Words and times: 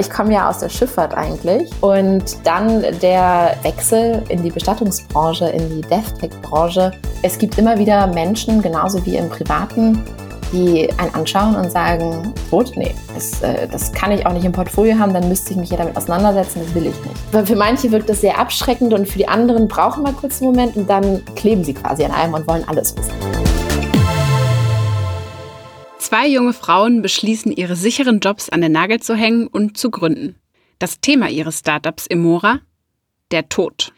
Ich 0.00 0.08
komme 0.08 0.32
ja 0.32 0.48
aus 0.48 0.60
der 0.60 0.70
Schifffahrt 0.70 1.12
eigentlich 1.12 1.70
und 1.82 2.24
dann 2.44 2.82
der 3.02 3.54
Wechsel 3.60 4.22
in 4.30 4.42
die 4.42 4.50
Bestattungsbranche, 4.50 5.44
in 5.50 5.68
die 5.68 5.82
DevTech-Branche. 5.82 6.92
Es 7.20 7.36
gibt 7.36 7.58
immer 7.58 7.78
wieder 7.78 8.06
Menschen, 8.06 8.62
genauso 8.62 9.04
wie 9.04 9.16
im 9.16 9.28
Privaten, 9.28 10.02
die 10.54 10.88
einen 10.96 11.14
anschauen 11.14 11.54
und 11.54 11.70
sagen, 11.70 12.32
Rot, 12.50 12.72
nee, 12.76 12.94
das, 13.14 13.42
äh, 13.42 13.68
das 13.68 13.92
kann 13.92 14.10
ich 14.10 14.24
auch 14.24 14.32
nicht 14.32 14.46
im 14.46 14.52
Portfolio 14.52 14.98
haben, 14.98 15.12
dann 15.12 15.28
müsste 15.28 15.50
ich 15.50 15.58
mich 15.58 15.68
ja 15.68 15.76
damit 15.76 15.94
auseinandersetzen, 15.94 16.62
das 16.64 16.74
will 16.74 16.86
ich 16.86 17.04
nicht. 17.04 17.32
Weil 17.32 17.44
für 17.44 17.56
manche 17.56 17.92
wirkt 17.92 18.08
das 18.08 18.22
sehr 18.22 18.38
abschreckend 18.38 18.94
und 18.94 19.06
für 19.06 19.18
die 19.18 19.28
anderen 19.28 19.68
brauchen 19.68 20.02
wir 20.02 20.14
kurz 20.14 20.40
einen 20.40 20.52
Moment 20.52 20.76
und 20.76 20.88
dann 20.88 21.22
kleben 21.36 21.62
sie 21.62 21.74
quasi 21.74 22.06
an 22.06 22.12
einem 22.12 22.32
und 22.32 22.48
wollen 22.48 22.66
alles 22.66 22.96
wissen. 22.96 23.59
Zwei 26.10 26.26
junge 26.26 26.54
Frauen 26.54 27.02
beschließen, 27.02 27.52
ihre 27.52 27.76
sicheren 27.76 28.18
Jobs 28.18 28.48
an 28.48 28.62
den 28.62 28.72
Nagel 28.72 28.98
zu 28.98 29.14
hängen 29.14 29.46
und 29.46 29.78
zu 29.78 29.92
gründen. 29.92 30.34
Das 30.80 31.00
Thema 31.00 31.28
ihres 31.28 31.60
Startups 31.60 32.08
Emora? 32.08 32.58
Der 33.30 33.48
Tod. 33.48 33.92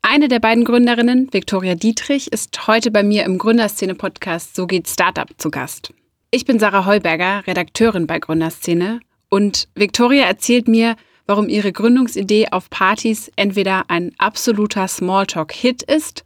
Eine 0.00 0.28
der 0.28 0.38
beiden 0.38 0.62
Gründerinnen, 0.62 1.32
Viktoria 1.32 1.74
Dietrich, 1.74 2.30
ist 2.32 2.68
heute 2.68 2.92
bei 2.92 3.02
mir 3.02 3.24
im 3.24 3.38
Gründerszene-Podcast 3.38 4.54
So 4.54 4.68
geht 4.68 4.86
Startup 4.86 5.28
zu 5.36 5.50
Gast. 5.50 5.92
Ich 6.30 6.44
bin 6.44 6.60
Sarah 6.60 6.86
Heuberger, 6.86 7.44
Redakteurin 7.44 8.06
bei 8.06 8.20
Gründerszene 8.20 9.00
und 9.28 9.66
Viktoria 9.74 10.26
erzählt 10.26 10.68
mir, 10.68 10.94
warum 11.26 11.48
ihre 11.48 11.72
Gründungsidee 11.72 12.50
auf 12.52 12.70
Partys 12.70 13.32
entweder 13.34 13.90
ein 13.90 14.12
absoluter 14.18 14.86
Smalltalk-Hit 14.86 15.82
ist 15.82 16.24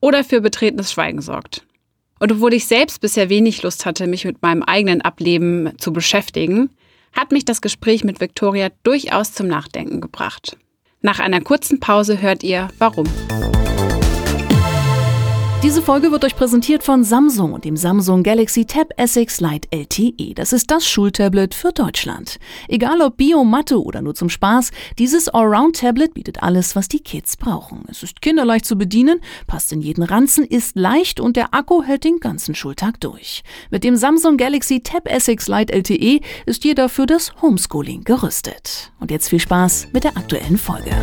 oder 0.00 0.22
für 0.22 0.42
betretenes 0.42 0.92
Schweigen 0.92 1.22
sorgt. 1.22 1.64
Und 2.20 2.30
obwohl 2.30 2.52
ich 2.54 2.66
selbst 2.66 3.00
bisher 3.00 3.28
wenig 3.30 3.62
Lust 3.62 3.86
hatte, 3.86 4.06
mich 4.06 4.24
mit 4.24 4.42
meinem 4.42 4.62
eigenen 4.62 5.00
Ableben 5.00 5.72
zu 5.78 5.92
beschäftigen, 5.92 6.70
hat 7.12 7.32
mich 7.32 7.44
das 7.44 7.60
Gespräch 7.62 8.04
mit 8.04 8.20
Victoria 8.20 8.68
durchaus 8.82 9.32
zum 9.32 9.48
Nachdenken 9.48 10.00
gebracht. 10.00 10.56
Nach 11.00 11.18
einer 11.18 11.40
kurzen 11.40 11.80
Pause 11.80 12.20
hört 12.20 12.42
ihr, 12.44 12.68
warum. 12.78 13.06
Diese 15.62 15.82
Folge 15.82 16.10
wird 16.10 16.24
euch 16.24 16.36
präsentiert 16.36 16.82
von 16.82 17.04
Samsung 17.04 17.52
und 17.52 17.66
dem 17.66 17.76
Samsung 17.76 18.22
Galaxy 18.22 18.64
Tab 18.64 18.94
S6 18.96 19.46
Lite 19.46 19.68
LTE. 19.70 20.32
Das 20.32 20.54
ist 20.54 20.70
das 20.70 20.88
Schultablet 20.88 21.54
für 21.54 21.70
Deutschland. 21.70 22.38
Egal 22.66 23.02
ob 23.02 23.18
Bio, 23.18 23.44
Mathe 23.44 23.78
oder 23.78 24.00
nur 24.00 24.14
zum 24.14 24.30
Spaß, 24.30 24.70
dieses 24.98 25.28
Allround-Tablet 25.28 26.14
bietet 26.14 26.42
alles, 26.42 26.76
was 26.76 26.88
die 26.88 27.00
Kids 27.00 27.36
brauchen. 27.36 27.84
Es 27.88 28.02
ist 28.02 28.22
kinderleicht 28.22 28.64
zu 28.64 28.76
bedienen, 28.76 29.20
passt 29.46 29.70
in 29.70 29.82
jeden 29.82 30.02
Ranzen, 30.02 30.46
ist 30.46 30.76
leicht 30.76 31.20
und 31.20 31.36
der 31.36 31.52
Akku 31.52 31.82
hält 31.82 32.04
den 32.04 32.20
ganzen 32.20 32.54
Schultag 32.54 32.98
durch. 33.00 33.42
Mit 33.70 33.84
dem 33.84 33.96
Samsung 33.96 34.38
Galaxy 34.38 34.80
Tab 34.80 35.06
S6 35.06 35.54
Lite 35.54 35.74
LTE 35.74 36.20
ist 36.46 36.64
jeder 36.64 36.88
für 36.88 37.04
das 37.04 37.34
Homeschooling 37.42 38.04
gerüstet. 38.04 38.92
Und 38.98 39.10
jetzt 39.10 39.28
viel 39.28 39.40
Spaß 39.40 39.88
mit 39.92 40.04
der 40.04 40.16
aktuellen 40.16 40.56
Folge. 40.56 40.96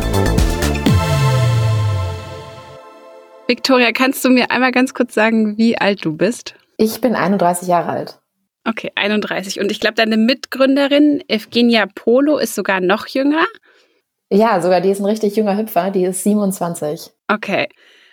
Victoria, 3.48 3.92
kannst 3.92 4.22
du 4.26 4.28
mir 4.28 4.50
einmal 4.50 4.72
ganz 4.72 4.92
kurz 4.92 5.14
sagen, 5.14 5.56
wie 5.56 5.78
alt 5.78 6.04
du 6.04 6.14
bist? 6.14 6.54
Ich 6.76 7.00
bin 7.00 7.14
31 7.14 7.66
Jahre 7.66 7.88
alt. 7.88 8.18
Okay, 8.66 8.92
31. 8.94 9.58
Und 9.58 9.72
ich 9.72 9.80
glaube, 9.80 9.94
deine 9.94 10.18
Mitgründerin 10.18 11.24
Evgenia 11.28 11.86
Polo 11.94 12.36
ist 12.36 12.54
sogar 12.54 12.82
noch 12.82 13.06
jünger. 13.06 13.46
Ja, 14.30 14.60
sogar 14.60 14.82
die 14.82 14.90
ist 14.90 15.00
ein 15.00 15.06
richtig 15.06 15.34
junger 15.34 15.56
Hüpfer, 15.56 15.90
die 15.90 16.04
ist 16.04 16.22
27. 16.24 17.10
Okay. 17.28 17.68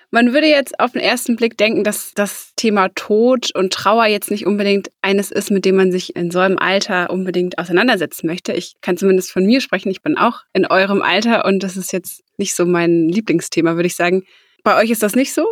Man 0.09 0.31
würde 0.31 0.47
jetzt 0.47 0.80
auf 0.80 0.94
den 0.94 1.02
ersten 1.02 1.36
Blick 1.36 1.58
denken, 1.58 1.83
dass 1.83 2.14
das 2.14 2.53
Thema 2.55 2.88
Tod 2.95 3.53
und 3.53 3.73
Trauer 3.73 4.05
jetzt 4.05 4.31
nicht 4.31 4.45
unbedingt 4.45 4.89
eines 5.02 5.31
ist, 5.31 5.52
mit 5.52 5.66
dem 5.66 5.75
man 5.75 5.92
sich 5.92 6.16
in 6.16 6.31
so 6.31 6.39
einem 6.39 6.58
Alter 6.58 7.09
unbedingt 7.09 7.58
auseinandersetzen 7.58 8.27
möchte. 8.27 8.53
Ich 8.53 8.75
kann 8.80 8.95
zumindest 8.95 9.33
von 9.33 9.45
mir 9.45 9.59
sprechen. 9.59 9.89
Ich 9.89 10.02
bin 10.02 10.17
auch 10.17 10.44
in 10.53 10.66
eurem 10.66 11.02
Alter 11.02 11.44
und 11.44 11.61
das 11.61 11.75
ist 11.75 11.92
jetzt 11.92 12.23
nicht 12.38 12.55
so 12.55 12.66
mein 12.66 13.09
Lieblingsthema, 13.09 13.75
würde 13.75 13.88
ich 13.88 13.95
sagen. 13.97 14.23
Bei 14.65 14.81
euch 14.81 14.89
ist 14.89 15.03
das 15.03 15.15
nicht 15.15 15.31
so? 15.31 15.45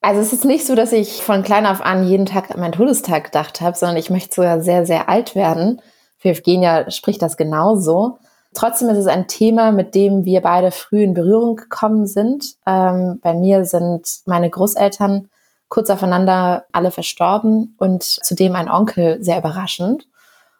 Also 0.00 0.20
es 0.20 0.32
ist 0.32 0.44
nicht 0.44 0.64
so, 0.64 0.76
dass 0.76 0.92
ich 0.92 1.22
von 1.22 1.42
klein 1.42 1.66
auf 1.66 1.80
an 1.80 2.06
jeden 2.06 2.24
Tag 2.24 2.52
an 2.52 2.60
meinen 2.60 2.70
Todestag 2.70 3.24
gedacht 3.24 3.60
habe, 3.60 3.76
sondern 3.76 3.96
ich 3.96 4.10
möchte 4.10 4.36
sogar 4.36 4.60
sehr, 4.60 4.86
sehr 4.86 5.08
alt 5.08 5.34
werden. 5.34 5.82
Für 6.18 6.28
Evgenia 6.28 6.88
spricht 6.92 7.20
das 7.20 7.36
genauso. 7.36 8.18
Trotzdem 8.54 8.90
ist 8.90 8.98
es 8.98 9.08
ein 9.08 9.26
Thema, 9.26 9.72
mit 9.72 9.96
dem 9.96 10.24
wir 10.24 10.40
beide 10.40 10.70
früh 10.70 11.02
in 11.02 11.14
Berührung 11.14 11.56
gekommen 11.56 12.06
sind. 12.06 12.54
Ähm, 12.64 13.18
bei 13.20 13.34
mir 13.34 13.64
sind 13.64 14.20
meine 14.24 14.48
Großeltern 14.48 15.28
kurz 15.68 15.90
aufeinander 15.90 16.66
alle 16.70 16.92
verstorben 16.92 17.74
und 17.78 18.04
zudem 18.04 18.54
ein 18.54 18.70
Onkel 18.70 19.20
sehr 19.20 19.38
überraschend. 19.38 20.06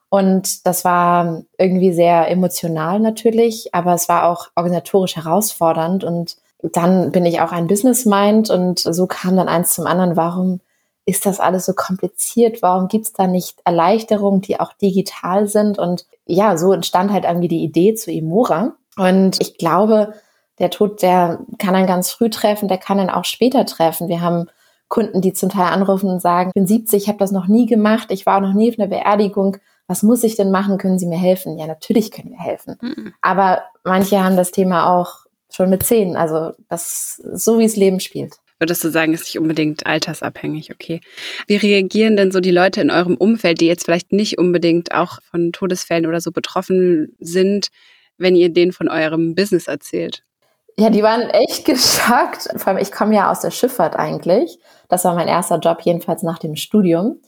Und 0.09 0.67
das 0.67 0.85
war 0.85 1.43
irgendwie 1.59 1.93
sehr 1.93 2.29
emotional 2.29 2.99
natürlich, 2.99 3.73
aber 3.73 3.95
es 3.95 4.09
war 4.09 4.29
auch 4.29 4.49
organisatorisch 4.57 5.15
herausfordernd 5.15 6.03
und 6.03 6.39
dann 6.73 7.13
bin 7.13 7.27
ich 7.27 7.41
auch 7.41 7.53
ein 7.53 7.67
Business 7.67 8.07
Mind 8.07 8.51
und 8.51 8.79
so 8.79 9.07
kam 9.07 9.37
dann 9.37 9.49
eins 9.49 9.75
zum 9.75 9.87
anderen, 9.87 10.17
warum 10.17 10.61
ist 11.07 11.27
das 11.27 11.41
alles 11.41 11.67
so 11.67 11.75
kompliziert? 11.75 12.63
Warum 12.63 12.89
gibt 12.89 13.07
es 13.07 13.13
da 13.13 13.27
nicht 13.27 13.61
Erleichterungen, 13.65 14.41
die 14.41 14.59
auch 14.59 14.73
digital 14.73 15.47
sind? 15.47 15.79
Und 15.79 16.07
ja, 16.27 16.57
so 16.57 16.73
entstand 16.73 17.13
halt 17.13 17.25
irgendwie 17.25 17.49
die 17.49 17.63
Idee 17.63 17.95
zu 17.95 18.11
Imora. 18.11 18.75
Und 18.97 19.41
ich 19.41 19.59
glaube, 19.59 20.15
der 20.59 20.71
Tod, 20.71 21.03
der 21.03 21.41
kann 21.59 21.75
einen 21.75 21.87
ganz 21.87 22.11
früh 22.11 22.31
treffen, 22.31 22.69
der 22.69 22.79
kann 22.79 22.99
einen 22.99 23.11
auch 23.11 23.25
später 23.25 23.67
treffen. 23.67 24.09
Wir 24.09 24.21
haben 24.21 24.47
Kunden, 24.89 25.21
die 25.21 25.33
zum 25.33 25.49
Teil 25.49 25.73
anrufen 25.73 26.09
und 26.09 26.23
sagen, 26.23 26.51
ich 26.51 26.55
bin 26.55 26.67
70, 26.67 27.03
ich 27.03 27.09
habe 27.09 27.19
das 27.19 27.33
noch 27.33 27.49
nie 27.49 27.67
gemacht, 27.67 28.09
ich 28.11 28.27
war 28.27 28.41
noch 28.41 28.53
nie 28.53 28.71
auf 28.71 28.79
einer 28.79 28.89
Beerdigung. 28.89 29.57
Was 29.87 30.03
muss 30.03 30.25
ich 30.25 30.37
denn 30.37 30.51
machen? 30.51 30.79
Können 30.79 30.99
Sie 30.99 31.07
mir 31.07 31.19
helfen? 31.19 31.59
Ja, 31.59 31.67
natürlich 31.67 32.11
können 32.11 32.31
wir 32.31 32.39
helfen. 32.39 32.77
Mhm. 32.81 33.13
Aber 33.21 33.63
manche 33.83 34.25
haben 34.25 34.37
das 34.37 34.51
Thema 34.51 34.99
auch 34.99 35.24
schon 35.55 35.71
mit 35.71 35.83
zehn. 35.83 36.17
Also 36.17 36.53
das 36.69 37.23
so 37.33 37.59
wie 37.59 37.65
es 37.65 37.77
Leben 37.77 38.01
spielt. 38.01 38.35
Würdest 38.59 38.85
du 38.85 38.91
sagen, 38.91 39.13
ist 39.13 39.25
nicht 39.25 39.39
unbedingt 39.39 39.87
altersabhängig, 39.87 40.71
okay. 40.73 41.01
Wie 41.47 41.57
reagieren 41.57 42.17
denn 42.17 42.31
so 42.31 42.41
die 42.41 42.53
Leute 42.53 42.81
in 42.81 42.91
eurem 42.91 43.17
Umfeld, 43.17 43.61
die 43.61 43.67
jetzt 43.67 43.85
vielleicht 43.85 44.13
nicht 44.13 44.39
unbedingt 44.39 44.95
auch 44.95 45.19
von 45.31 45.53
Todesfällen 45.53 46.07
oder 46.07 46.21
so 46.21 46.31
betroffen 46.31 47.15
sind, 47.19 47.69
wenn 48.17 48.37
ihr 48.37 48.53
denen 48.53 48.73
von 48.73 48.89
eurem 48.89 49.35
Business 49.35 49.67
erzählt? 49.67 50.23
Ja, 50.79 50.91
die 50.91 51.03
waren 51.03 51.29
echt 51.31 51.65
geschockt. 51.65 52.49
Vor 52.57 52.69
allem, 52.69 52.79
ich 52.79 52.93
komme 52.93 53.15
ja 53.15 53.31
aus 53.31 53.41
der 53.41 53.51
Schifffahrt 53.51 53.97
eigentlich. 53.97 54.59
Das 54.89 55.05
war 55.05 55.15
mein 55.15 55.29
erster 55.29 55.59
Job, 55.59 55.81
jedenfalls 55.83 56.23
nach 56.23 56.39
dem 56.39 56.57
Studium. 56.57 57.21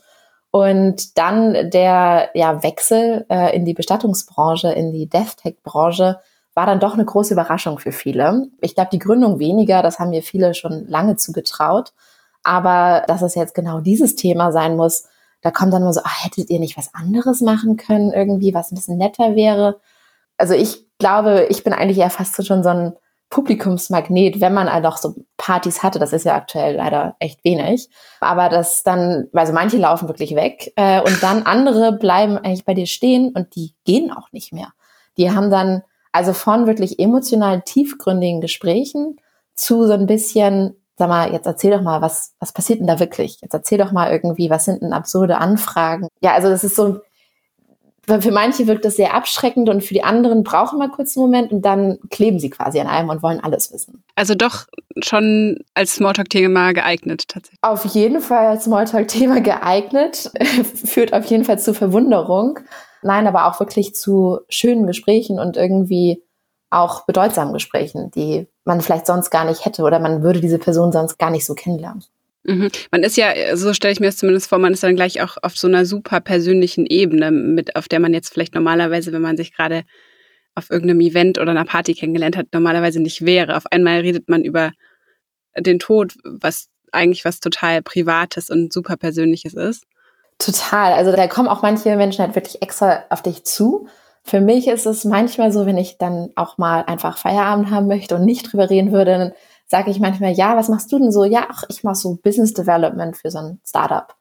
Und 0.50 1.18
dann 1.18 1.70
der 1.70 2.30
ja, 2.34 2.62
Wechsel 2.62 3.26
äh, 3.28 3.54
in 3.54 3.64
die 3.64 3.74
Bestattungsbranche, 3.74 4.72
in 4.72 4.92
die 4.92 5.08
DevTech-Branche, 5.08 6.18
war 6.56 6.64
dann 6.64 6.80
doch 6.80 6.94
eine 6.94 7.04
große 7.04 7.34
Überraschung 7.34 7.78
für 7.78 7.92
viele. 7.92 8.48
Ich 8.62 8.74
glaube, 8.74 8.88
die 8.90 8.98
Gründung 8.98 9.38
weniger, 9.38 9.82
das 9.82 9.98
haben 9.98 10.10
mir 10.10 10.22
viele 10.22 10.54
schon 10.54 10.88
lange 10.88 11.16
zugetraut. 11.16 11.92
Aber 12.42 13.04
dass 13.06 13.20
es 13.20 13.34
jetzt 13.34 13.54
genau 13.54 13.80
dieses 13.80 14.16
Thema 14.16 14.50
sein 14.52 14.74
muss, 14.74 15.04
da 15.42 15.50
kommt 15.50 15.74
dann 15.74 15.82
immer 15.82 15.92
so, 15.92 16.00
ach, 16.02 16.24
hättet 16.24 16.48
ihr 16.48 16.58
nicht 16.58 16.78
was 16.78 16.94
anderes 16.94 17.42
machen 17.42 17.76
können 17.76 18.10
irgendwie, 18.10 18.54
was 18.54 18.72
ein 18.72 18.74
bisschen 18.74 18.96
netter 18.96 19.36
wäre? 19.36 19.80
Also 20.38 20.54
ich 20.54 20.86
glaube, 20.98 21.46
ich 21.50 21.62
bin 21.62 21.74
eigentlich 21.74 21.98
eher 21.98 22.08
fast 22.08 22.44
schon 22.46 22.62
so 22.62 22.70
ein 22.70 22.94
Publikumsmagnet, 23.28 24.40
wenn 24.40 24.54
man 24.54 24.72
halt 24.72 24.86
auch 24.86 24.96
so 24.96 25.14
Partys 25.36 25.82
hatte. 25.82 25.98
Das 25.98 26.14
ist 26.14 26.24
ja 26.24 26.36
aktuell 26.36 26.76
leider 26.76 27.16
echt 27.18 27.44
wenig. 27.44 27.90
Aber 28.20 28.48
das 28.48 28.82
dann, 28.82 29.28
also 29.34 29.52
manche 29.52 29.76
laufen 29.76 30.08
wirklich 30.08 30.34
weg 30.34 30.72
äh, 30.76 31.02
und 31.02 31.22
dann 31.22 31.42
andere 31.42 31.92
bleiben 31.92 32.38
eigentlich 32.38 32.64
bei 32.64 32.72
dir 32.72 32.86
stehen 32.86 33.32
und 33.34 33.54
die 33.56 33.74
gehen 33.84 34.10
auch 34.10 34.32
nicht 34.32 34.54
mehr. 34.54 34.68
Die 35.18 35.30
haben 35.30 35.50
dann 35.50 35.82
also 36.16 36.32
von 36.32 36.66
wirklich 36.66 36.98
emotional 36.98 37.62
tiefgründigen 37.62 38.40
Gesprächen 38.40 39.20
zu 39.54 39.86
so 39.86 39.92
ein 39.92 40.06
bisschen, 40.06 40.74
sag 40.96 41.08
mal, 41.08 41.32
jetzt 41.32 41.46
erzähl 41.46 41.70
doch 41.70 41.82
mal, 41.82 42.00
was, 42.00 42.32
was 42.40 42.52
passiert 42.52 42.80
denn 42.80 42.86
da 42.86 42.98
wirklich? 42.98 43.38
Jetzt 43.42 43.54
erzähl 43.54 43.78
doch 43.78 43.92
mal 43.92 44.10
irgendwie, 44.10 44.50
was 44.50 44.64
sind 44.64 44.82
denn 44.82 44.92
absurde 44.92 45.38
Anfragen? 45.38 46.08
Ja, 46.20 46.32
also 46.32 46.48
das 46.48 46.64
ist 46.64 46.74
so, 46.74 47.00
für 48.06 48.30
manche 48.30 48.66
wirkt 48.66 48.84
das 48.84 48.96
sehr 48.96 49.14
abschreckend 49.14 49.68
und 49.68 49.82
für 49.82 49.94
die 49.94 50.04
anderen 50.04 50.44
brauchen 50.44 50.78
wir 50.78 50.88
kurz 50.88 51.16
einen 51.16 51.26
Moment 51.26 51.52
und 51.52 51.62
dann 51.62 51.98
kleben 52.10 52.38
sie 52.38 52.50
quasi 52.50 52.78
an 52.80 52.86
einem 52.86 53.08
und 53.08 53.22
wollen 53.22 53.40
alles 53.40 53.72
wissen. 53.72 54.02
Also 54.14 54.34
doch 54.34 54.66
schon 55.02 55.58
als 55.74 55.96
Smalltalk-Thema 55.96 56.72
geeignet 56.72 57.28
tatsächlich. 57.28 57.58
Auf 57.62 57.84
jeden 57.84 58.20
Fall 58.20 58.46
als 58.46 58.64
Smalltalk-Thema 58.64 59.40
geeignet, 59.40 60.30
führt 60.84 61.12
auf 61.12 61.26
jeden 61.26 61.44
Fall 61.44 61.58
zu 61.58 61.74
Verwunderung. 61.74 62.60
Nein, 63.02 63.26
aber 63.26 63.46
auch 63.46 63.60
wirklich 63.60 63.94
zu 63.94 64.40
schönen 64.48 64.86
Gesprächen 64.86 65.38
und 65.38 65.56
irgendwie 65.56 66.22
auch 66.70 67.06
bedeutsamen 67.06 67.54
Gesprächen, 67.54 68.10
die 68.10 68.46
man 68.64 68.80
vielleicht 68.80 69.06
sonst 69.06 69.30
gar 69.30 69.44
nicht 69.44 69.64
hätte 69.64 69.82
oder 69.82 69.98
man 69.98 70.22
würde 70.22 70.40
diese 70.40 70.58
Person 70.58 70.92
sonst 70.92 71.18
gar 71.18 71.30
nicht 71.30 71.46
so 71.46 71.54
kennenlernen. 71.54 72.04
Mhm. 72.44 72.70
Man 72.90 73.02
ist 73.02 73.16
ja, 73.16 73.56
so 73.56 73.72
stelle 73.72 73.92
ich 73.92 74.00
mir 74.00 74.06
das 74.06 74.18
zumindest 74.18 74.48
vor, 74.48 74.58
man 74.58 74.72
ist 74.72 74.82
dann 74.82 74.96
gleich 74.96 75.20
auch 75.20 75.36
auf 75.42 75.56
so 75.56 75.66
einer 75.66 75.84
super 75.84 76.20
persönlichen 76.20 76.86
Ebene, 76.86 77.30
mit, 77.30 77.76
auf 77.76 77.88
der 77.88 78.00
man 78.00 78.14
jetzt 78.14 78.32
vielleicht 78.32 78.54
normalerweise, 78.54 79.12
wenn 79.12 79.22
man 79.22 79.36
sich 79.36 79.52
gerade 79.52 79.82
auf 80.54 80.70
irgendeinem 80.70 81.00
Event 81.00 81.38
oder 81.38 81.50
einer 81.50 81.64
Party 81.64 81.94
kennengelernt 81.94 82.36
hat, 82.36 82.46
normalerweise 82.52 83.00
nicht 83.00 83.26
wäre. 83.26 83.56
Auf 83.56 83.66
einmal 83.70 84.00
redet 84.00 84.28
man 84.28 84.44
über 84.44 84.72
den 85.58 85.78
Tod, 85.78 86.14
was 86.24 86.68
eigentlich 86.92 87.24
was 87.24 87.40
total 87.40 87.82
Privates 87.82 88.48
und 88.48 88.72
super 88.72 88.96
Persönliches 88.96 89.54
ist. 89.54 89.84
Total. 90.38 90.92
Also 90.92 91.12
da 91.12 91.26
kommen 91.28 91.48
auch 91.48 91.62
manche 91.62 91.96
Menschen 91.96 92.24
halt 92.24 92.34
wirklich 92.34 92.62
extra 92.62 93.04
auf 93.10 93.22
dich 93.22 93.44
zu, 93.44 93.88
Für 94.22 94.40
mich 94.40 94.66
ist 94.66 94.86
es 94.86 95.04
manchmal 95.04 95.52
so, 95.52 95.66
wenn 95.66 95.78
ich 95.78 95.98
dann 95.98 96.30
auch 96.34 96.58
mal 96.58 96.82
einfach 96.86 97.16
Feierabend 97.16 97.70
haben 97.70 97.86
möchte 97.86 98.16
und 98.16 98.24
nicht 98.24 98.52
drüber 98.52 98.68
reden 98.68 98.90
würde, 98.90 99.12
dann 99.18 99.32
sage 99.66 99.90
ich 99.90 100.00
manchmal, 100.00 100.32
ja, 100.32 100.56
was 100.56 100.68
machst 100.68 100.90
du 100.90 100.98
denn 100.98 101.12
so? 101.12 101.24
Ja, 101.24 101.46
ach, 101.48 101.62
ich 101.68 101.84
mache 101.84 101.94
so 101.94 102.18
Business 102.22 102.52
Development 102.52 103.16
für 103.16 103.30
so 103.30 103.38
ein 103.38 103.60
Startup. 103.64 104.14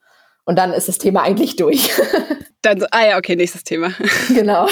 Und 0.46 0.60
dann 0.60 0.74
ist 0.74 0.88
das 0.88 1.00
Thema 1.00 1.24
eigentlich 1.24 1.56
durch. 1.56 1.90
Dann 2.62 2.80
so, 2.80 2.88
ah 2.90 3.06
ja, 3.06 3.18
okay, 3.18 3.36
nächstes 3.36 3.64
Thema. 3.64 3.92
Genau. 4.30 4.68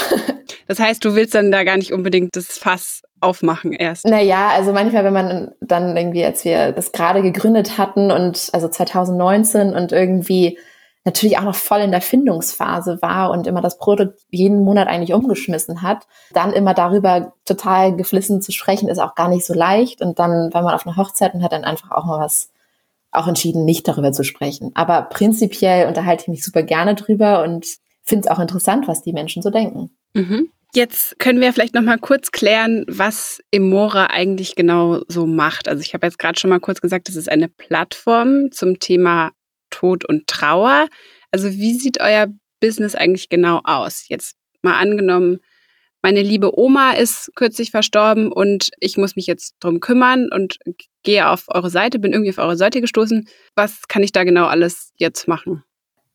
Das 0.67 0.79
heißt, 0.79 1.05
du 1.05 1.13
willst 1.13 1.35
dann 1.35 1.51
da 1.51 1.63
gar 1.63 1.77
nicht 1.77 1.93
unbedingt 1.93 2.35
das 2.35 2.57
Fass 2.57 3.03
aufmachen 3.19 3.71
erst. 3.71 4.07
Naja, 4.07 4.49
also 4.49 4.71
manchmal, 4.71 5.03
wenn 5.03 5.13
man 5.13 5.51
dann 5.61 5.95
irgendwie, 5.95 6.25
als 6.25 6.43
wir 6.43 6.71
das 6.71 6.91
gerade 6.91 7.21
gegründet 7.21 7.77
hatten 7.77 8.11
und 8.11 8.49
also 8.53 8.67
2019 8.67 9.73
und 9.73 9.91
irgendwie 9.91 10.57
natürlich 11.05 11.37
auch 11.37 11.43
noch 11.43 11.55
voll 11.55 11.81
in 11.81 11.91
der 11.91 12.01
Findungsphase 12.01 12.99
war 13.01 13.31
und 13.31 13.45
immer 13.45 13.61
das 13.61 13.77
Produkt 13.77 14.21
jeden 14.29 14.63
Monat 14.63 14.87
eigentlich 14.87 15.13
umgeschmissen 15.13 15.81
hat, 15.81 16.07
dann 16.31 16.53
immer 16.53 16.73
darüber 16.73 17.33
total 17.45 17.95
geflissen 17.95 18.41
zu 18.41 18.51
sprechen, 18.51 18.87
ist 18.87 18.99
auch 18.99 19.15
gar 19.15 19.27
nicht 19.27 19.45
so 19.45 19.53
leicht. 19.53 20.01
Und 20.01 20.19
dann 20.19 20.53
war 20.53 20.63
man 20.63 20.73
auf 20.73 20.87
einer 20.87 20.95
Hochzeit 20.95 21.33
und 21.33 21.43
hat 21.43 21.51
dann 21.51 21.65
einfach 21.65 21.91
auch 21.91 22.05
mal 22.05 22.19
was 22.19 22.51
auch 23.11 23.27
entschieden, 23.27 23.65
nicht 23.65 23.87
darüber 23.87 24.11
zu 24.11 24.23
sprechen. 24.23 24.71
Aber 24.75 25.03
prinzipiell 25.03 25.87
unterhalte 25.87 26.23
ich 26.23 26.27
mich 26.29 26.43
super 26.43 26.63
gerne 26.63 26.95
drüber 26.95 27.43
und 27.43 27.65
finde 28.01 28.27
es 28.27 28.31
auch 28.31 28.39
interessant, 28.39 28.87
was 28.87 29.03
die 29.03 29.13
Menschen 29.13 29.43
so 29.43 29.49
denken. 29.49 29.91
Mhm. 30.13 30.49
Jetzt 30.75 31.19
können 31.19 31.39
wir 31.39 31.53
vielleicht 31.53 31.75
noch 31.75 31.83
mal 31.83 31.99
kurz 31.99 32.31
klären, 32.31 32.83
was 32.87 33.41
Emora 33.51 34.07
eigentlich 34.07 34.55
genau 34.55 35.01
so 35.07 35.27
macht. 35.27 35.67
Also 35.67 35.81
ich 35.81 35.93
habe 35.93 36.07
jetzt 36.07 36.17
gerade 36.17 36.39
schon 36.39 36.49
mal 36.49 36.59
kurz 36.59 36.81
gesagt, 36.81 37.07
das 37.09 37.15
ist 37.15 37.29
eine 37.29 37.47
Plattform 37.47 38.51
zum 38.51 38.79
Thema 38.79 39.31
Tod 39.73 40.05
und 40.05 40.27
Trauer. 40.27 40.87
Also 41.31 41.49
wie 41.49 41.73
sieht 41.73 41.99
euer 41.99 42.27
Business 42.59 42.93
eigentlich 42.93 43.27
genau 43.29 43.59
aus? 43.63 44.07
Jetzt 44.07 44.35
mal 44.61 44.77
angenommen, 44.77 45.39
meine 46.03 46.21
liebe 46.21 46.59
Oma 46.59 46.91
ist 46.91 47.31
kürzlich 47.35 47.71
verstorben 47.71 48.31
und 48.31 48.69
ich 48.79 48.97
muss 48.97 49.15
mich 49.15 49.25
jetzt 49.25 49.55
drum 49.61 49.79
kümmern 49.79 50.29
und 50.31 50.59
gehe 51.01 51.29
auf 51.29 51.45
eure 51.47 51.69
Seite, 51.69 51.97
bin 51.97 52.11
irgendwie 52.11 52.31
auf 52.31 52.37
eure 52.37 52.57
Seite 52.57 52.81
gestoßen. 52.81 53.27
Was 53.55 53.87
kann 53.87 54.03
ich 54.03 54.11
da 54.11 54.25
genau 54.25 54.45
alles 54.45 54.91
jetzt 54.97 55.27
machen? 55.27 55.63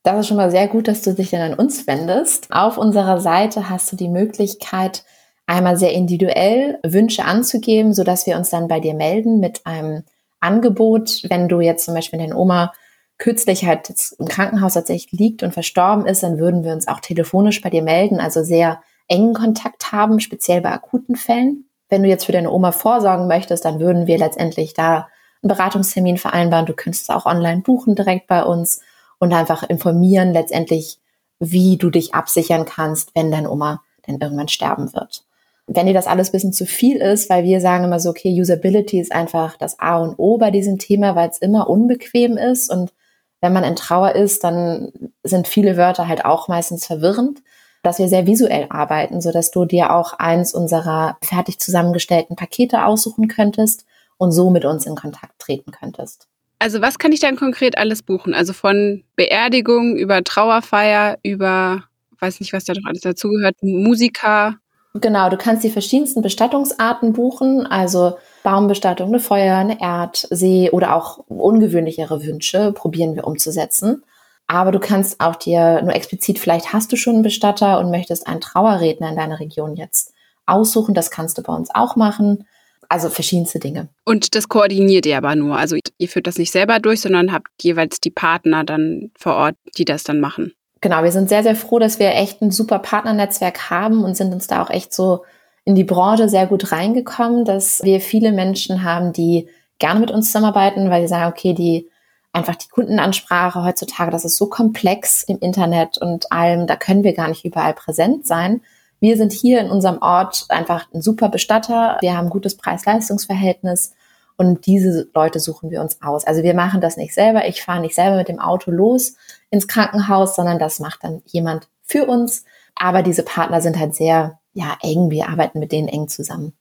Das 0.03 0.21
ist 0.21 0.29
schon 0.29 0.37
mal 0.37 0.51
sehr 0.51 0.69
gut, 0.69 0.89
dass 0.89 1.03
du 1.03 1.15
dich 1.15 1.31
dann 1.31 1.53
an 1.53 1.59
uns 1.59 1.87
wendest. 1.87 2.49
Auf 2.51 2.79
unserer 2.79 3.21
Seite 3.21 3.69
hast 3.71 3.91
du 3.91 3.97
die 3.97 4.09
Möglichkeit, 4.09 5.05
einmal 5.47 5.79
sehr 5.79 5.93
individuell 5.93 6.79
Wünsche 6.85 7.25
anzugeben, 7.25 7.95
sodass 7.95 8.27
wir 8.27 8.37
uns 8.37 8.51
dann 8.51 8.69
bei 8.69 8.81
dir 8.81 8.95
melden 8.95 9.41
mit 9.41 9.67
einem 9.67 10.05
Angebot. 10.41 11.23
Wenn 11.31 11.49
du 11.49 11.61
jetzt 11.61 11.87
zum 11.87 11.95
Beispiel 11.95 12.19
deine 12.19 12.37
Oma 12.37 12.73
kürzlich 13.19 13.65
halt 13.67 13.93
im 14.19 14.27
Krankenhaus 14.27 14.75
tatsächlich 14.75 15.13
liegt 15.13 15.43
und 15.43 15.53
verstorben 15.53 16.07
ist, 16.07 16.23
dann 16.23 16.39
würden 16.39 16.65
wir 16.65 16.73
uns 16.73 16.89
auch 16.89 17.01
telefonisch 17.01 17.61
bei 17.61 17.71
dir 17.71 17.83
melden, 17.83 18.21
also 18.21 18.43
sehr 18.43 18.81
engen 19.09 19.35
Kontakt 19.35 19.93
haben, 19.93 20.21
speziell 20.21 20.61
bei 20.61 20.71
akuten 20.71 21.17
Fällen. 21.17 21.69
Wenn 21.89 22.03
du 22.03 22.09
jetzt 22.09 22.25
für 22.25 22.33
deine 22.33 22.53
Oma 22.53 22.73
vorsorgen 22.73 23.27
möchtest, 23.27 23.65
dann 23.65 23.81
würden 23.81 24.07
wir 24.07 24.19
letztendlich 24.19 24.75
da 24.75 25.09
einen 25.43 25.49
Beratungstermin 25.49 26.19
vereinbaren. 26.19 26.67
Du 26.67 26.75
könntest 26.75 27.05
es 27.05 27.11
auch 27.11 27.27
online 27.27 27.63
buchen 27.63 27.95
direkt 27.95 28.27
bei 28.27 28.45
uns 28.45 28.81
und 29.19 29.33
einfach 29.33 29.63
informieren 29.69 30.33
letztendlich, 30.33 30.99
wie 31.41 31.77
du 31.77 31.91
dich 31.91 32.15
absichern 32.15 32.67
kannst, 32.67 33.15
wenn 33.15 33.31
deine 33.31 33.51
Oma 33.51 33.83
denn 34.07 34.19
irgendwann 34.21 34.49
sterben 34.49 34.93
wird. 34.93 35.25
Wenn 35.67 35.87
dir 35.87 35.95
das 35.95 36.07
alles 36.07 36.29
ein 36.29 36.33
bisschen 36.33 36.53
zu 36.53 36.67
viel 36.67 36.97
ist, 36.97 37.29
weil 37.29 37.45
wir 37.45 37.61
sagen 37.61 37.85
immer 37.85 38.01
so, 38.01 38.11
okay, 38.11 38.39
Usability 38.41 39.01
ist 39.01 39.13
einfach 39.13 39.57
das 39.57 39.79
A 39.79 39.99
und 39.99 40.15
O 40.19 40.39
bei 40.39 40.51
diesem 40.51 40.79
Thema, 40.79 41.15
weil 41.15 41.29
es 41.29 41.39
immer 41.39 41.69
unbequem 41.69 42.37
ist 42.37 42.71
und 42.71 42.93
wenn 43.41 43.53
man 43.53 43.65
in 43.65 43.77
Trauer 43.77 44.15
ist, 44.15 44.45
dann 44.45 44.93
sind 45.23 45.49
viele 45.49 45.77
Wörter 45.77 46.09
halt 46.09 46.25
auch 46.25 46.49
meistens 46.49 46.87
verwirrend, 46.87 47.41
dass 47.83 47.99
wir 47.99 48.09
sehr 48.09 48.27
visuell 48.27 48.67
arbeiten, 48.71 49.21
so 49.21 49.31
dass 49.31 49.51
du 49.51 49.65
dir 49.65 49.93
auch 49.93 50.15
eins 50.15 50.53
unserer 50.53 51.17
fertig 51.23 51.61
zusammengestellten 51.61 52.37
Pakete 52.37 52.85
aussuchen 52.85 53.29
könntest 53.29 53.85
und 54.17 54.33
so 54.33 54.51
mit 54.51 54.65
uns 54.65 54.87
in 54.87 54.97
Kontakt 54.97 55.39
treten 55.39 55.71
könntest. 55.71 56.27
Also 56.59 56.81
was 56.81 56.99
kann 56.99 57.13
ich 57.13 57.21
dann 57.21 57.37
konkret 57.37 57.79
alles 57.79 58.03
buchen? 58.03 58.35
Also 58.35 58.53
von 58.53 59.05
Beerdigung 59.15 59.97
über 59.97 60.25
Trauerfeier, 60.25 61.19
über, 61.23 61.85
weiß 62.19 62.41
nicht, 62.41 62.53
was 62.53 62.65
da 62.65 62.73
doch 62.73 62.85
alles 62.85 63.03
dazugehört, 63.03 63.55
Musiker. 63.63 64.57
Genau, 64.95 65.31
du 65.31 65.37
kannst 65.37 65.63
die 65.63 65.71
verschiedensten 65.71 66.21
Bestattungsarten 66.21 67.13
buchen, 67.13 67.67
also 67.67 68.19
Baumbestattung, 68.43 69.09
eine 69.09 69.21
Feuer, 69.21 69.57
eine 69.57 69.81
Erd, 69.81 70.27
See 70.31 70.71
oder 70.71 70.95
auch 70.95 71.19
ungewöhnlichere 71.29 72.25
Wünsche 72.25 72.73
probieren 72.73 73.15
wir 73.15 73.27
umzusetzen. 73.27 74.05
Aber 74.47 74.73
du 74.73 74.79
kannst 74.79 75.21
auch 75.21 75.37
dir 75.37 75.83
nur 75.83 75.95
explizit, 75.95 76.39
vielleicht 76.39 76.73
hast 76.73 76.91
du 76.91 76.97
schon 76.97 77.17
einen 77.17 77.23
Bestatter 77.23 77.79
und 77.79 77.91
möchtest 77.91 78.27
einen 78.27 78.41
Trauerredner 78.41 79.11
in 79.11 79.17
deiner 79.17 79.41
Region 79.41 79.77
jetzt 79.77 80.15
aussuchen. 80.47 80.95
Das 80.95 81.11
kannst 81.11 81.37
du 81.37 81.43
bei 81.43 81.53
uns 81.53 81.69
auch 81.75 81.97
machen. 81.97 82.47
Also 82.89 83.11
verschiedenste 83.11 83.59
Dinge. 83.59 83.89
Und 84.07 84.35
das 84.35 84.49
koordiniert 84.49 85.05
ihr 85.05 85.19
aber 85.19 85.37
nur. 85.37 85.59
Also 85.59 85.77
ihr 85.99 86.09
führt 86.09 86.27
das 86.27 86.39
nicht 86.39 86.51
selber 86.51 86.79
durch, 86.79 87.03
sondern 87.03 87.33
habt 87.33 87.49
jeweils 87.61 88.01
die 88.01 88.11
Partner 88.11 88.65
dann 88.65 89.11
vor 89.19 89.35
Ort, 89.35 89.57
die 89.77 89.85
das 89.85 90.05
dann 90.05 90.21
machen. 90.21 90.55
Genau, 90.81 91.03
wir 91.03 91.13
sind 91.13 91.29
sehr, 91.29 91.43
sehr 91.43 91.57
froh, 91.57 91.79
dass 91.79 91.99
wir 91.99 92.15
echt 92.15 92.41
ein 92.41 92.51
super 92.51 92.79
Partnernetzwerk 92.79 93.69
haben 93.69 94.05
und 94.05 94.17
sind 94.17 94.33
uns 94.33 94.47
da 94.47 94.63
auch 94.63 94.71
echt 94.71 94.95
so 94.95 95.25
in 95.69 95.75
die 95.75 95.85
Branche 95.85 96.31
sehr 96.31 96.47
gut 96.47 96.73
reingekommen, 96.73 97.45
dass 97.45 97.83
wir 97.83 98.01
viele 98.01 98.33
Menschen 98.33 98.85
haben, 98.85 99.13
die 99.13 99.51
gerne 99.79 100.01
mit 100.01 100.11
uns 100.11 100.29
zusammenarbeiten, 100.29 100.89
weil 100.89 101.03
sie 101.03 101.09
sagen, 101.09 101.31
okay, 101.31 101.53
die 101.53 101.91
einfach 102.33 102.55
die 102.55 102.69
Kundenansprache 102.69 103.63
heutzutage, 103.63 104.11
das 104.11 104.25
ist 104.25 104.39
so 104.39 104.47
komplex 104.47 105.25
im 105.25 105.39
Internet 105.41 105.99
und 105.99 106.33
allem, 106.33 106.67
da 106.67 106.75
können 106.75 107.05
wir 107.05 107.13
gar 107.13 107.29
nicht 107.29 107.45
überall 107.45 107.75
präsent 107.75 108.27
sein. 108.27 108.63
Wir 108.99 109.19
sind 109.19 109.31
hier 109.31 109.61
in 109.61 109.71
unserem 109.71 109.99
Ort 110.01 110.47
einfach 110.49 110.87
ein 110.95 111.03
super 111.03 111.29
Bestatter. 111.29 111.99
Wir 112.01 112.17
haben 112.17 112.29
ein 112.29 112.31
gutes 112.31 112.57
Preis-Leistungs-Verhältnis 112.57 113.93
und 114.39 114.65
diese 114.65 115.11
Leute 115.15 115.39
suchen 115.39 115.71
wir 115.71 115.83
uns 115.83 116.01
aus. 116.01 116.25
Also 116.25 116.43
wir 116.43 116.55
machen 116.55 116.81
das 116.81 116.97
nicht 116.97 117.13
selber. 117.13 117.47
Ich 117.47 117.63
fahre 117.63 117.83
nicht 117.83 117.95
selber 117.95 118.17
mit 118.17 118.29
dem 118.29 118.39
Auto 118.39 118.71
los 118.71 119.17
ins 119.51 119.69
Krankenhaus, 119.69 120.35
sondern 120.35 120.59
das 120.59 120.81
macht 120.81 121.05
dann 121.05 121.21
jemand 121.27 121.69
für 121.83 122.07
uns. 122.07 122.47
Aber 122.75 123.03
diese 123.03 123.23
Partner 123.23 123.61
sind 123.61 123.79
halt 123.79 123.95
sehr, 123.95 124.39
ja, 124.59 124.77
eng. 124.83 125.11
Wir 125.11 125.29
arbeiten 125.29 125.61
mit 125.61 125.73
denen 125.73 125.89
eng 125.89 126.09
zusammen 126.09 126.53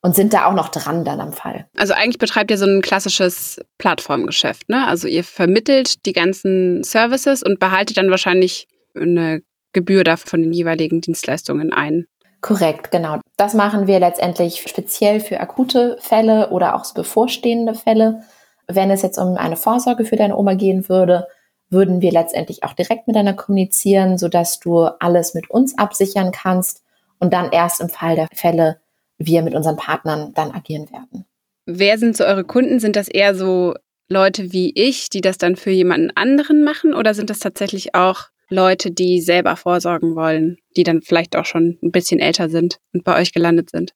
und 0.00 0.14
sind 0.14 0.32
da 0.34 0.46
auch 0.46 0.54
noch 0.54 0.68
dran 0.68 1.04
dann 1.04 1.20
am 1.20 1.32
Fall. 1.32 1.66
Also 1.76 1.94
eigentlich 1.94 2.18
betreibt 2.18 2.50
ihr 2.50 2.58
so 2.58 2.66
ein 2.66 2.82
klassisches 2.82 3.60
Plattformgeschäft, 3.78 4.68
ne? 4.68 4.86
Also 4.86 5.08
ihr 5.08 5.24
vermittelt 5.24 6.06
die 6.06 6.12
ganzen 6.12 6.82
Services 6.82 7.42
und 7.42 7.58
behaltet 7.58 7.98
dann 7.98 8.10
wahrscheinlich 8.10 8.68
eine 8.94 9.42
Gebühr 9.72 10.04
dafür 10.04 10.30
von 10.30 10.42
den 10.42 10.52
jeweiligen 10.52 11.00
Dienstleistungen 11.00 11.72
ein. 11.72 12.06
Korrekt, 12.40 12.90
genau. 12.90 13.20
Das 13.36 13.54
machen 13.54 13.86
wir 13.86 13.98
letztendlich 13.98 14.64
speziell 14.68 15.20
für 15.20 15.40
akute 15.40 15.96
Fälle 16.00 16.50
oder 16.50 16.76
auch 16.76 16.84
so 16.84 16.94
bevorstehende 16.94 17.74
Fälle. 17.74 18.22
Wenn 18.68 18.90
es 18.90 19.02
jetzt 19.02 19.18
um 19.18 19.36
eine 19.36 19.56
Vorsorge 19.56 20.04
für 20.04 20.16
deine 20.16 20.36
Oma 20.36 20.54
gehen 20.54 20.88
würde, 20.88 21.26
würden 21.70 22.02
wir 22.02 22.12
letztendlich 22.12 22.62
auch 22.62 22.74
direkt 22.74 23.06
miteinander 23.06 23.34
kommunizieren, 23.34 24.18
sodass 24.18 24.60
du 24.60 24.80
alles 24.80 25.34
mit 25.34 25.50
uns 25.50 25.76
absichern 25.78 26.30
kannst 26.30 26.83
und 27.24 27.32
dann 27.32 27.50
erst 27.52 27.80
im 27.80 27.88
Fall 27.88 28.16
der 28.16 28.28
Fälle 28.34 28.80
wir 29.16 29.42
mit 29.42 29.54
unseren 29.54 29.76
Partnern 29.76 30.32
dann 30.34 30.50
agieren 30.50 30.90
werden. 30.90 31.24
Wer 31.64 31.96
sind 31.96 32.16
so 32.16 32.24
eure 32.24 32.44
Kunden? 32.44 32.80
Sind 32.80 32.96
das 32.96 33.08
eher 33.08 33.34
so 33.34 33.74
Leute 34.10 34.52
wie 34.52 34.72
ich, 34.74 35.08
die 35.08 35.22
das 35.22 35.38
dann 35.38 35.56
für 35.56 35.70
jemanden 35.70 36.10
anderen 36.14 36.62
machen 36.62 36.92
oder 36.92 37.14
sind 37.14 37.30
das 37.30 37.38
tatsächlich 37.38 37.94
auch 37.94 38.24
Leute, 38.50 38.90
die 38.90 39.22
selber 39.22 39.56
vorsorgen 39.56 40.14
wollen, 40.16 40.58
die 40.76 40.82
dann 40.82 41.00
vielleicht 41.00 41.34
auch 41.34 41.46
schon 41.46 41.78
ein 41.82 41.92
bisschen 41.92 42.20
älter 42.20 42.50
sind 42.50 42.78
und 42.92 43.04
bei 43.04 43.18
euch 43.18 43.32
gelandet 43.32 43.70
sind? 43.70 43.94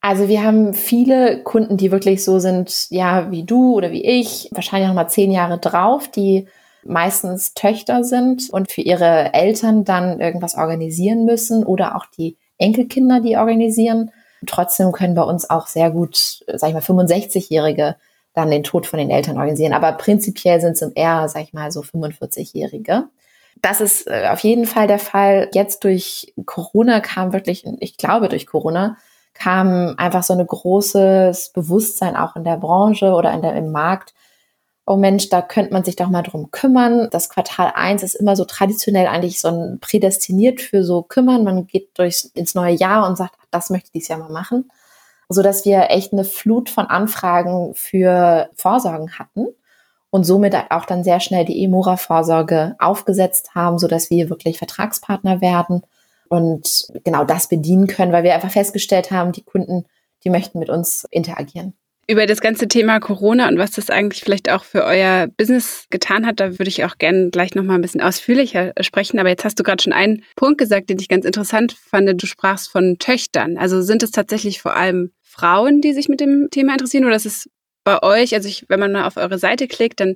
Also 0.00 0.28
wir 0.28 0.44
haben 0.44 0.72
viele 0.72 1.42
Kunden, 1.42 1.76
die 1.76 1.90
wirklich 1.90 2.22
so 2.22 2.38
sind, 2.38 2.86
ja, 2.90 3.32
wie 3.32 3.42
du 3.42 3.74
oder 3.74 3.90
wie 3.90 4.04
ich, 4.04 4.48
wahrscheinlich 4.52 4.86
noch 4.86 4.94
mal 4.94 5.08
zehn 5.08 5.32
Jahre 5.32 5.58
drauf, 5.58 6.08
die 6.08 6.46
meistens 6.84 7.54
Töchter 7.54 8.04
sind 8.04 8.48
und 8.50 8.70
für 8.70 8.82
ihre 8.82 9.34
Eltern 9.34 9.82
dann 9.82 10.20
irgendwas 10.20 10.54
organisieren 10.54 11.24
müssen 11.24 11.64
oder 11.64 11.96
auch 11.96 12.06
die 12.06 12.36
Enkelkinder, 12.58 13.20
die 13.20 13.36
organisieren. 13.36 14.10
Trotzdem 14.46 14.92
können 14.92 15.14
bei 15.14 15.22
uns 15.22 15.48
auch 15.48 15.66
sehr 15.66 15.90
gut, 15.90 16.44
sag 16.54 16.68
ich 16.68 16.74
mal, 16.74 16.82
65-Jährige 16.82 17.96
dann 18.34 18.50
den 18.50 18.62
Tod 18.62 18.86
von 18.86 18.98
den 18.98 19.10
Eltern 19.10 19.36
organisieren. 19.36 19.72
Aber 19.72 19.92
prinzipiell 19.92 20.60
sind 20.60 20.72
es 20.72 20.82
eher, 20.92 21.28
sag 21.28 21.42
ich 21.42 21.52
mal, 21.52 21.72
so 21.72 21.80
45-Jährige. 21.80 23.08
Das 23.60 23.80
ist 23.80 24.06
äh, 24.06 24.28
auf 24.30 24.40
jeden 24.40 24.66
Fall 24.66 24.86
der 24.86 25.00
Fall. 25.00 25.48
Jetzt 25.52 25.82
durch 25.84 26.32
Corona 26.46 27.00
kam 27.00 27.32
wirklich, 27.32 27.64
ich 27.80 27.96
glaube 27.96 28.28
durch 28.28 28.46
Corona, 28.46 28.96
kam 29.34 29.94
einfach 29.98 30.22
so 30.22 30.34
ein 30.34 30.46
großes 30.46 31.50
Bewusstsein 31.50 32.16
auch 32.16 32.36
in 32.36 32.44
der 32.44 32.56
Branche 32.56 33.12
oder 33.12 33.32
in 33.32 33.42
der, 33.42 33.54
im 33.54 33.72
Markt. 33.72 34.14
Oh 34.90 34.96
Mensch, 34.96 35.28
da 35.28 35.42
könnte 35.42 35.74
man 35.74 35.84
sich 35.84 35.96
doch 35.96 36.08
mal 36.08 36.22
drum 36.22 36.50
kümmern. 36.50 37.08
Das 37.10 37.28
Quartal 37.28 37.72
1 37.74 38.02
ist 38.02 38.14
immer 38.14 38.36
so 38.36 38.46
traditionell 38.46 39.06
eigentlich 39.06 39.38
so 39.38 39.48
ein 39.48 39.80
prädestiniert 39.80 40.62
für 40.62 40.82
so 40.82 41.02
kümmern. 41.02 41.44
Man 41.44 41.66
geht 41.66 41.90
durchs, 41.98 42.24
ins 42.24 42.54
neue 42.54 42.72
Jahr 42.74 43.06
und 43.06 43.16
sagt, 43.18 43.34
das 43.50 43.68
möchte 43.68 43.88
ich 43.88 43.92
dieses 43.92 44.08
Jahr 44.08 44.18
mal 44.18 44.30
machen. 44.30 44.70
So 45.28 45.42
dass 45.42 45.66
wir 45.66 45.90
echt 45.90 46.14
eine 46.14 46.24
Flut 46.24 46.70
von 46.70 46.86
Anfragen 46.86 47.74
für 47.74 48.48
Vorsorgen 48.54 49.18
hatten 49.18 49.48
und 50.08 50.24
somit 50.24 50.56
auch 50.70 50.86
dann 50.86 51.04
sehr 51.04 51.20
schnell 51.20 51.44
die 51.44 51.62
Emora-Vorsorge 51.62 52.74
aufgesetzt 52.78 53.54
haben, 53.54 53.78
so 53.78 53.88
dass 53.88 54.08
wir 54.08 54.30
wirklich 54.30 54.56
Vertragspartner 54.56 55.42
werden 55.42 55.82
und 56.30 56.88
genau 57.04 57.24
das 57.24 57.48
bedienen 57.48 57.88
können, 57.88 58.12
weil 58.12 58.24
wir 58.24 58.34
einfach 58.34 58.52
festgestellt 58.52 59.10
haben, 59.10 59.32
die 59.32 59.44
Kunden, 59.44 59.84
die 60.24 60.30
möchten 60.30 60.58
mit 60.58 60.70
uns 60.70 61.06
interagieren. 61.10 61.74
Über 62.10 62.24
das 62.24 62.40
ganze 62.40 62.68
Thema 62.68 63.00
Corona 63.00 63.48
und 63.48 63.58
was 63.58 63.72
das 63.72 63.90
eigentlich 63.90 64.22
vielleicht 64.22 64.50
auch 64.50 64.64
für 64.64 64.82
euer 64.84 65.26
Business 65.36 65.86
getan 65.90 66.24
hat, 66.24 66.40
da 66.40 66.58
würde 66.58 66.70
ich 66.70 66.82
auch 66.84 66.96
gerne 66.96 67.28
gleich 67.28 67.54
nochmal 67.54 67.76
ein 67.76 67.82
bisschen 67.82 68.00
ausführlicher 68.00 68.72
sprechen. 68.80 69.18
Aber 69.18 69.28
jetzt 69.28 69.44
hast 69.44 69.58
du 69.58 69.62
gerade 69.62 69.82
schon 69.82 69.92
einen 69.92 70.24
Punkt 70.34 70.56
gesagt, 70.56 70.88
den 70.88 70.98
ich 70.98 71.08
ganz 71.08 71.26
interessant 71.26 71.72
fand. 71.72 72.22
Du 72.22 72.26
sprachst 72.26 72.70
von 72.70 72.96
Töchtern. 72.98 73.58
Also 73.58 73.82
sind 73.82 74.02
es 74.02 74.10
tatsächlich 74.10 74.62
vor 74.62 74.74
allem 74.74 75.10
Frauen, 75.20 75.82
die 75.82 75.92
sich 75.92 76.08
mit 76.08 76.20
dem 76.20 76.48
Thema 76.50 76.72
interessieren 76.72 77.04
oder 77.04 77.16
ist 77.16 77.26
es 77.26 77.50
bei 77.84 78.02
euch, 78.02 78.34
also 78.34 78.48
ich, 78.48 78.64
wenn 78.68 78.80
man 78.80 78.92
mal 78.92 79.06
auf 79.06 79.18
eure 79.18 79.38
Seite 79.38 79.68
klickt, 79.68 80.00
dann 80.00 80.14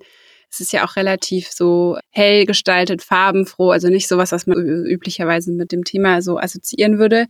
ist 0.50 0.60
es 0.60 0.72
ja 0.72 0.86
auch 0.86 0.96
relativ 0.96 1.50
so 1.50 1.98
hell 2.10 2.46
gestaltet, 2.46 3.02
farbenfroh, 3.02 3.70
also 3.70 3.88
nicht 3.88 4.08
sowas, 4.08 4.32
was 4.32 4.46
man 4.46 4.58
üblicherweise 4.86 5.52
mit 5.52 5.72
dem 5.72 5.84
Thema 5.84 6.22
so 6.22 6.38
assoziieren 6.38 6.98
würde. 6.98 7.26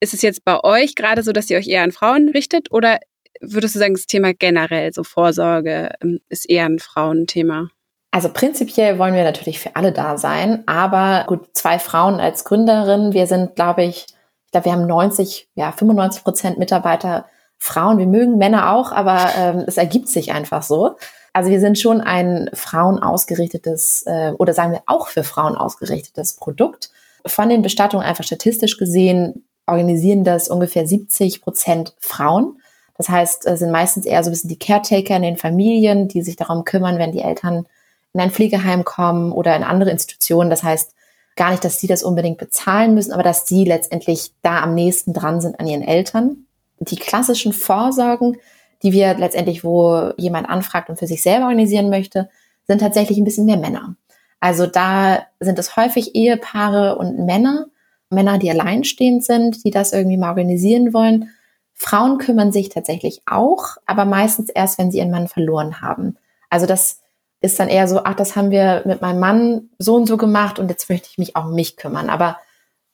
Ist 0.00 0.14
es 0.14 0.22
jetzt 0.22 0.44
bei 0.44 0.62
euch 0.62 0.94
gerade 0.94 1.22
so, 1.22 1.32
dass 1.32 1.50
ihr 1.50 1.58
euch 1.58 1.68
eher 1.68 1.82
an 1.82 1.92
Frauen 1.92 2.28
richtet 2.28 2.70
oder 2.70 2.98
würdest 3.40 3.74
du 3.74 3.78
sagen, 3.78 3.94
das 3.94 4.06
Thema 4.06 4.32
generell, 4.32 4.92
so 4.92 5.04
Vorsorge, 5.04 5.90
ähm, 6.02 6.20
ist 6.28 6.48
eher 6.48 6.66
ein 6.66 6.78
Frauenthema? 6.78 7.68
Also 8.10 8.30
prinzipiell 8.32 8.98
wollen 8.98 9.14
wir 9.14 9.24
natürlich 9.24 9.58
für 9.58 9.76
alle 9.76 9.92
da 9.92 10.16
sein, 10.16 10.62
aber 10.66 11.24
gut, 11.26 11.48
zwei 11.52 11.78
Frauen 11.78 12.20
als 12.20 12.44
Gründerin, 12.44 13.12
wir 13.12 13.26
sind, 13.26 13.54
glaube 13.54 13.84
ich, 13.84 14.06
ich 14.46 14.52
glaube, 14.52 14.64
wir 14.64 14.72
haben 14.72 14.86
90, 14.86 15.50
ja, 15.54 15.72
95 15.72 16.24
Prozent 16.24 16.58
Mitarbeiter 16.58 17.26
Frauen. 17.58 17.98
Wir 17.98 18.06
mögen 18.06 18.38
Männer 18.38 18.72
auch, 18.72 18.92
aber 18.92 19.30
ähm, 19.36 19.64
es 19.66 19.76
ergibt 19.76 20.08
sich 20.08 20.32
einfach 20.32 20.62
so. 20.62 20.96
Also 21.34 21.50
wir 21.50 21.60
sind 21.60 21.78
schon 21.78 22.00
ein 22.00 22.48
Frauen 22.54 22.98
ausgerichtetes 22.98 24.04
äh, 24.06 24.32
oder 24.38 24.54
sagen 24.54 24.72
wir 24.72 24.82
auch 24.86 25.08
für 25.08 25.24
Frauen 25.24 25.56
ausgerichtetes 25.56 26.36
Produkt. 26.36 26.90
Von 27.26 27.48
den 27.48 27.62
Bestattungen 27.62 28.06
einfach 28.06 28.24
statistisch 28.24 28.78
gesehen 28.78 29.44
organisieren 29.66 30.24
das 30.24 30.48
ungefähr 30.48 30.86
70 30.86 31.42
Prozent 31.42 31.94
Frauen. 31.98 32.58
Das 32.98 33.08
heißt, 33.08 33.46
es 33.46 33.60
sind 33.60 33.70
meistens 33.70 34.04
eher 34.04 34.22
so 34.22 34.28
ein 34.28 34.32
bisschen 34.32 34.50
die 34.50 34.58
Caretaker 34.58 35.16
in 35.16 35.22
den 35.22 35.36
Familien, 35.36 36.08
die 36.08 36.22
sich 36.22 36.36
darum 36.36 36.64
kümmern, 36.64 36.98
wenn 36.98 37.12
die 37.12 37.22
Eltern 37.22 37.66
in 38.12 38.20
ein 38.20 38.32
Pflegeheim 38.32 38.84
kommen 38.84 39.32
oder 39.32 39.54
in 39.56 39.62
andere 39.62 39.90
Institutionen. 39.90 40.50
Das 40.50 40.64
heißt, 40.64 40.94
gar 41.36 41.50
nicht, 41.52 41.64
dass 41.64 41.80
sie 41.80 41.86
das 41.86 42.02
unbedingt 42.02 42.38
bezahlen 42.38 42.94
müssen, 42.94 43.12
aber 43.12 43.22
dass 43.22 43.46
sie 43.46 43.64
letztendlich 43.64 44.32
da 44.42 44.60
am 44.62 44.74
nächsten 44.74 45.14
dran 45.14 45.40
sind 45.40 45.58
an 45.60 45.68
ihren 45.68 45.82
Eltern. 45.82 46.44
Die 46.80 46.96
klassischen 46.96 47.52
Vorsorgen, 47.52 48.36
die 48.82 48.92
wir 48.92 49.14
letztendlich, 49.14 49.62
wo 49.62 50.10
jemand 50.16 50.48
anfragt 50.48 50.90
und 50.90 50.98
für 50.98 51.06
sich 51.06 51.22
selber 51.22 51.44
organisieren 51.44 51.90
möchte, 51.90 52.28
sind 52.66 52.80
tatsächlich 52.80 53.18
ein 53.18 53.24
bisschen 53.24 53.46
mehr 53.46 53.56
Männer. 53.56 53.94
Also 54.40 54.66
da 54.66 55.26
sind 55.40 55.58
es 55.58 55.76
häufig 55.76 56.14
Ehepaare 56.14 56.96
und 56.96 57.24
Männer, 57.24 57.66
Männer, 58.10 58.38
die 58.38 58.50
alleinstehend 58.50 59.24
sind, 59.24 59.64
die 59.64 59.70
das 59.70 59.92
irgendwie 59.92 60.16
mal 60.16 60.30
organisieren 60.30 60.92
wollen. 60.92 61.30
Frauen 61.78 62.18
kümmern 62.18 62.52
sich 62.52 62.68
tatsächlich 62.68 63.22
auch, 63.26 63.76
aber 63.86 64.04
meistens 64.04 64.50
erst, 64.50 64.78
wenn 64.78 64.90
sie 64.90 64.98
ihren 64.98 65.10
Mann 65.10 65.28
verloren 65.28 65.80
haben. 65.80 66.16
Also 66.50 66.66
das 66.66 67.00
ist 67.40 67.60
dann 67.60 67.68
eher 67.68 67.86
so, 67.86 68.02
ach, 68.04 68.14
das 68.14 68.34
haben 68.34 68.50
wir 68.50 68.82
mit 68.84 69.00
meinem 69.00 69.20
Mann 69.20 69.70
so 69.78 69.94
und 69.94 70.06
so 70.06 70.16
gemacht 70.16 70.58
und 70.58 70.68
jetzt 70.68 70.90
möchte 70.90 71.08
ich 71.10 71.18
mich 71.18 71.36
auch 71.36 71.46
um 71.46 71.54
mich 71.54 71.76
kümmern. 71.76 72.10
Aber 72.10 72.36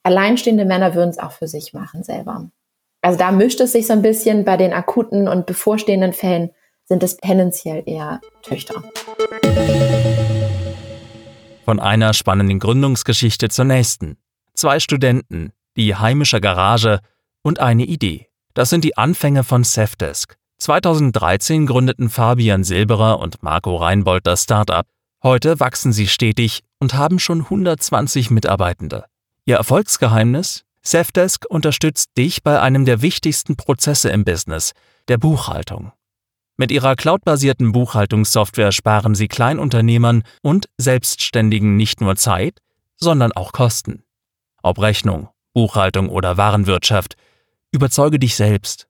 alleinstehende 0.03 0.65
Männer 0.65 0.93
würden 0.93 1.09
es 1.09 1.17
auch 1.17 1.31
für 1.31 1.47
sich 1.47 1.73
machen 1.73 2.03
selber. 2.03 2.49
Also 3.01 3.17
da 3.17 3.31
mischt 3.31 3.59
es 3.59 3.71
sich 3.71 3.87
so 3.87 3.93
ein 3.93 4.03
bisschen. 4.03 4.45
Bei 4.45 4.55
den 4.55 4.73
akuten 4.73 5.27
und 5.27 5.47
bevorstehenden 5.47 6.13
Fällen 6.13 6.51
sind 6.85 7.01
es 7.01 7.17
tendenziell 7.17 7.83
eher 7.87 8.21
Töchter. 8.43 8.83
Von 11.65 11.79
einer 11.79 12.13
spannenden 12.13 12.59
Gründungsgeschichte 12.59 13.49
zur 13.49 13.65
nächsten. 13.65 14.17
Zwei 14.53 14.79
Studenten, 14.79 15.53
die 15.75 15.95
heimische 15.95 16.39
Garage 16.39 16.99
und 17.41 17.59
eine 17.59 17.85
Idee. 17.85 18.27
Das 18.55 18.69
sind 18.69 18.85
die 18.85 18.97
Anfänge 18.97 19.43
von 19.43 19.65
Safdesk. 19.65 20.37
2013 20.59 21.65
gründeten 21.65 22.09
Fabian 22.09 22.63
Silberer 22.63 23.19
und 23.19 23.43
Marco 23.43 23.75
Reinbold 23.75 24.25
das 24.25 24.43
Startup. 24.43 24.85
Heute 25.21 25.59
wachsen 25.59 25.91
sie 25.91 26.07
stetig 26.07 26.63
und 26.79 26.93
haben 26.93 27.19
schon 27.19 27.41
120 27.41 28.31
Mitarbeitende. 28.31 29.05
Ihr 29.45 29.57
Erfolgsgeheimnis? 29.57 30.63
Safdesk 30.81 31.45
unterstützt 31.49 32.11
dich 32.17 32.43
bei 32.43 32.61
einem 32.61 32.85
der 32.85 33.01
wichtigsten 33.01 33.57
Prozesse 33.57 34.07
im 34.09 34.23
Business, 34.23 34.71
der 35.09 35.17
Buchhaltung. 35.17 35.91
Mit 36.55 36.71
ihrer 36.71 36.95
cloudbasierten 36.95 37.73
Buchhaltungssoftware 37.73 38.71
sparen 38.71 39.15
sie 39.15 39.27
Kleinunternehmern 39.27 40.23
und 40.41 40.69
Selbstständigen 40.77 41.75
nicht 41.75 41.99
nur 41.99 42.15
Zeit, 42.15 42.59
sondern 42.95 43.33
auch 43.33 43.51
Kosten. 43.51 44.03
Ob 44.63 44.79
Rechnung, 44.79 45.27
Buchhaltung 45.53 46.07
oder 46.07 46.37
Warenwirtschaft, 46.37 47.17
überzeuge 47.75 48.17
dich 48.17 48.35
selbst 48.35 48.87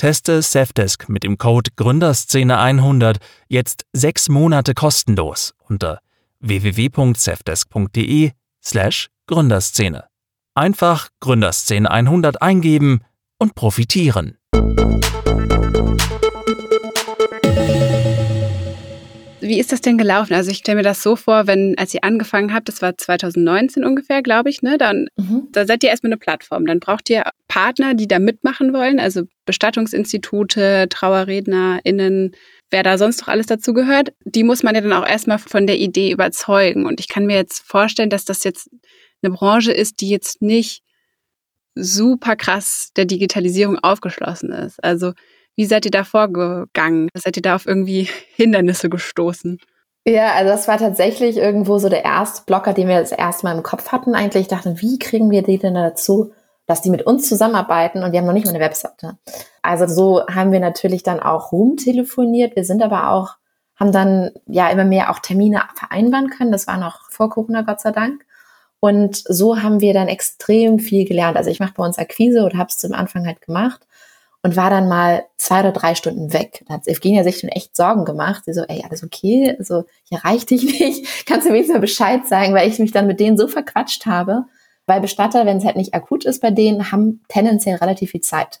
Teste 0.00 0.40
Safdesk 0.40 1.10
mit 1.10 1.24
dem 1.24 1.36
Code 1.36 1.72
Gründerszene100 1.76 3.16
jetzt 3.48 3.84
sechs 3.92 4.30
Monate 4.30 4.72
kostenlos 4.72 5.52
unter 5.68 6.00
www.safdesk.de 6.40 8.30
slash 8.64 9.10
Gründerszene. 9.26 10.04
Einfach 10.54 11.10
Gründerszene 11.20 11.90
100 11.90 12.40
eingeben 12.40 13.02
und 13.38 13.54
profitieren. 13.54 14.38
Wie 19.50 19.58
ist 19.58 19.72
das 19.72 19.80
denn 19.80 19.98
gelaufen? 19.98 20.32
Also 20.32 20.52
ich 20.52 20.58
stelle 20.58 20.76
mir 20.76 20.84
das 20.84 21.02
so 21.02 21.16
vor, 21.16 21.48
wenn, 21.48 21.76
als 21.76 21.92
ihr 21.92 22.04
angefangen 22.04 22.54
habt, 22.54 22.68
das 22.68 22.82
war 22.82 22.96
2019 22.96 23.84
ungefähr, 23.84 24.22
glaube 24.22 24.48
ich, 24.48 24.62
ne? 24.62 24.78
Dann 24.78 25.08
mhm. 25.16 25.48
da 25.50 25.66
seid 25.66 25.82
ihr 25.82 25.90
erstmal 25.90 26.12
eine 26.12 26.18
Plattform. 26.18 26.66
Dann 26.66 26.78
braucht 26.78 27.10
ihr 27.10 27.24
Partner, 27.48 27.94
die 27.94 28.06
da 28.06 28.20
mitmachen 28.20 28.72
wollen, 28.72 29.00
also 29.00 29.22
Bestattungsinstitute, 29.46 30.86
TrauerrednerInnen, 30.88 32.30
wer 32.70 32.82
da 32.84 32.96
sonst 32.96 33.22
noch 33.22 33.26
alles 33.26 33.46
dazu 33.46 33.72
gehört. 33.72 34.12
Die 34.24 34.44
muss 34.44 34.62
man 34.62 34.76
ja 34.76 34.82
dann 34.82 34.92
auch 34.92 35.04
erstmal 35.04 35.40
von 35.40 35.66
der 35.66 35.78
Idee 35.78 36.12
überzeugen. 36.12 36.86
Und 36.86 37.00
ich 37.00 37.08
kann 37.08 37.26
mir 37.26 37.34
jetzt 37.34 37.66
vorstellen, 37.66 38.08
dass 38.08 38.24
das 38.24 38.44
jetzt 38.44 38.70
eine 39.20 39.34
Branche 39.34 39.72
ist, 39.72 40.00
die 40.00 40.10
jetzt 40.10 40.42
nicht 40.42 40.84
super 41.74 42.36
krass 42.36 42.90
der 42.94 43.06
Digitalisierung 43.06 43.80
aufgeschlossen 43.80 44.52
ist. 44.52 44.78
Also 44.84 45.12
wie 45.60 45.66
seid 45.66 45.84
ihr 45.84 45.90
da 45.90 46.04
vorgegangen? 46.04 47.10
Seid 47.12 47.36
ihr 47.36 47.42
da 47.42 47.54
auf 47.54 47.66
irgendwie 47.66 48.08
Hindernisse 48.34 48.88
gestoßen? 48.88 49.58
Ja, 50.06 50.32
also 50.32 50.50
das 50.50 50.66
war 50.68 50.78
tatsächlich 50.78 51.36
irgendwo 51.36 51.76
so 51.76 51.90
der 51.90 52.02
erste 52.02 52.44
Blocker, 52.46 52.72
den 52.72 52.88
wir 52.88 52.98
das 52.98 53.12
erste 53.12 53.44
Mal 53.44 53.58
im 53.58 53.62
Kopf 53.62 53.92
hatten. 53.92 54.14
Eigentlich 54.14 54.48
dachten, 54.48 54.80
wie 54.80 54.98
kriegen 54.98 55.30
wir 55.30 55.42
die 55.42 55.58
denn 55.58 55.74
dazu, 55.74 56.32
dass 56.64 56.80
die 56.80 56.88
mit 56.88 57.02
uns 57.02 57.28
zusammenarbeiten 57.28 58.02
und 58.02 58.12
wir 58.12 58.20
haben 58.20 58.26
noch 58.26 58.32
nicht 58.32 58.46
mal 58.46 58.54
eine 58.54 58.64
Webseite. 58.64 59.18
Also 59.60 59.86
so 59.86 60.26
haben 60.28 60.50
wir 60.50 60.60
natürlich 60.60 61.02
dann 61.02 61.20
auch 61.20 61.52
rumtelefoniert. 61.52 62.56
Wir 62.56 62.64
sind 62.64 62.82
aber 62.82 63.10
auch, 63.10 63.34
haben 63.76 63.92
dann 63.92 64.30
ja 64.46 64.70
immer 64.70 64.86
mehr 64.86 65.10
auch 65.10 65.18
Termine 65.18 65.60
vereinbaren 65.74 66.30
können. 66.30 66.52
Das 66.52 66.68
war 66.68 66.78
noch 66.78 67.10
vor 67.10 67.28
Corona, 67.28 67.60
Gott 67.60 67.82
sei 67.82 67.90
Dank. 67.90 68.24
Und 68.78 69.22
so 69.28 69.60
haben 69.62 69.82
wir 69.82 69.92
dann 69.92 70.08
extrem 70.08 70.78
viel 70.78 71.06
gelernt. 71.06 71.36
Also 71.36 71.50
ich 71.50 71.60
mache 71.60 71.74
bei 71.76 71.84
uns 71.84 71.98
Akquise 71.98 72.44
oder 72.44 72.56
habe 72.56 72.70
es 72.70 72.78
zum 72.78 72.94
Anfang 72.94 73.26
halt 73.26 73.42
gemacht 73.42 73.86
und 74.42 74.56
war 74.56 74.70
dann 74.70 74.88
mal 74.88 75.24
zwei 75.36 75.60
oder 75.60 75.72
drei 75.72 75.94
Stunden 75.94 76.32
weg. 76.32 76.64
Da 76.66 76.74
hat 76.74 76.86
Evgenia 76.86 77.24
sich 77.24 77.38
schon 77.38 77.50
echt 77.50 77.76
Sorgen 77.76 78.04
gemacht. 78.04 78.44
Sie 78.46 78.54
so, 78.54 78.62
ey, 78.62 78.82
alles 78.84 79.04
okay? 79.04 79.54
Also, 79.58 79.84
ich 80.04 80.12
erreiche 80.12 80.46
dich 80.46 80.62
nicht. 80.80 81.26
Kannst 81.26 81.46
du 81.46 81.52
wenigstens 81.52 81.74
mal 81.74 81.80
Bescheid 81.80 82.26
sagen, 82.26 82.54
weil 82.54 82.68
ich 82.68 82.78
mich 82.78 82.92
dann 82.92 83.06
mit 83.06 83.20
denen 83.20 83.36
so 83.36 83.48
verquatscht 83.48 84.06
habe. 84.06 84.44
Weil 84.86 85.00
Bestatter, 85.00 85.44
wenn 85.44 85.58
es 85.58 85.64
halt 85.64 85.76
nicht 85.76 85.94
akut 85.94 86.24
ist 86.24 86.40
bei 86.40 86.50
denen, 86.50 86.90
haben 86.90 87.22
tendenziell 87.28 87.76
relativ 87.76 88.12
viel 88.12 88.22
Zeit. 88.22 88.60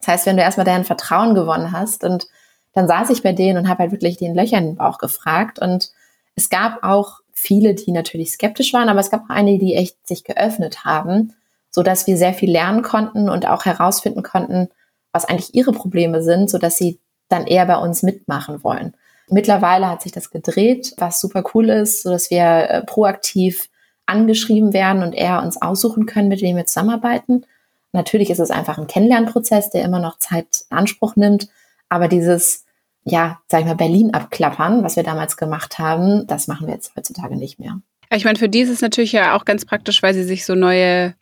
Das 0.00 0.08
heißt, 0.08 0.26
wenn 0.26 0.36
du 0.36 0.42
erstmal 0.42 0.64
deren 0.64 0.84
Vertrauen 0.84 1.34
gewonnen 1.34 1.72
hast 1.72 2.02
und 2.02 2.26
dann 2.72 2.88
saß 2.88 3.10
ich 3.10 3.22
bei 3.22 3.32
denen 3.32 3.58
und 3.58 3.68
habe 3.68 3.80
halt 3.80 3.92
wirklich 3.92 4.16
den 4.16 4.34
Löchern 4.34 4.68
im 4.68 4.76
Bauch 4.76 4.98
gefragt 4.98 5.58
und 5.58 5.90
es 6.34 6.48
gab 6.48 6.82
auch 6.82 7.20
viele, 7.32 7.74
die 7.74 7.92
natürlich 7.92 8.32
skeptisch 8.32 8.72
waren, 8.72 8.88
aber 8.88 9.00
es 9.00 9.10
gab 9.10 9.24
auch 9.24 9.30
einige, 9.30 9.64
die 9.64 9.74
echt 9.74 10.06
sich 10.06 10.24
geöffnet 10.24 10.84
haben, 10.84 11.34
so 11.70 11.82
dass 11.82 12.06
wir 12.06 12.16
sehr 12.16 12.32
viel 12.32 12.50
lernen 12.50 12.82
konnten 12.82 13.28
und 13.28 13.46
auch 13.46 13.64
herausfinden 13.64 14.22
konnten, 14.22 14.68
was 15.12 15.24
eigentlich 15.24 15.54
ihre 15.54 15.72
Probleme 15.72 16.22
sind, 16.22 16.50
so 16.50 16.58
dass 16.58 16.76
sie 16.76 17.00
dann 17.28 17.46
eher 17.46 17.66
bei 17.66 17.76
uns 17.76 18.02
mitmachen 18.02 18.62
wollen. 18.64 18.94
Mittlerweile 19.28 19.88
hat 19.88 20.02
sich 20.02 20.12
das 20.12 20.30
gedreht, 20.30 20.94
was 20.98 21.20
super 21.20 21.44
cool 21.54 21.68
ist, 21.70 22.02
so 22.02 22.10
dass 22.10 22.30
wir 22.30 22.42
äh, 22.42 22.84
proaktiv 22.84 23.68
angeschrieben 24.06 24.72
werden 24.72 25.02
und 25.02 25.14
eher 25.14 25.42
uns 25.42 25.60
aussuchen 25.62 26.06
können, 26.06 26.28
mit 26.28 26.42
wem 26.42 26.56
wir 26.56 26.66
zusammenarbeiten. 26.66 27.46
Natürlich 27.92 28.30
ist 28.30 28.40
es 28.40 28.50
einfach 28.50 28.78
ein 28.78 28.88
Kennenlernprozess, 28.88 29.70
der 29.70 29.84
immer 29.84 30.00
noch 30.00 30.18
Zeit 30.18 30.64
in 30.70 30.76
Anspruch 30.76 31.14
nimmt, 31.14 31.48
aber 31.88 32.08
dieses 32.08 32.64
ja, 33.04 33.40
sag 33.48 33.60
ich 33.60 33.66
mal, 33.66 33.76
Berlin 33.76 34.12
abklappern, 34.12 34.82
was 34.82 34.96
wir 34.96 35.02
damals 35.02 35.36
gemacht 35.36 35.78
haben, 35.78 36.26
das 36.26 36.48
machen 36.48 36.66
wir 36.66 36.74
jetzt 36.74 36.94
heutzutage 36.96 37.36
nicht 37.36 37.58
mehr. 37.58 37.80
Ich 38.12 38.24
meine, 38.24 38.38
für 38.38 38.48
die 38.48 38.60
ist 38.60 38.70
es 38.70 38.80
natürlich 38.80 39.12
ja 39.12 39.36
auch 39.36 39.44
ganz 39.44 39.64
praktisch, 39.64 40.02
weil 40.02 40.14
sie 40.14 40.24
sich 40.24 40.44
so 40.44 40.54
neue 40.54 41.14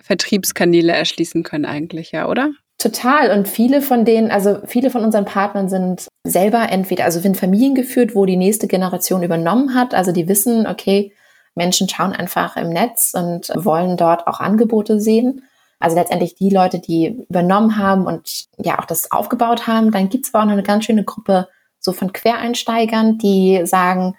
Vertriebskanäle 0.00 0.92
erschließen 0.92 1.42
können 1.42 1.64
eigentlich, 1.64 2.12
ja, 2.12 2.28
oder? 2.28 2.52
Total. 2.80 3.30
Und 3.30 3.46
viele 3.46 3.82
von 3.82 4.06
denen, 4.06 4.30
also 4.30 4.58
viele 4.64 4.90
von 4.90 5.04
unseren 5.04 5.26
Partnern 5.26 5.68
sind 5.68 6.08
selber 6.24 6.70
entweder, 6.70 7.04
also 7.04 7.20
sind 7.20 7.36
Familien 7.36 7.74
geführt, 7.74 8.14
wo 8.14 8.24
die 8.24 8.38
nächste 8.38 8.68
Generation 8.68 9.22
übernommen 9.22 9.74
hat. 9.74 9.92
Also 9.92 10.12
die 10.12 10.28
wissen, 10.28 10.66
okay, 10.66 11.12
Menschen 11.54 11.90
schauen 11.90 12.14
einfach 12.14 12.56
im 12.56 12.70
Netz 12.70 13.12
und 13.14 13.52
wollen 13.54 13.98
dort 13.98 14.26
auch 14.26 14.40
Angebote 14.40 14.98
sehen. 14.98 15.42
Also 15.78 15.94
letztendlich 15.94 16.36
die 16.36 16.48
Leute, 16.48 16.78
die 16.78 17.26
übernommen 17.28 17.76
haben 17.76 18.06
und 18.06 18.46
ja 18.56 18.78
auch 18.78 18.86
das 18.86 19.12
aufgebaut 19.12 19.66
haben. 19.66 19.90
Dann 19.90 20.08
gibt 20.08 20.24
es 20.24 20.32
aber 20.32 20.42
auch 20.42 20.46
noch 20.46 20.54
eine 20.54 20.62
ganz 20.62 20.86
schöne 20.86 21.04
Gruppe 21.04 21.48
so 21.80 21.92
von 21.92 22.14
Quereinsteigern, 22.14 23.18
die 23.18 23.60
sagen, 23.64 24.16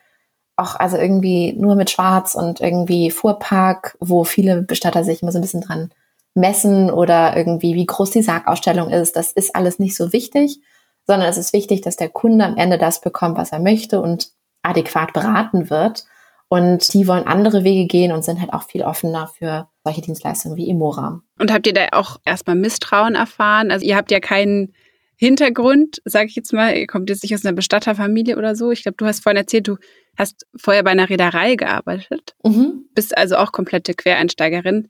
auch 0.55 0.75
also 0.75 0.97
irgendwie 0.97 1.53
nur 1.53 1.75
mit 1.75 1.89
Schwarz 1.89 2.35
und 2.35 2.61
irgendwie 2.61 3.09
Fuhrpark, 3.09 3.97
wo 3.99 4.23
viele 4.23 4.61
Bestatter 4.61 5.03
sich 5.03 5.23
immer 5.23 5.31
so 5.31 5.39
ein 5.39 5.41
bisschen 5.41 5.61
dran 5.61 5.91
messen 6.33 6.89
oder 6.89 7.35
irgendwie 7.35 7.75
wie 7.75 7.85
groß 7.85 8.11
die 8.11 8.21
Sargausstellung 8.21 8.89
ist. 8.89 9.15
Das 9.15 9.31
ist 9.31 9.55
alles 9.55 9.79
nicht 9.79 9.95
so 9.95 10.13
wichtig, 10.13 10.61
sondern 11.05 11.29
es 11.29 11.37
ist 11.37 11.53
wichtig, 11.53 11.81
dass 11.81 11.97
der 11.97 12.09
Kunde 12.09 12.45
am 12.45 12.57
Ende 12.57 12.77
das 12.77 13.01
bekommt, 13.01 13.37
was 13.37 13.51
er 13.51 13.59
möchte 13.59 14.01
und 14.01 14.31
adäquat 14.61 15.13
beraten 15.13 15.69
wird. 15.69 16.05
Und 16.47 16.93
die 16.93 17.07
wollen 17.07 17.27
andere 17.27 17.63
Wege 17.63 17.87
gehen 17.87 18.11
und 18.11 18.25
sind 18.25 18.41
halt 18.41 18.51
auch 18.51 18.63
viel 18.63 18.81
offener 18.81 19.27
für 19.27 19.69
solche 19.85 20.01
Dienstleistungen 20.01 20.57
wie 20.57 20.67
Imora. 20.67 21.21
Und 21.39 21.51
habt 21.51 21.65
ihr 21.65 21.73
da 21.73 21.87
auch 21.93 22.17
erstmal 22.25 22.57
Misstrauen 22.57 23.15
erfahren? 23.15 23.71
Also 23.71 23.85
ihr 23.85 23.95
habt 23.95 24.11
ja 24.11 24.19
keinen 24.19 24.73
Hintergrund, 25.15 26.01
sage 26.03 26.27
ich 26.29 26.35
jetzt 26.35 26.51
mal, 26.51 26.75
ihr 26.75 26.87
kommt 26.87 27.09
jetzt 27.09 27.23
nicht 27.23 27.33
aus 27.35 27.45
einer 27.45 27.55
Bestatterfamilie 27.55 28.37
oder 28.37 28.55
so. 28.55 28.71
Ich 28.71 28.83
glaube, 28.83 28.97
du 28.97 29.05
hast 29.05 29.21
vorhin 29.21 29.37
erzählt, 29.37 29.67
du 29.67 29.77
hast 30.17 30.47
vorher 30.57 30.83
bei 30.83 30.91
einer 30.91 31.09
Reederei 31.09 31.55
gearbeitet, 31.55 32.35
mhm. 32.43 32.85
bist 32.95 33.15
also 33.17 33.37
auch 33.37 33.51
komplette 33.51 33.93
Quereinsteigerin. 33.93 34.89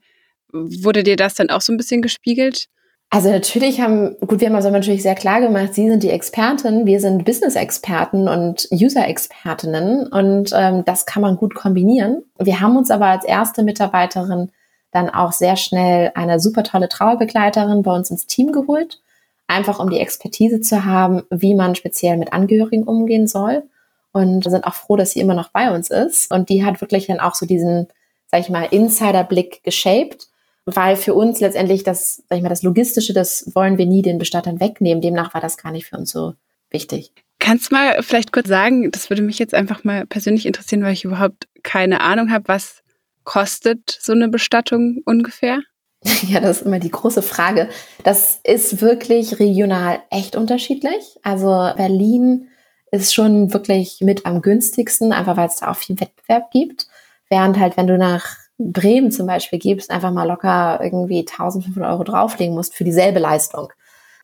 Wurde 0.52 1.02
dir 1.02 1.16
das 1.16 1.34
dann 1.34 1.50
auch 1.50 1.60
so 1.60 1.72
ein 1.72 1.76
bisschen 1.76 2.02
gespiegelt? 2.02 2.68
Also 3.14 3.30
natürlich 3.30 3.78
haben, 3.82 4.16
gut, 4.26 4.40
wir 4.40 4.48
haben 4.48 4.56
also 4.56 4.70
natürlich 4.70 5.02
sehr 5.02 5.14
klar 5.14 5.42
gemacht, 5.42 5.74
Sie 5.74 5.86
sind 5.86 6.02
die 6.02 6.08
Expertin, 6.08 6.86
wir 6.86 6.98
sind 6.98 7.26
Business-Experten 7.26 8.26
und 8.26 8.66
User-Expertinnen 8.72 10.06
und 10.06 10.50
ähm, 10.54 10.82
das 10.86 11.04
kann 11.04 11.20
man 11.20 11.36
gut 11.36 11.54
kombinieren. 11.54 12.22
Wir 12.38 12.60
haben 12.60 12.74
uns 12.74 12.90
aber 12.90 13.08
als 13.08 13.26
erste 13.26 13.64
Mitarbeiterin 13.64 14.50
dann 14.92 15.10
auch 15.10 15.32
sehr 15.32 15.56
schnell 15.56 16.12
eine 16.14 16.40
super 16.40 16.62
tolle 16.62 16.88
Trauerbegleiterin 16.88 17.82
bei 17.82 17.94
uns 17.94 18.10
ins 18.10 18.26
Team 18.26 18.50
geholt, 18.50 19.02
einfach 19.46 19.78
um 19.78 19.90
die 19.90 20.00
Expertise 20.00 20.62
zu 20.62 20.86
haben, 20.86 21.22
wie 21.28 21.54
man 21.54 21.74
speziell 21.74 22.16
mit 22.16 22.32
Angehörigen 22.32 22.84
umgehen 22.84 23.26
soll 23.26 23.64
und 24.12 24.44
sind 24.44 24.64
auch 24.64 24.74
froh, 24.74 24.96
dass 24.96 25.10
sie 25.10 25.20
immer 25.20 25.34
noch 25.34 25.50
bei 25.50 25.70
uns 25.74 25.90
ist 25.90 26.32
und 26.32 26.48
die 26.48 26.64
hat 26.64 26.80
wirklich 26.80 27.08
dann 27.08 27.20
auch 27.20 27.34
so 27.34 27.44
diesen, 27.44 27.88
sag 28.30 28.40
ich 28.40 28.48
mal, 28.48 28.64
Insider-Blick 28.64 29.62
geshaped 29.64 30.28
weil 30.64 30.96
für 30.96 31.14
uns 31.14 31.40
letztendlich 31.40 31.82
das, 31.82 32.22
sag 32.28 32.36
ich 32.36 32.42
mal, 32.42 32.48
das 32.48 32.62
Logistische, 32.62 33.12
das 33.12 33.50
wollen 33.54 33.78
wir 33.78 33.86
nie 33.86 34.02
den 34.02 34.18
Bestattern 34.18 34.60
wegnehmen. 34.60 35.00
Demnach 35.00 35.34
war 35.34 35.40
das 35.40 35.56
gar 35.56 35.72
nicht 35.72 35.86
für 35.86 35.96
uns 35.96 36.10
so 36.12 36.34
wichtig. 36.70 37.12
Kannst 37.38 37.70
du 37.70 37.74
mal 37.74 38.02
vielleicht 38.02 38.32
kurz 38.32 38.48
sagen, 38.48 38.90
das 38.92 39.10
würde 39.10 39.22
mich 39.22 39.38
jetzt 39.38 39.54
einfach 39.54 39.82
mal 39.82 40.06
persönlich 40.06 40.46
interessieren, 40.46 40.82
weil 40.84 40.92
ich 40.92 41.04
überhaupt 41.04 41.48
keine 41.64 42.00
Ahnung 42.00 42.30
habe, 42.30 42.46
was 42.46 42.82
kostet 43.24 43.98
so 44.00 44.12
eine 44.12 44.28
Bestattung 44.28 45.02
ungefähr? 45.04 45.60
Ja, 46.28 46.40
das 46.40 46.58
ist 46.58 46.66
immer 46.66 46.80
die 46.80 46.90
große 46.90 47.22
Frage. 47.22 47.68
Das 48.02 48.40
ist 48.42 48.80
wirklich 48.80 49.38
regional 49.38 50.00
echt 50.10 50.34
unterschiedlich. 50.34 51.16
Also 51.22 51.70
Berlin 51.76 52.48
ist 52.90 53.14
schon 53.14 53.52
wirklich 53.52 54.00
mit 54.00 54.26
am 54.26 54.42
günstigsten, 54.42 55.12
einfach 55.12 55.36
weil 55.36 55.48
es 55.48 55.56
da 55.56 55.70
auch 55.70 55.76
viel 55.76 56.00
Wettbewerb 56.00 56.50
gibt. 56.50 56.88
Während 57.28 57.58
halt, 57.58 57.76
wenn 57.76 57.86
du 57.86 57.96
nach 57.96 58.36
Bremen 58.70 59.10
zum 59.10 59.26
Beispiel 59.26 59.58
gibst, 59.58 59.90
einfach 59.90 60.12
mal 60.12 60.28
locker 60.28 60.80
irgendwie 60.82 61.20
1500 61.20 61.90
Euro 61.90 62.04
drauflegen 62.04 62.54
musst 62.54 62.74
für 62.74 62.84
dieselbe 62.84 63.18
Leistung. 63.18 63.72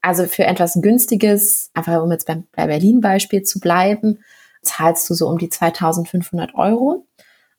Also 0.03 0.25
für 0.25 0.45
etwas 0.45 0.79
Günstiges, 0.81 1.71
einfach 1.75 2.03
um 2.03 2.13
jetzt 2.13 2.27
beim, 2.27 2.45
bei 2.55 2.67
Berlin-Beispiel 2.67 3.43
zu 3.43 3.59
bleiben, 3.59 4.19
zahlst 4.63 5.09
du 5.11 5.15
so 5.15 5.29
um 5.29 5.39
die 5.39 5.49
2500 5.49 6.55
Euro. 6.55 7.07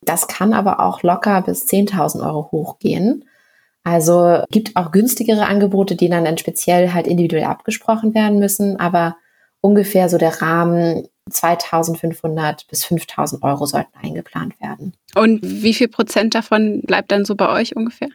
Das 0.02 0.28
kann 0.28 0.54
aber 0.54 0.80
auch 0.80 1.04
locker 1.04 1.42
bis 1.42 1.68
10.000 1.68 2.26
Euro 2.26 2.50
hochgehen. 2.52 3.26
Also 3.84 4.44
gibt 4.50 4.76
auch 4.76 4.92
günstigere 4.92 5.48
Angebote, 5.48 5.96
die 5.96 6.10
dann, 6.10 6.26
dann 6.26 6.38
speziell 6.38 6.94
halt 6.94 7.08
individuell 7.08 7.46
abgesprochen 7.46 8.14
werden 8.14 8.40
müssen, 8.40 8.80
aber 8.80 9.18
ungefähr 9.62 10.10
so 10.10 10.18
der 10.18 10.42
Rahmen 10.42 11.08
2500 11.30 12.68
bis 12.68 12.86
5000 12.86 13.44
Euro 13.44 13.66
sollten 13.66 13.98
eingeplant 14.02 14.60
werden. 14.60 14.94
Und 15.16 15.40
wie 15.44 15.74
viel 15.74 15.88
Prozent 15.88 16.36
davon 16.36 16.82
bleibt 16.82 17.12
dann 17.12 17.26
so 17.26 17.36
bei 17.36 17.50
euch 17.50 17.76
ungefähr? 17.76 18.10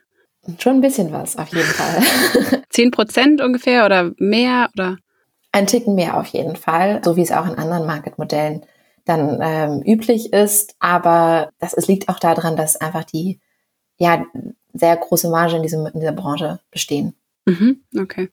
Schon 0.58 0.76
ein 0.76 0.80
bisschen 0.80 1.12
was, 1.12 1.36
auf 1.36 1.48
jeden 1.48 1.64
Fall. 1.64 2.62
10 2.70 2.90
Prozent 2.90 3.40
ungefähr 3.40 3.86
oder 3.86 4.12
mehr 4.18 4.68
oder? 4.74 4.98
Ein 5.52 5.66
Ticken 5.66 5.94
mehr 5.94 6.18
auf 6.18 6.26
jeden 6.26 6.56
Fall, 6.56 7.00
so 7.04 7.16
wie 7.16 7.22
es 7.22 7.32
auch 7.32 7.46
in 7.46 7.54
anderen 7.54 7.86
Marketmodellen 7.86 8.66
dann 9.04 9.38
ähm, 9.40 9.82
üblich 9.86 10.32
ist. 10.32 10.74
Aber 10.80 11.50
das 11.60 11.72
es 11.74 11.86
liegt 11.86 12.08
auch 12.08 12.18
daran, 12.18 12.56
dass 12.56 12.76
einfach 12.76 13.04
die 13.04 13.40
ja 13.96 14.24
sehr 14.72 14.96
große 14.96 15.30
Marge 15.30 15.56
in, 15.56 15.62
diesem, 15.62 15.86
in 15.86 16.00
dieser 16.00 16.12
Branche 16.12 16.60
bestehen. 16.70 17.14
Mhm, 17.46 17.82
okay. 17.98 18.30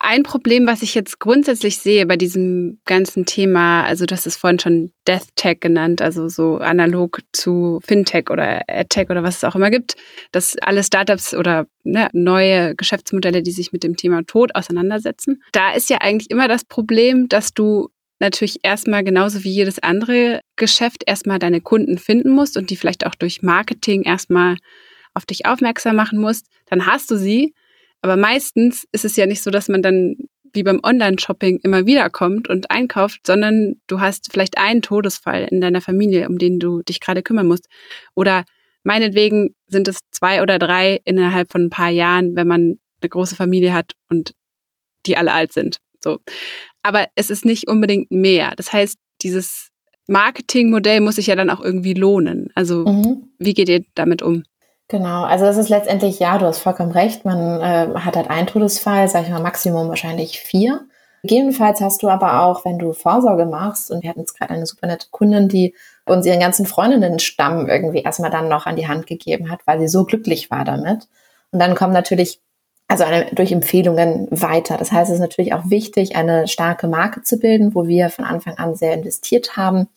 Ein 0.00 0.22
Problem, 0.22 0.66
was 0.68 0.82
ich 0.82 0.94
jetzt 0.94 1.18
grundsätzlich 1.18 1.78
sehe 1.78 2.06
bei 2.06 2.16
diesem 2.16 2.80
ganzen 2.84 3.26
Thema, 3.26 3.82
also 3.82 4.06
das 4.06 4.26
ist 4.26 4.36
vorhin 4.36 4.60
schon 4.60 4.92
Death 5.08 5.26
Tech 5.34 5.58
genannt, 5.58 6.00
also 6.00 6.28
so 6.28 6.58
analog 6.58 7.18
zu 7.32 7.80
Fintech 7.84 8.30
oder 8.30 8.62
AdTech 8.68 9.10
oder 9.10 9.24
was 9.24 9.38
es 9.38 9.44
auch 9.44 9.56
immer 9.56 9.70
gibt, 9.70 9.96
dass 10.30 10.56
alle 10.60 10.84
Startups 10.84 11.34
oder 11.34 11.66
ne, 11.82 12.08
neue 12.12 12.76
Geschäftsmodelle, 12.76 13.42
die 13.42 13.50
sich 13.50 13.72
mit 13.72 13.82
dem 13.82 13.96
Thema 13.96 14.22
Tod 14.24 14.54
auseinandersetzen. 14.54 15.42
Da 15.50 15.72
ist 15.72 15.90
ja 15.90 15.98
eigentlich 16.00 16.30
immer 16.30 16.46
das 16.46 16.64
Problem, 16.64 17.28
dass 17.28 17.52
du 17.52 17.88
natürlich 18.20 18.60
erstmal 18.62 19.02
genauso 19.02 19.42
wie 19.42 19.50
jedes 19.50 19.80
andere 19.80 20.42
Geschäft 20.54 21.02
erstmal 21.06 21.40
deine 21.40 21.60
Kunden 21.60 21.98
finden 21.98 22.30
musst 22.30 22.56
und 22.56 22.70
die 22.70 22.76
vielleicht 22.76 23.04
auch 23.04 23.16
durch 23.16 23.42
Marketing 23.42 24.02
erstmal 24.02 24.56
auf 25.14 25.26
dich 25.26 25.46
aufmerksam 25.46 25.96
machen 25.96 26.20
musst. 26.20 26.46
Dann 26.66 26.86
hast 26.86 27.10
du 27.10 27.16
sie 27.16 27.54
aber 28.02 28.16
meistens 28.16 28.86
ist 28.92 29.04
es 29.04 29.16
ja 29.16 29.26
nicht 29.26 29.42
so, 29.42 29.50
dass 29.50 29.68
man 29.68 29.82
dann 29.82 30.16
wie 30.52 30.62
beim 30.62 30.80
Online-Shopping 30.82 31.60
immer 31.62 31.86
wieder 31.86 32.08
kommt 32.10 32.48
und 32.48 32.70
einkauft, 32.70 33.20
sondern 33.26 33.76
du 33.86 34.00
hast 34.00 34.32
vielleicht 34.32 34.58
einen 34.58 34.82
Todesfall 34.82 35.46
in 35.50 35.60
deiner 35.60 35.80
Familie, 35.80 36.28
um 36.28 36.38
den 36.38 36.58
du 36.58 36.82
dich 36.82 37.00
gerade 37.00 37.22
kümmern 37.22 37.46
musst. 37.46 37.66
Oder 38.14 38.44
meinetwegen 38.82 39.54
sind 39.66 39.88
es 39.88 39.98
zwei 40.10 40.42
oder 40.42 40.58
drei 40.58 41.00
innerhalb 41.04 41.52
von 41.52 41.64
ein 41.64 41.70
paar 41.70 41.90
Jahren, 41.90 42.34
wenn 42.36 42.48
man 42.48 42.78
eine 43.00 43.08
große 43.08 43.36
Familie 43.36 43.74
hat 43.74 43.92
und 44.08 44.32
die 45.06 45.16
alle 45.16 45.32
alt 45.32 45.52
sind. 45.52 45.78
So. 46.02 46.20
Aber 46.82 47.06
es 47.14 47.30
ist 47.30 47.44
nicht 47.44 47.68
unbedingt 47.68 48.10
mehr. 48.10 48.54
Das 48.56 48.72
heißt, 48.72 48.96
dieses 49.22 49.68
Marketingmodell 50.06 51.00
muss 51.00 51.16
sich 51.16 51.26
ja 51.26 51.36
dann 51.36 51.50
auch 51.50 51.60
irgendwie 51.60 51.94
lohnen. 51.94 52.48
Also, 52.54 52.86
mhm. 52.86 53.30
wie 53.38 53.54
geht 53.54 53.68
ihr 53.68 53.84
damit 53.94 54.22
um? 54.22 54.44
Genau, 54.90 55.24
also 55.24 55.44
das 55.44 55.58
ist 55.58 55.68
letztendlich, 55.68 56.18
ja, 56.18 56.38
du 56.38 56.46
hast 56.46 56.60
vollkommen 56.60 56.92
recht, 56.92 57.26
man 57.26 57.60
äh, 57.60 57.94
hat 58.00 58.16
halt 58.16 58.30
einen 58.30 58.46
Todesfall, 58.46 59.06
sag 59.08 59.24
ich 59.24 59.28
mal 59.28 59.42
Maximum 59.42 59.88
wahrscheinlich 59.88 60.40
vier. 60.40 60.86
Gegebenenfalls 61.22 61.82
hast 61.82 62.02
du 62.02 62.08
aber 62.08 62.42
auch, 62.42 62.64
wenn 62.64 62.78
du 62.78 62.94
Vorsorge 62.94 63.44
machst, 63.44 63.90
und 63.90 64.02
wir 64.02 64.08
hatten 64.08 64.20
jetzt 64.20 64.38
gerade 64.38 64.54
eine 64.54 64.64
super 64.64 64.86
nette 64.86 65.08
Kundin, 65.10 65.48
die 65.48 65.74
uns 66.06 66.24
ihren 66.24 66.40
ganzen 66.40 66.64
Freundinnen-Stamm 66.64 67.68
irgendwie 67.68 68.02
erstmal 68.02 68.30
dann 68.30 68.48
noch 68.48 68.64
an 68.64 68.76
die 68.76 68.88
Hand 68.88 69.06
gegeben 69.06 69.50
hat, 69.50 69.60
weil 69.66 69.78
sie 69.78 69.88
so 69.88 70.04
glücklich 70.04 70.50
war 70.50 70.64
damit. 70.64 71.06
Und 71.50 71.58
dann 71.58 71.74
kommen 71.74 71.92
natürlich, 71.92 72.40
also 72.86 73.04
eine, 73.04 73.26
durch 73.32 73.52
Empfehlungen 73.52 74.28
weiter. 74.30 74.78
Das 74.78 74.90
heißt, 74.90 75.10
es 75.10 75.16
ist 75.16 75.20
natürlich 75.20 75.52
auch 75.52 75.68
wichtig, 75.68 76.16
eine 76.16 76.48
starke 76.48 76.86
Marke 76.86 77.22
zu 77.22 77.38
bilden, 77.38 77.74
wo 77.74 77.86
wir 77.86 78.08
von 78.08 78.24
Anfang 78.24 78.56
an 78.56 78.74
sehr 78.74 78.94
investiert 78.94 79.56
haben. 79.56 79.88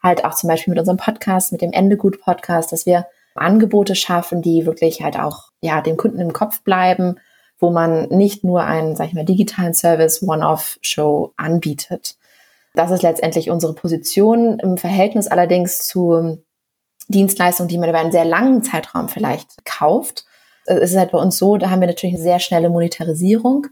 Halt 0.00 0.24
auch 0.24 0.34
zum 0.34 0.48
Beispiel 0.48 0.70
mit 0.70 0.78
unserem 0.78 0.98
Podcast, 0.98 1.50
mit 1.50 1.60
dem 1.60 1.72
Ende 1.72 1.96
gut 1.96 2.20
Podcast, 2.20 2.70
dass 2.70 2.86
wir 2.86 3.06
Angebote 3.40 3.94
schaffen, 3.94 4.42
die 4.42 4.66
wirklich 4.66 5.02
halt 5.02 5.18
auch 5.18 5.50
ja 5.60 5.80
dem 5.80 5.96
Kunden 5.96 6.20
im 6.20 6.32
Kopf 6.32 6.62
bleiben, 6.62 7.16
wo 7.58 7.70
man 7.70 8.08
nicht 8.08 8.44
nur 8.44 8.62
einen, 8.62 8.96
sag 8.96 9.08
ich 9.08 9.14
mal, 9.14 9.24
digitalen 9.24 9.74
Service 9.74 10.22
One-Off-Show 10.22 11.32
anbietet. 11.36 12.16
Das 12.74 12.90
ist 12.90 13.02
letztendlich 13.02 13.50
unsere 13.50 13.74
Position 13.74 14.58
im 14.60 14.78
Verhältnis 14.78 15.26
allerdings 15.26 15.78
zu 15.78 16.38
Dienstleistungen, 17.08 17.68
die 17.68 17.78
man 17.78 17.88
über 17.88 17.98
einen 17.98 18.12
sehr 18.12 18.24
langen 18.24 18.62
Zeitraum 18.62 19.08
vielleicht 19.08 19.64
kauft. 19.64 20.24
Es 20.66 20.90
ist 20.90 20.96
halt 20.96 21.10
bei 21.10 21.18
uns 21.18 21.38
so, 21.38 21.56
da 21.56 21.70
haben 21.70 21.80
wir 21.80 21.88
natürlich 21.88 22.14
eine 22.14 22.22
sehr 22.22 22.38
schnelle 22.38 22.68
Monetarisierung 22.68 23.66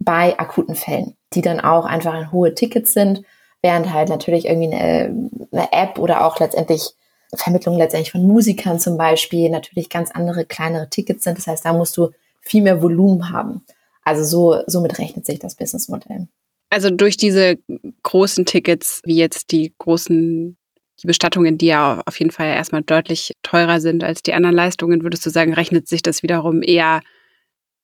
bei 0.00 0.38
akuten 0.38 0.74
Fällen, 0.74 1.16
die 1.34 1.42
dann 1.42 1.60
auch 1.60 1.84
einfach 1.84 2.14
ein 2.14 2.32
hohe 2.32 2.54
Tickets 2.54 2.94
sind, 2.94 3.22
während 3.62 3.92
halt 3.92 4.08
natürlich 4.08 4.46
irgendwie 4.46 4.74
eine, 4.74 5.30
eine 5.52 5.72
App 5.72 5.98
oder 5.98 6.24
auch 6.24 6.40
letztendlich 6.40 6.94
Vermittlung 7.34 7.76
letztendlich 7.76 8.12
von 8.12 8.26
Musikern 8.26 8.78
zum 8.80 8.96
Beispiel 8.96 9.50
natürlich 9.50 9.90
ganz 9.90 10.10
andere, 10.10 10.44
kleinere 10.44 10.88
Tickets 10.88 11.24
sind. 11.24 11.38
Das 11.38 11.46
heißt, 11.46 11.64
da 11.64 11.72
musst 11.72 11.96
du 11.96 12.10
viel 12.40 12.62
mehr 12.62 12.82
Volumen 12.82 13.30
haben. 13.30 13.64
Also 14.02 14.24
so, 14.24 14.62
somit 14.66 14.98
rechnet 14.98 15.26
sich 15.26 15.38
das 15.38 15.54
Businessmodell. 15.54 16.28
Also 16.70 16.90
durch 16.90 17.16
diese 17.16 17.58
großen 18.02 18.46
Tickets, 18.46 19.00
wie 19.04 19.16
jetzt 19.16 19.52
die 19.52 19.74
großen 19.78 20.56
die 21.02 21.06
Bestattungen, 21.06 21.58
die 21.58 21.66
ja 21.66 22.02
auf 22.06 22.18
jeden 22.18 22.30
Fall 22.32 22.48
erstmal 22.48 22.82
deutlich 22.82 23.32
teurer 23.42 23.80
sind 23.80 24.02
als 24.02 24.22
die 24.22 24.34
anderen 24.34 24.56
Leistungen, 24.56 25.02
würdest 25.02 25.24
du 25.24 25.30
sagen, 25.30 25.54
rechnet 25.54 25.86
sich 25.86 26.02
das 26.02 26.22
wiederum 26.22 26.62
eher 26.62 27.02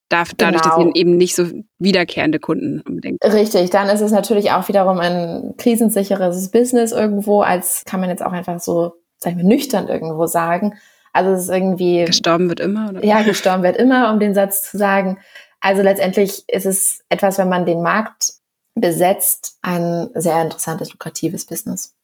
dadurch, 0.09 0.37
genau. 0.37 0.50
dass 0.59 0.78
ihr 0.78 0.96
eben 0.96 1.16
nicht 1.16 1.35
so 1.35 1.46
wiederkehrende 1.78 2.38
Kunden 2.38 2.80
unbedingt. 2.80 3.22
Richtig, 3.24 3.70
dann 3.70 3.88
ist 3.88 4.00
es 4.00 4.12
natürlich 4.12 4.50
auch 4.50 4.68
wiederum 4.68 4.98
ein 4.98 5.54
krisensicheres 5.57 6.50
Business 6.50 6.92
irgendwo, 6.92 7.40
als 7.42 7.83
kann 7.87 8.00
man 8.00 8.11
jetzt 8.11 8.22
auch 8.22 8.33
einfach 8.33 8.61
so 8.61 8.94
sag 9.25 9.33
ich 9.33 9.37
mal, 9.37 9.45
nüchtern 9.45 9.89
irgendwo 9.89 10.27
sagen. 10.27 10.79
Also 11.13 11.33
es 11.33 11.45
ist 11.45 11.49
irgendwie. 11.49 12.05
Gestorben 12.05 12.49
wird 12.49 12.61
immer, 12.61 12.91
oder? 12.91 13.05
Ja, 13.05 13.23
gestorben 13.23 13.63
wird 13.63 13.77
immer, 13.77 14.13
um 14.13 14.21
den 14.21 14.35
Satz 14.35 14.71
zu 14.71 14.79
sagen. 14.79 15.19
Also 15.61 15.83
letztendlich 15.83 16.45
ist 16.49 16.67
es 16.67 17.01
etwas, 17.09 17.39
wenn 17.39 17.49
man 17.49 17.67
den 17.67 17.83
Markt 17.83 18.35
besetzt, 18.75 19.59
ein 19.63 20.11
sehr 20.15 20.43
interessantes, 20.43 20.93
lukratives 20.93 21.47
Business. 21.47 21.95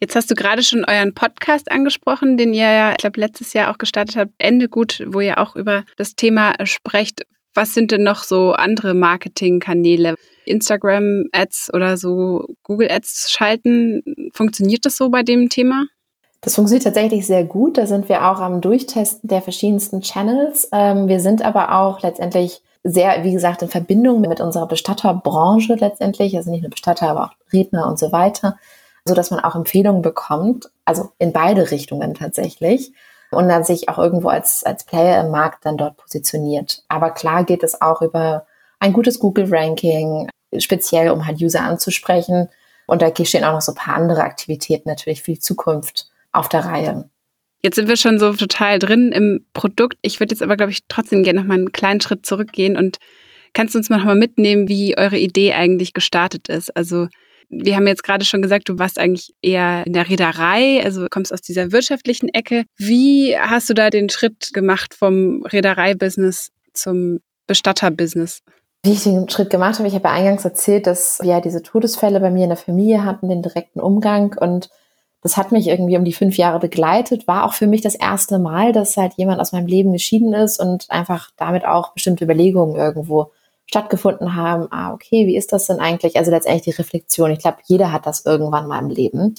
Jetzt 0.00 0.16
hast 0.16 0.30
du 0.30 0.34
gerade 0.34 0.62
schon 0.62 0.84
euren 0.84 1.14
Podcast 1.14 1.70
angesprochen, 1.70 2.36
den 2.36 2.52
ihr 2.52 2.70
ja, 2.70 2.90
ich 2.90 2.96
glaube, 2.96 3.20
letztes 3.20 3.52
Jahr 3.52 3.70
auch 3.70 3.78
gestartet 3.78 4.16
habt, 4.16 4.32
Ende 4.38 4.68
gut, 4.68 5.04
wo 5.06 5.20
ihr 5.20 5.38
auch 5.38 5.54
über 5.54 5.84
das 5.96 6.16
Thema 6.16 6.54
sprecht. 6.64 7.22
Was 7.54 7.74
sind 7.74 7.92
denn 7.92 8.02
noch 8.02 8.24
so 8.24 8.52
andere 8.52 8.94
Marketingkanäle? 8.94 10.16
Instagram-Ads 10.46 11.72
oder 11.72 11.96
so 11.96 12.46
Google-Ads 12.64 13.30
schalten? 13.30 14.02
Funktioniert 14.32 14.84
das 14.84 14.96
so 14.96 15.10
bei 15.10 15.22
dem 15.22 15.48
Thema? 15.48 15.86
Das 16.42 16.56
funktioniert 16.56 16.84
tatsächlich 16.84 17.24
sehr 17.26 17.44
gut. 17.44 17.78
Da 17.78 17.86
sind 17.86 18.08
wir 18.08 18.28
auch 18.28 18.40
am 18.40 18.60
Durchtesten 18.60 19.28
der 19.28 19.42
verschiedensten 19.42 20.02
Channels. 20.02 20.68
Ähm, 20.72 21.06
wir 21.06 21.20
sind 21.20 21.42
aber 21.42 21.78
auch 21.78 22.02
letztendlich 22.02 22.62
sehr, 22.82 23.22
wie 23.22 23.32
gesagt, 23.32 23.62
in 23.62 23.68
Verbindung 23.68 24.20
mit 24.20 24.40
unserer 24.40 24.66
Bestatterbranche 24.66 25.74
letztendlich, 25.74 26.36
also 26.36 26.50
nicht 26.50 26.62
nur 26.62 26.70
Bestatter, 26.70 27.08
aber 27.08 27.24
auch 27.26 27.52
Redner 27.52 27.86
und 27.86 27.96
so 27.96 28.10
weiter, 28.10 28.58
so 29.04 29.14
dass 29.14 29.30
man 29.30 29.38
auch 29.38 29.54
Empfehlungen 29.54 30.02
bekommt, 30.02 30.68
also 30.84 31.10
in 31.18 31.32
beide 31.32 31.70
Richtungen 31.70 32.14
tatsächlich 32.14 32.92
und 33.30 33.48
dann 33.48 33.62
sich 33.62 33.88
auch 33.88 33.98
irgendwo 33.98 34.28
als, 34.28 34.64
als 34.64 34.82
Player 34.82 35.24
im 35.24 35.30
Markt 35.30 35.64
dann 35.64 35.76
dort 35.76 35.96
positioniert. 35.96 36.82
Aber 36.88 37.10
klar 37.10 37.44
geht 37.44 37.62
es 37.62 37.80
auch 37.80 38.02
über 38.02 38.46
ein 38.80 38.92
gutes 38.92 39.20
Google-Ranking, 39.20 40.28
speziell 40.58 41.10
um 41.10 41.24
halt 41.24 41.40
User 41.40 41.60
anzusprechen. 41.60 42.48
Und 42.86 43.00
da 43.00 43.12
stehen 43.24 43.44
auch 43.44 43.52
noch 43.52 43.62
so 43.62 43.72
ein 43.72 43.76
paar 43.76 43.94
andere 43.94 44.22
Aktivitäten 44.22 44.88
natürlich 44.88 45.22
für 45.22 45.32
die 45.32 45.38
Zukunft 45.38 46.11
auf 46.32 46.48
der 46.48 46.64
Reihe. 46.64 47.10
Jetzt 47.62 47.76
sind 47.76 47.88
wir 47.88 47.96
schon 47.96 48.18
so 48.18 48.32
total 48.32 48.78
drin 48.78 49.12
im 49.12 49.46
Produkt. 49.54 49.96
Ich 50.02 50.18
würde 50.18 50.34
jetzt 50.34 50.42
aber, 50.42 50.56
glaube 50.56 50.72
ich, 50.72 50.80
trotzdem 50.88 51.22
gerne 51.22 51.40
noch 51.40 51.46
mal 51.46 51.54
einen 51.54 51.72
kleinen 51.72 52.00
Schritt 52.00 52.26
zurückgehen 52.26 52.76
und 52.76 52.98
kannst 53.52 53.74
du 53.74 53.78
uns 53.78 53.88
mal 53.88 53.98
noch 53.98 54.04
mal 54.04 54.16
mitnehmen, 54.16 54.68
wie 54.68 54.98
eure 54.98 55.18
Idee 55.18 55.52
eigentlich 55.52 55.92
gestartet 55.92 56.48
ist? 56.48 56.76
Also 56.76 57.06
wir 57.48 57.76
haben 57.76 57.86
jetzt 57.86 58.02
gerade 58.02 58.24
schon 58.24 58.42
gesagt, 58.42 58.68
du 58.68 58.78
warst 58.78 58.98
eigentlich 58.98 59.34
eher 59.42 59.86
in 59.86 59.92
der 59.92 60.08
Reederei, 60.08 60.82
also 60.82 61.06
kommst 61.10 61.32
aus 61.32 61.42
dieser 61.42 61.70
wirtschaftlichen 61.70 62.30
Ecke. 62.30 62.64
Wie 62.78 63.36
hast 63.38 63.68
du 63.68 63.74
da 63.74 63.90
den 63.90 64.08
Schritt 64.08 64.52
gemacht 64.54 64.94
vom 64.94 65.44
Reederei-Business 65.44 66.50
zum 66.72 67.20
Bestatter-Business? 67.46 68.40
Wie 68.84 68.92
ich 68.92 69.04
den 69.04 69.28
Schritt 69.28 69.50
gemacht 69.50 69.78
habe, 69.78 69.86
ich 69.86 69.94
habe 69.94 70.08
ja 70.08 70.14
eingangs 70.14 70.44
erzählt, 70.44 70.86
dass 70.86 71.20
wir 71.20 71.30
ja 71.30 71.40
diese 71.40 71.62
Todesfälle 71.62 72.18
bei 72.20 72.30
mir 72.30 72.44
in 72.44 72.50
der 72.50 72.56
Familie 72.56 73.04
hatten, 73.04 73.28
den 73.28 73.42
direkten 73.42 73.80
Umgang 73.80 74.34
und 74.40 74.70
das 75.22 75.36
hat 75.36 75.52
mich 75.52 75.68
irgendwie 75.68 75.96
um 75.96 76.04
die 76.04 76.12
fünf 76.12 76.36
Jahre 76.36 76.58
begleitet, 76.58 77.28
war 77.28 77.44
auch 77.44 77.52
für 77.52 77.68
mich 77.68 77.80
das 77.80 77.94
erste 77.94 78.38
Mal, 78.38 78.72
dass 78.72 78.96
halt 78.96 79.14
jemand 79.16 79.40
aus 79.40 79.52
meinem 79.52 79.66
Leben 79.66 79.92
geschieden 79.92 80.34
ist 80.34 80.58
und 80.58 80.90
einfach 80.90 81.30
damit 81.36 81.64
auch 81.64 81.92
bestimmte 81.92 82.24
Überlegungen 82.24 82.74
irgendwo 82.74 83.30
stattgefunden 83.66 84.34
haben. 84.34 84.66
Ah, 84.70 84.92
okay, 84.92 85.26
wie 85.26 85.36
ist 85.36 85.52
das 85.52 85.66
denn 85.66 85.78
eigentlich? 85.78 86.16
Also 86.16 86.30
letztendlich 86.32 86.64
die 86.64 86.82
Reflexion. 86.82 87.30
Ich 87.30 87.38
glaube, 87.38 87.58
jeder 87.64 87.92
hat 87.92 88.06
das 88.06 88.26
irgendwann 88.26 88.66
mal 88.66 88.80
im 88.80 88.90
Leben, 88.90 89.36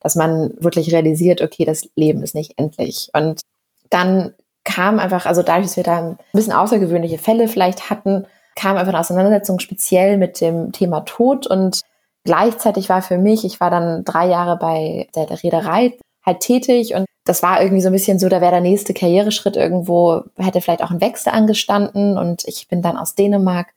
dass 0.00 0.16
man 0.16 0.54
wirklich 0.58 0.92
realisiert, 0.92 1.42
okay, 1.42 1.66
das 1.66 1.88
Leben 1.94 2.22
ist 2.22 2.34
nicht 2.34 2.54
endlich. 2.56 3.10
Und 3.12 3.42
dann 3.90 4.34
kam 4.64 4.98
einfach, 4.98 5.26
also 5.26 5.42
dadurch, 5.42 5.66
dass 5.66 5.76
wir 5.76 5.84
da 5.84 5.98
ein 5.98 6.18
bisschen 6.32 6.52
außergewöhnliche 6.54 7.18
Fälle 7.18 7.46
vielleicht 7.46 7.90
hatten, 7.90 8.26
kam 8.56 8.76
einfach 8.76 8.92
eine 8.92 9.00
Auseinandersetzung 9.00 9.60
speziell 9.60 10.16
mit 10.16 10.40
dem 10.40 10.72
Thema 10.72 11.00
Tod 11.00 11.46
und 11.46 11.82
Gleichzeitig 12.26 12.88
war 12.88 13.02
für 13.02 13.18
mich, 13.18 13.44
ich 13.44 13.60
war 13.60 13.70
dann 13.70 14.04
drei 14.04 14.26
Jahre 14.26 14.56
bei 14.58 15.08
der, 15.14 15.26
der 15.26 15.42
Reederei 15.42 15.96
halt 16.24 16.40
tätig 16.40 16.94
und 16.94 17.06
das 17.24 17.42
war 17.42 17.62
irgendwie 17.62 17.80
so 17.80 17.88
ein 17.88 17.92
bisschen 17.92 18.18
so, 18.18 18.28
da 18.28 18.40
wäre 18.40 18.50
der 18.50 18.60
nächste 18.60 18.94
Karriereschritt 18.94 19.56
irgendwo, 19.56 20.22
hätte 20.36 20.60
vielleicht 20.60 20.82
auch 20.82 20.90
ein 20.90 21.00
Wechsel 21.00 21.32
angestanden 21.32 22.18
und 22.18 22.44
ich 22.46 22.66
bin 22.68 22.82
dann 22.82 22.96
aus 22.96 23.14
Dänemark 23.14 23.68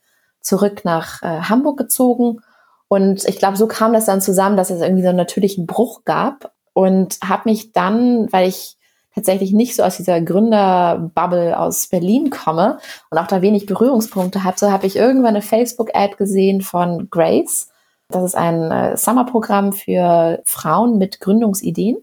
zurück 0.41 0.81
nach 0.83 1.21
äh, 1.21 1.41
Hamburg 1.41 1.77
gezogen. 1.77 2.41
Und 2.87 3.25
ich 3.25 3.37
glaube, 3.37 3.55
so 3.55 3.67
kam 3.67 3.93
das 3.93 4.05
dann 4.05 4.19
zusammen, 4.19 4.57
dass 4.57 4.71
es 4.71 4.81
irgendwie 4.81 5.03
so 5.03 5.09
einen 5.09 5.17
natürlichen 5.17 5.67
Bruch 5.67 6.05
gab 6.05 6.53
und 6.73 7.19
habe 7.23 7.49
mich 7.49 7.71
dann, 7.71 8.31
weil 8.31 8.49
ich 8.49 8.77
tatsächlich 9.13 9.51
nicht 9.51 9.75
so 9.75 9.83
aus 9.83 9.97
dieser 9.97 10.21
Gründerbubble 10.21 11.59
aus 11.59 11.87
Berlin 11.87 12.31
komme 12.31 12.79
und 13.11 13.17
auch 13.19 13.27
da 13.27 13.43
wenig 13.43 13.67
Berührungspunkte 13.67 14.43
hatte, 14.43 14.71
habe 14.71 14.87
ich 14.87 14.95
irgendwann 14.95 15.35
eine 15.35 15.43
Facebook-Ad 15.43 16.15
gesehen 16.15 16.61
von 16.61 17.09
Grace 17.11 17.69
das 18.09 18.23
ist 18.23 18.35
ein 18.35 18.71
äh, 18.71 18.97
Summerprogramm 18.97 19.71
für 19.71 20.41
Frauen 20.43 20.97
mit 20.97 21.19
Gründungsideen 21.19 21.97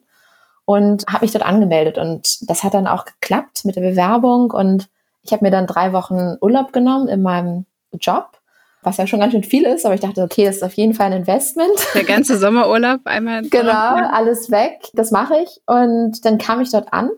und 0.64 1.04
habe 1.08 1.24
mich 1.24 1.32
dort 1.32 1.44
angemeldet 1.44 1.98
und 1.98 2.48
das 2.48 2.64
hat 2.64 2.74
dann 2.74 2.86
auch 2.86 3.04
geklappt 3.04 3.64
mit 3.64 3.76
der 3.76 3.82
Bewerbung 3.82 4.50
und 4.50 4.88
ich 5.22 5.32
habe 5.32 5.44
mir 5.44 5.50
dann 5.50 5.66
drei 5.66 5.92
Wochen 5.92 6.36
Urlaub 6.40 6.72
genommen 6.72 7.08
in 7.08 7.22
meinem 7.22 7.66
Job, 8.00 8.38
was 8.82 8.96
ja 8.96 9.06
schon 9.08 9.18
ganz 9.18 9.32
schön 9.32 9.42
viel 9.42 9.64
ist, 9.64 9.84
aber 9.84 9.94
ich 9.94 10.00
dachte, 10.00 10.22
okay, 10.22 10.44
das 10.44 10.56
ist 10.56 10.62
auf 10.62 10.74
jeden 10.74 10.94
Fall 10.94 11.06
ein 11.06 11.20
Investment. 11.20 11.76
Der 11.94 12.04
ganze 12.04 12.38
Sommerurlaub 12.38 13.00
einmal. 13.04 13.42
genau, 13.42 13.96
alles 14.12 14.50
weg, 14.52 14.88
das 14.94 15.10
mache 15.10 15.34
ich 15.42 15.60
und 15.66 16.24
dann 16.24 16.38
kam 16.38 16.60
ich 16.60 16.70
dort 16.70 16.92
an 16.92 17.10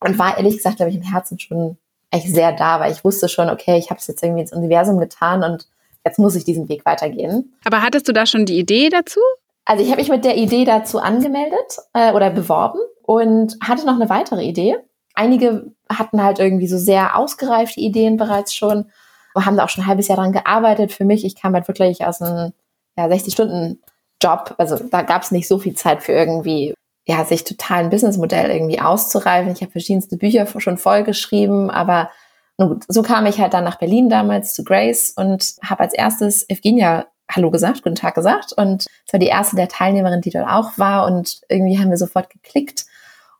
und 0.00 0.18
war 0.18 0.36
ehrlich 0.36 0.56
gesagt, 0.56 0.76
glaube 0.76 0.90
ich, 0.90 0.96
im 0.96 1.02
Herzen 1.02 1.38
schon 1.38 1.78
echt 2.10 2.28
sehr 2.28 2.52
da, 2.52 2.80
weil 2.80 2.92
ich 2.92 3.02
wusste 3.02 3.30
schon, 3.30 3.48
okay, 3.48 3.78
ich 3.78 3.88
habe 3.88 3.98
es 3.98 4.06
jetzt 4.06 4.22
irgendwie 4.22 4.42
ins 4.42 4.52
Universum 4.52 4.98
getan 4.98 5.42
und 5.42 5.66
jetzt 6.06 6.18
muss 6.20 6.36
ich 6.36 6.44
diesen 6.44 6.68
Weg 6.68 6.86
weitergehen. 6.86 7.52
Aber 7.64 7.82
hattest 7.82 8.08
du 8.08 8.12
da 8.12 8.26
schon 8.26 8.46
die 8.46 8.58
Idee 8.58 8.88
dazu? 8.88 9.20
Also 9.64 9.82
ich 9.82 9.90
habe 9.90 10.00
mich 10.00 10.08
mit 10.08 10.24
der 10.24 10.36
Idee 10.36 10.64
dazu 10.64 11.00
angemeldet 11.00 11.78
äh, 11.92 12.12
oder 12.12 12.30
beworben 12.30 12.78
und 13.02 13.56
hatte 13.60 13.84
noch 13.84 13.96
eine 13.96 14.08
weitere 14.08 14.44
Idee. 14.44 14.76
Einige 15.14 15.72
hatten 15.90 16.22
halt 16.22 16.38
irgendwie 16.38 16.68
so 16.68 16.78
sehr 16.78 17.18
ausgereifte 17.18 17.80
Ideen 17.80 18.16
bereits 18.16 18.54
schon 18.54 18.86
und 19.34 19.46
haben 19.46 19.56
da 19.56 19.64
auch 19.64 19.68
schon 19.68 19.82
ein 19.84 19.88
halbes 19.88 20.06
Jahr 20.06 20.18
dran 20.18 20.32
gearbeitet. 20.32 20.92
Für 20.92 21.04
mich, 21.04 21.24
ich 21.24 21.34
kam 21.34 21.54
halt 21.54 21.66
wirklich 21.66 22.06
aus 22.06 22.22
einem 22.22 22.52
ja, 22.96 23.06
60-Stunden-Job. 23.06 24.54
Also 24.58 24.76
da 24.76 25.02
gab 25.02 25.22
es 25.22 25.32
nicht 25.32 25.48
so 25.48 25.58
viel 25.58 25.74
Zeit 25.74 26.04
für 26.04 26.12
irgendwie, 26.12 26.74
ja, 27.04 27.24
sich 27.24 27.42
total 27.42 27.84
ein 27.84 27.90
Businessmodell 27.90 28.50
irgendwie 28.50 28.80
auszureifen. 28.80 29.52
Ich 29.52 29.62
habe 29.62 29.72
verschiedenste 29.72 30.16
Bücher 30.16 30.46
schon 30.60 30.78
vollgeschrieben, 30.78 31.70
aber 31.70 32.10
nun 32.58 32.80
so 32.88 33.02
kam 33.02 33.26
ich 33.26 33.38
halt 33.38 33.54
dann 33.54 33.64
nach 33.64 33.78
Berlin 33.78 34.08
damals 34.08 34.54
zu 34.54 34.64
Grace 34.64 35.12
und 35.16 35.56
habe 35.62 35.80
als 35.80 35.94
erstes 35.94 36.48
Evgenia 36.48 37.06
Hallo 37.30 37.50
gesagt, 37.50 37.82
guten 37.82 37.96
Tag 37.96 38.14
gesagt. 38.14 38.52
Und 38.52 38.86
es 39.04 39.12
war 39.12 39.18
die 39.18 39.26
erste 39.26 39.56
der 39.56 39.68
Teilnehmerin, 39.68 40.20
die 40.20 40.30
dort 40.30 40.48
auch 40.48 40.78
war. 40.78 41.06
Und 41.06 41.40
irgendwie 41.48 41.78
haben 41.78 41.90
wir 41.90 41.96
sofort 41.96 42.30
geklickt 42.30 42.86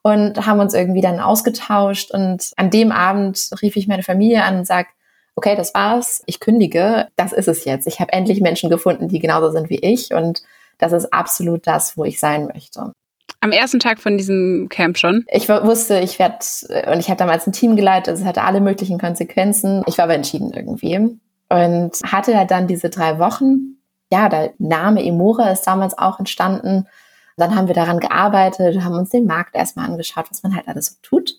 und 0.01 0.45
haben 0.45 0.59
uns 0.59 0.73
irgendwie 0.73 1.01
dann 1.01 1.19
ausgetauscht. 1.19 2.11
Und 2.11 2.51
an 2.57 2.69
dem 2.69 2.91
Abend 2.91 3.49
rief 3.61 3.75
ich 3.77 3.87
meine 3.87 4.03
Familie 4.03 4.43
an 4.43 4.59
und 4.59 4.67
sag, 4.67 4.87
okay, 5.35 5.55
das 5.55 5.73
war's, 5.73 6.21
ich 6.25 6.39
kündige, 6.39 7.07
das 7.15 7.31
ist 7.31 7.47
es 7.47 7.63
jetzt. 7.63 7.87
Ich 7.87 7.99
habe 7.99 8.11
endlich 8.11 8.41
Menschen 8.41 8.69
gefunden, 8.69 9.07
die 9.07 9.19
genauso 9.19 9.51
sind 9.51 9.69
wie 9.69 9.79
ich. 9.79 10.13
Und 10.13 10.43
das 10.79 10.91
ist 10.91 11.13
absolut 11.13 11.65
das, 11.65 11.97
wo 11.97 12.03
ich 12.03 12.19
sein 12.19 12.47
möchte. 12.47 12.91
Am 13.39 13.51
ersten 13.51 13.79
Tag 13.79 13.99
von 13.99 14.17
diesem 14.17 14.67
Camp 14.69 14.97
schon? 14.97 15.25
Ich 15.31 15.47
wusste, 15.47 15.99
ich 15.99 16.19
werde, 16.19 16.37
und 16.91 16.99
ich 16.99 17.09
habe 17.09 17.17
damals 17.17 17.45
ein 17.47 17.53
Team 17.53 17.75
geleitet, 17.75 18.17
es 18.17 18.25
hatte 18.25 18.43
alle 18.43 18.61
möglichen 18.61 18.97
Konsequenzen. 18.99 19.83
Ich 19.87 19.97
war 19.97 20.05
aber 20.05 20.15
entschieden 20.15 20.51
irgendwie. 20.53 21.19
Und 21.49 21.91
hatte 22.03 22.37
halt 22.37 22.51
dann 22.51 22.67
diese 22.67 22.89
drei 22.89 23.19
Wochen. 23.19 23.77
Ja, 24.11 24.27
der 24.27 24.53
Name 24.57 25.05
Emora 25.05 25.51
ist 25.51 25.63
damals 25.63 25.97
auch 25.97 26.19
entstanden. 26.19 26.87
Dann 27.37 27.55
haben 27.55 27.67
wir 27.67 27.75
daran 27.75 27.99
gearbeitet, 27.99 28.83
haben 28.83 28.95
uns 28.95 29.11
den 29.11 29.27
Markt 29.27 29.55
erstmal 29.55 29.85
angeschaut, 29.85 30.25
was 30.29 30.43
man 30.43 30.55
halt 30.55 30.67
alles 30.67 30.87
so 30.87 30.95
tut. 31.03 31.35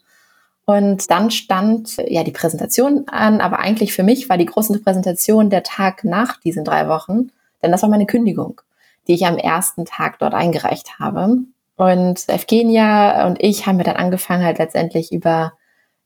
Und 0.65 1.11
dann 1.11 1.31
stand 1.31 1.97
ja 1.97 2.23
die 2.25 2.31
Präsentation 2.31 3.09
an, 3.09 3.41
aber 3.41 3.59
eigentlich 3.59 3.95
für 3.95 4.03
mich 4.03 4.29
war 4.29 4.37
die 4.37 4.47
große 4.47 4.79
Präsentation 4.81 5.49
der 5.51 5.63
Tag 5.63 6.05
nach 6.05 6.39
diesen 6.39 6.63
drei 6.63 6.89
Wochen, 6.89 7.33
denn 7.63 7.73
das 7.73 7.81
war 7.81 7.89
meine 7.89 8.05
Kündigung, 8.05 8.61
die 9.09 9.15
ich 9.15 9.27
am 9.27 9.39
ersten 9.39 9.87
Tag 9.87 10.19
dort 10.19 10.35
eingereicht 10.35 10.99
habe. 11.01 11.39
Und 11.79 12.29
Evgenia 12.29 13.27
und 13.27 13.43
ich 13.43 13.67
haben 13.67 13.79
wir 13.79 13.85
dann 13.85 13.97
angefangen, 13.97 14.45
halt 14.45 14.59
letztendlich 14.59 15.13
über 15.13 15.53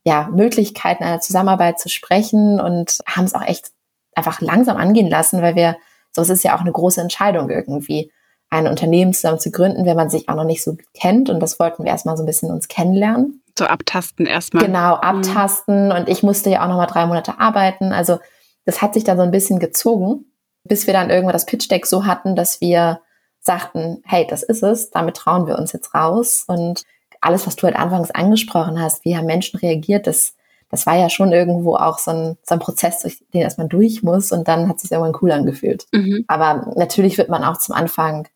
ja, 0.05 0.29
Möglichkeiten 0.31 1.03
einer 1.03 1.19
Zusammenarbeit 1.19 1.79
zu 1.79 1.89
sprechen 1.89 2.59
und 2.59 2.99
haben 3.07 3.25
es 3.25 3.33
auch 3.33 3.41
echt 3.41 3.71
einfach 4.13 4.39
langsam 4.39 4.77
angehen 4.77 5.09
lassen, 5.09 5.41
weil 5.41 5.55
wir, 5.55 5.75
so 6.11 6.21
es 6.21 6.29
ist 6.29 6.43
ja 6.43 6.55
auch 6.55 6.61
eine 6.61 6.71
große 6.71 7.01
Entscheidung 7.01 7.49
irgendwie, 7.49 8.11
ein 8.51 8.67
Unternehmen 8.67 9.13
zusammen 9.13 9.39
zu 9.39 9.49
gründen, 9.49 9.85
wenn 9.87 9.97
man 9.97 10.11
sich 10.11 10.29
auch 10.29 10.35
noch 10.35 10.43
nicht 10.43 10.63
so 10.63 10.77
kennt. 10.93 11.31
Und 11.31 11.39
das 11.39 11.59
wollten 11.59 11.83
wir 11.83 11.91
erstmal 11.91 12.17
so 12.17 12.23
ein 12.23 12.27
bisschen 12.27 12.51
uns 12.51 12.67
kennenlernen. 12.67 13.41
So 13.57 13.65
abtasten 13.65 14.27
erstmal. 14.27 14.65
Genau, 14.65 14.97
mhm. 14.97 15.01
abtasten. 15.01 15.85
Mhm. 15.87 15.91
Und 15.91 16.09
ich 16.09 16.21
musste 16.21 16.51
ja 16.51 16.63
auch 16.63 16.67
nochmal 16.67 16.85
drei 16.85 17.07
Monate 17.07 17.39
arbeiten. 17.39 17.93
Also 17.93 18.19
das 18.65 18.83
hat 18.83 18.93
sich 18.93 19.03
dann 19.03 19.17
so 19.17 19.23
ein 19.23 19.31
bisschen 19.31 19.57
gezogen, 19.57 20.25
bis 20.65 20.85
wir 20.85 20.93
dann 20.93 21.09
irgendwann 21.09 21.33
das 21.33 21.47
Pitch 21.47 21.71
Deck 21.71 21.87
so 21.87 22.05
hatten, 22.05 22.35
dass 22.35 22.61
wir 22.61 23.01
sagten, 23.43 24.01
hey, 24.05 24.25
das 24.27 24.41
ist 24.43 24.63
es, 24.63 24.89
damit 24.89 25.17
trauen 25.17 25.47
wir 25.47 25.57
uns 25.57 25.73
jetzt 25.73 25.93
raus. 25.93 26.45
Und 26.47 26.83
alles, 27.21 27.45
was 27.45 27.55
du 27.55 27.63
halt 27.63 27.75
anfangs 27.75 28.11
angesprochen 28.11 28.81
hast, 28.81 29.05
wie 29.05 29.15
haben 29.15 29.25
Menschen 29.25 29.59
reagiert, 29.59 30.07
das, 30.07 30.33
das 30.69 30.85
war 30.85 30.95
ja 30.95 31.09
schon 31.09 31.31
irgendwo 31.31 31.75
auch 31.75 31.99
so 31.99 32.11
ein, 32.11 32.37
so 32.43 32.55
ein 32.55 32.59
Prozess, 32.59 33.01
durch 33.01 33.23
den 33.33 33.41
erstmal 33.41 33.67
durch 33.67 34.03
muss 34.03 34.31
und 34.31 34.47
dann 34.47 34.67
hat 34.67 34.79
sich 34.79 34.91
irgendwann 34.91 35.19
cool 35.21 35.31
angefühlt. 35.31 35.85
Mhm. 35.91 36.25
Aber 36.27 36.73
natürlich 36.75 37.17
wird 37.17 37.29
man 37.29 37.43
auch 37.43 37.57
zum 37.57 37.75
Anfang, 37.75 38.27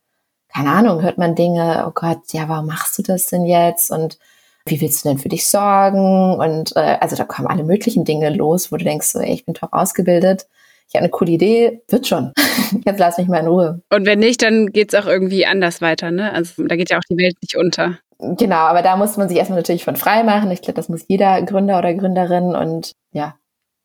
keine 0.49 0.71
Ahnung, 0.71 1.01
hört 1.01 1.17
man 1.17 1.35
Dinge, 1.35 1.85
oh 1.87 1.91
Gott, 1.93 2.19
ja, 2.31 2.47
warum 2.49 2.67
machst 2.67 2.97
du 2.97 3.03
das 3.03 3.27
denn 3.27 3.45
jetzt? 3.45 3.91
Und 3.91 4.17
wie 4.65 4.81
willst 4.81 5.03
du 5.03 5.09
denn 5.09 5.17
für 5.17 5.29
dich 5.29 5.47
sorgen? 5.47 6.35
Und 6.37 6.75
äh, 6.75 6.97
also 6.99 7.15
da 7.15 7.23
kommen 7.23 7.47
alle 7.47 7.63
möglichen 7.63 8.05
Dinge 8.05 8.29
los, 8.29 8.71
wo 8.71 8.77
du 8.77 8.83
denkst, 8.83 9.07
so, 9.07 9.19
ey, 9.19 9.33
ich 9.33 9.45
bin 9.45 9.53
top 9.53 9.73
ausgebildet, 9.73 10.47
ich 10.87 10.95
habe 10.95 11.03
eine 11.03 11.09
coole 11.09 11.31
Idee, 11.31 11.81
wird 11.89 12.07
schon. 12.07 12.31
Jetzt 12.85 12.99
lass 12.99 13.17
mich 13.17 13.27
mal 13.27 13.39
in 13.39 13.47
Ruhe. 13.47 13.81
Und 13.93 14.05
wenn 14.05 14.19
nicht, 14.19 14.41
dann 14.41 14.67
geht 14.67 14.93
es 14.93 14.99
auch 14.99 15.07
irgendwie 15.07 15.45
anders 15.45 15.81
weiter, 15.81 16.11
ne? 16.11 16.33
Also 16.33 16.63
da 16.65 16.75
geht 16.75 16.89
ja 16.89 16.97
auch 16.97 17.03
die 17.09 17.17
Welt 17.17 17.35
nicht 17.41 17.57
unter. 17.57 17.99
Genau, 18.19 18.55
aber 18.55 18.81
da 18.81 18.97
muss 18.97 19.17
man 19.17 19.29
sich 19.29 19.37
erstmal 19.37 19.59
natürlich 19.59 19.83
von 19.83 19.95
frei 19.95 20.23
machen. 20.23 20.49
Ich 20.51 20.61
glaube, 20.61 20.75
das 20.75 20.89
muss 20.89 21.05
jeder 21.07 21.41
Gründer 21.43 21.77
oder 21.77 21.93
Gründerin 21.93 22.55
und 22.55 22.93
ja. 23.11 23.35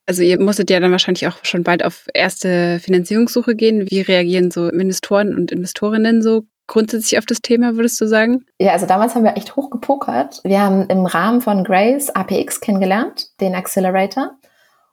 Also 0.06 0.22
ihr 0.22 0.40
musstet 0.40 0.70
ja 0.70 0.80
dann 0.80 0.90
wahrscheinlich 0.90 1.26
auch 1.28 1.44
schon 1.44 1.62
bald 1.62 1.84
auf 1.84 2.06
erste 2.12 2.80
Finanzierungssuche 2.80 3.54
gehen. 3.54 3.90
Wie 3.90 4.00
reagieren 4.00 4.50
so 4.50 4.68
Investoren 4.68 5.36
und 5.36 5.52
Investorinnen 5.52 6.22
so 6.22 6.42
grundsätzlich 6.66 7.18
auf 7.18 7.26
das 7.26 7.40
Thema, 7.40 7.76
würdest 7.76 8.00
du 8.00 8.06
sagen? 8.06 8.44
Ja, 8.58 8.72
also 8.72 8.86
damals 8.86 9.14
haben 9.14 9.24
wir 9.24 9.36
echt 9.36 9.56
hoch 9.56 9.70
gepokert. 9.70 10.40
Wir 10.44 10.60
haben 10.60 10.86
im 10.88 11.06
Rahmen 11.06 11.40
von 11.40 11.64
Grace 11.64 12.10
APX 12.10 12.60
kennengelernt, 12.60 13.28
den 13.40 13.54
Accelerator, 13.54 14.38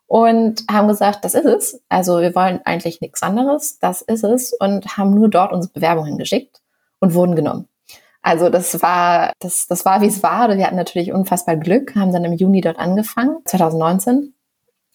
und 0.09 0.63
haben 0.69 0.87
gesagt, 0.87 1.23
das 1.23 1.35
ist 1.35 1.45
es. 1.45 1.81
Also 1.87 2.19
wir 2.19 2.33
wollen 2.33 2.59
eigentlich 2.65 2.99
nichts 2.99 3.21
anderes, 3.21 3.77
das 3.77 4.01
ist 4.01 4.23
es 4.23 4.53
und 4.53 4.97
haben 4.97 5.11
nur 5.11 5.29
dort 5.29 5.53
unsere 5.53 5.71
Bewerbung 5.71 6.05
hingeschickt 6.05 6.61
und 6.99 7.13
wurden 7.13 7.35
genommen. 7.35 7.67
Also 8.23 8.49
das 8.49 8.81
war, 8.81 9.33
das, 9.39 9.67
das 9.67 9.85
war, 9.85 10.01
wie 10.01 10.07
es 10.07 10.23
war. 10.23 10.49
Wir 10.57 10.65
hatten 10.65 10.75
natürlich 10.75 11.13
unfassbar 11.13 11.57
Glück, 11.57 11.95
haben 11.95 12.11
dann 12.11 12.25
im 12.25 12.33
Juni 12.33 12.59
dort 12.59 12.79
angefangen, 12.79 13.37
2019. 13.45 14.33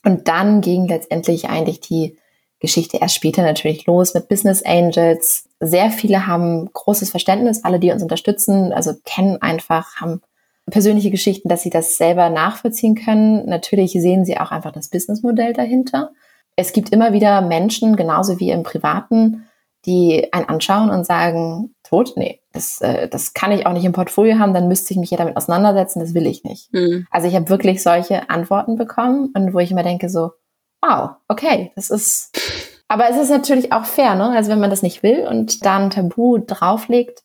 Und 0.04 0.26
dann 0.26 0.60
ging 0.60 0.88
letztendlich 0.88 1.48
eigentlich 1.48 1.80
die 1.80 2.18
Geschichte 2.58 2.98
erst 2.98 3.14
später 3.14 3.42
natürlich 3.42 3.86
los 3.86 4.14
mit 4.14 4.28
Business 4.28 4.64
Angels. 4.64 5.48
Sehr 5.60 5.90
viele 5.90 6.26
haben 6.26 6.70
großes 6.72 7.10
Verständnis, 7.10 7.62
alle, 7.62 7.78
die 7.78 7.92
uns 7.92 8.02
unterstützen, 8.02 8.72
also 8.72 8.92
kennen 9.04 9.40
einfach, 9.40 9.94
haben 9.94 10.22
persönliche 10.70 11.10
Geschichten, 11.10 11.48
dass 11.48 11.62
sie 11.62 11.70
das 11.70 11.96
selber 11.96 12.30
nachvollziehen 12.30 12.94
können. 12.94 13.46
Natürlich 13.46 13.92
sehen 13.92 14.24
sie 14.24 14.38
auch 14.38 14.50
einfach 14.50 14.72
das 14.72 14.88
Businessmodell 14.88 15.52
dahinter. 15.52 16.10
Es 16.56 16.72
gibt 16.72 16.90
immer 16.90 17.12
wieder 17.12 17.40
Menschen, 17.42 17.96
genauso 17.96 18.40
wie 18.40 18.50
im 18.50 18.62
Privaten, 18.62 19.46
die 19.86 20.32
einen 20.32 20.48
anschauen 20.48 20.90
und 20.90 21.04
sagen, 21.04 21.74
tot, 21.82 22.14
nee, 22.16 22.40
das, 22.52 22.80
äh, 22.80 23.08
das 23.08 23.34
kann 23.34 23.52
ich 23.52 23.66
auch 23.66 23.72
nicht 23.72 23.84
im 23.84 23.92
Portfolio 23.92 24.38
haben, 24.38 24.54
dann 24.54 24.68
müsste 24.68 24.94
ich 24.94 24.98
mich 24.98 25.10
ja 25.10 25.18
damit 25.18 25.36
auseinandersetzen, 25.36 26.00
das 26.00 26.14
will 26.14 26.26
ich 26.26 26.44
nicht. 26.44 26.72
Mhm. 26.72 27.06
Also 27.10 27.28
ich 27.28 27.34
habe 27.34 27.50
wirklich 27.50 27.82
solche 27.82 28.30
Antworten 28.30 28.76
bekommen 28.76 29.30
und 29.34 29.52
wo 29.52 29.58
ich 29.58 29.70
immer 29.70 29.82
denke 29.82 30.08
so, 30.08 30.32
wow, 30.80 31.10
okay, 31.28 31.72
das 31.76 31.90
ist, 31.90 32.38
aber 32.88 33.10
es 33.10 33.18
ist 33.18 33.30
natürlich 33.30 33.72
auch 33.72 33.84
fair, 33.84 34.14
ne? 34.14 34.30
Also 34.30 34.50
wenn 34.50 34.60
man 34.60 34.70
das 34.70 34.82
nicht 34.82 35.02
will 35.02 35.26
und 35.28 35.64
da 35.66 35.76
ein 35.76 35.90
Tabu 35.90 36.38
drauflegt 36.38 37.22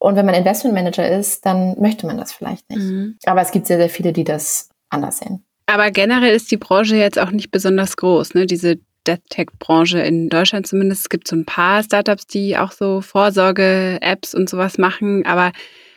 und 0.00 0.16
wenn 0.16 0.24
man 0.24 0.34
Investmentmanager 0.34 1.08
ist, 1.08 1.44
dann 1.44 1.78
möchte 1.78 2.06
man 2.06 2.16
das 2.16 2.32
vielleicht 2.32 2.68
nicht. 2.70 2.82
Mhm. 2.82 3.18
Aber 3.26 3.42
es 3.42 3.52
gibt 3.52 3.66
sehr, 3.66 3.76
sehr 3.76 3.90
viele, 3.90 4.14
die 4.14 4.24
das 4.24 4.70
anders 4.88 5.18
sehen. 5.18 5.44
Aber 5.66 5.90
generell 5.90 6.34
ist 6.34 6.50
die 6.50 6.56
Branche 6.56 6.96
jetzt 6.96 7.18
auch 7.18 7.30
nicht 7.30 7.50
besonders 7.50 7.96
groß, 7.98 8.34
ne? 8.34 8.46
Diese 8.46 8.78
Death-Tech-Branche 9.06 10.00
in 10.00 10.30
Deutschland 10.30 10.66
zumindest. 10.66 11.02
Es 11.02 11.08
gibt 11.10 11.28
so 11.28 11.36
ein 11.36 11.44
paar 11.44 11.82
Startups, 11.82 12.26
die 12.26 12.56
auch 12.56 12.72
so 12.72 13.02
Vorsorge-Apps 13.02 14.34
und 14.34 14.48
sowas 14.48 14.78
machen, 14.78 15.26
aber 15.26 15.52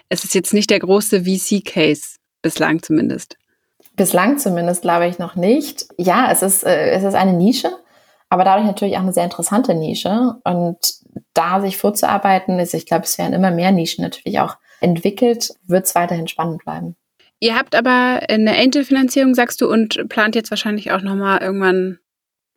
es 0.10 0.26
ist 0.26 0.36
jetzt 0.36 0.54
nicht 0.54 0.70
der 0.70 0.80
große 0.80 1.24
VC-Case, 1.24 2.18
bislang 2.42 2.84
zumindest. 2.84 3.38
Bislang 3.96 4.38
zumindest 4.38 4.82
glaube 4.82 5.08
ich 5.08 5.18
noch 5.18 5.36
nicht. 5.36 5.86
Ja, 5.98 6.30
es 6.30 6.42
ist, 6.42 6.64
äh, 6.66 6.92
es 6.92 7.04
ist 7.04 7.16
eine 7.16 7.34
Nische, 7.34 7.72
aber 8.30 8.44
dadurch 8.44 8.68
natürlich 8.68 8.98
auch 8.98 9.02
eine 9.02 9.14
sehr 9.14 9.24
interessante 9.24 9.74
Nische. 9.74 10.36
Und 10.44 11.03
da 11.34 11.62
sich 11.62 11.78
vorzuarbeiten, 11.78 12.60
ist, 12.60 12.74
ich 12.74 12.86
glaube, 12.86 13.04
es 13.04 13.18
werden 13.18 13.34
immer 13.34 13.52
mehr 13.52 13.72
Nischen 13.72 14.04
natürlich 14.04 14.40
auch 14.40 14.58
entwickelt, 14.82 15.54
wird 15.66 15.86
es 15.86 15.96
weiterhin 15.96 16.28
spannend 16.28 16.64
bleiben. 16.64 16.96
Ihr 17.40 17.56
habt 17.56 17.76
aber 17.76 18.22
eine 18.30 18.58
Angel-Finanzierung, 18.58 19.36
sagst 19.36 19.60
du, 19.62 19.70
und 19.70 20.08
plant 20.10 20.36
jetzt 20.36 20.50
wahrscheinlich 20.50 20.92
auch 20.92 21.02
nochmal 21.02 21.42
irgendwann 21.42 22.00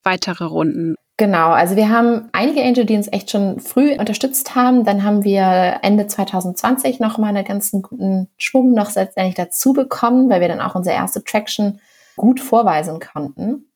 weitere 0.04 0.44
Runden? 0.44 0.94
Genau, 1.18 1.50
also 1.50 1.76
wir 1.76 1.88
haben 1.88 2.28
einige 2.32 2.62
Angel, 2.62 2.84
die 2.84 2.94
uns 2.94 3.10
echt 3.10 3.30
schon 3.30 3.58
früh 3.58 3.98
unterstützt 3.98 4.54
haben. 4.54 4.84
Dann 4.84 5.02
haben 5.02 5.24
wir 5.24 5.78
Ende 5.82 6.06
2020 6.06 7.00
nochmal 7.00 7.30
einen 7.30 7.44
ganzen 7.44 7.80
guten 7.80 8.28
Schwung 8.36 8.74
noch 8.74 8.94
letztendlich 8.94 9.34
dazu 9.34 9.72
bekommen, 9.72 10.28
weil 10.28 10.42
wir 10.42 10.48
dann 10.48 10.60
auch 10.60 10.74
unsere 10.74 10.94
erste 10.94 11.24
Traction 11.24 11.80
gut 12.16 12.38
vorweisen 12.38 13.00
konnten. 13.00 13.70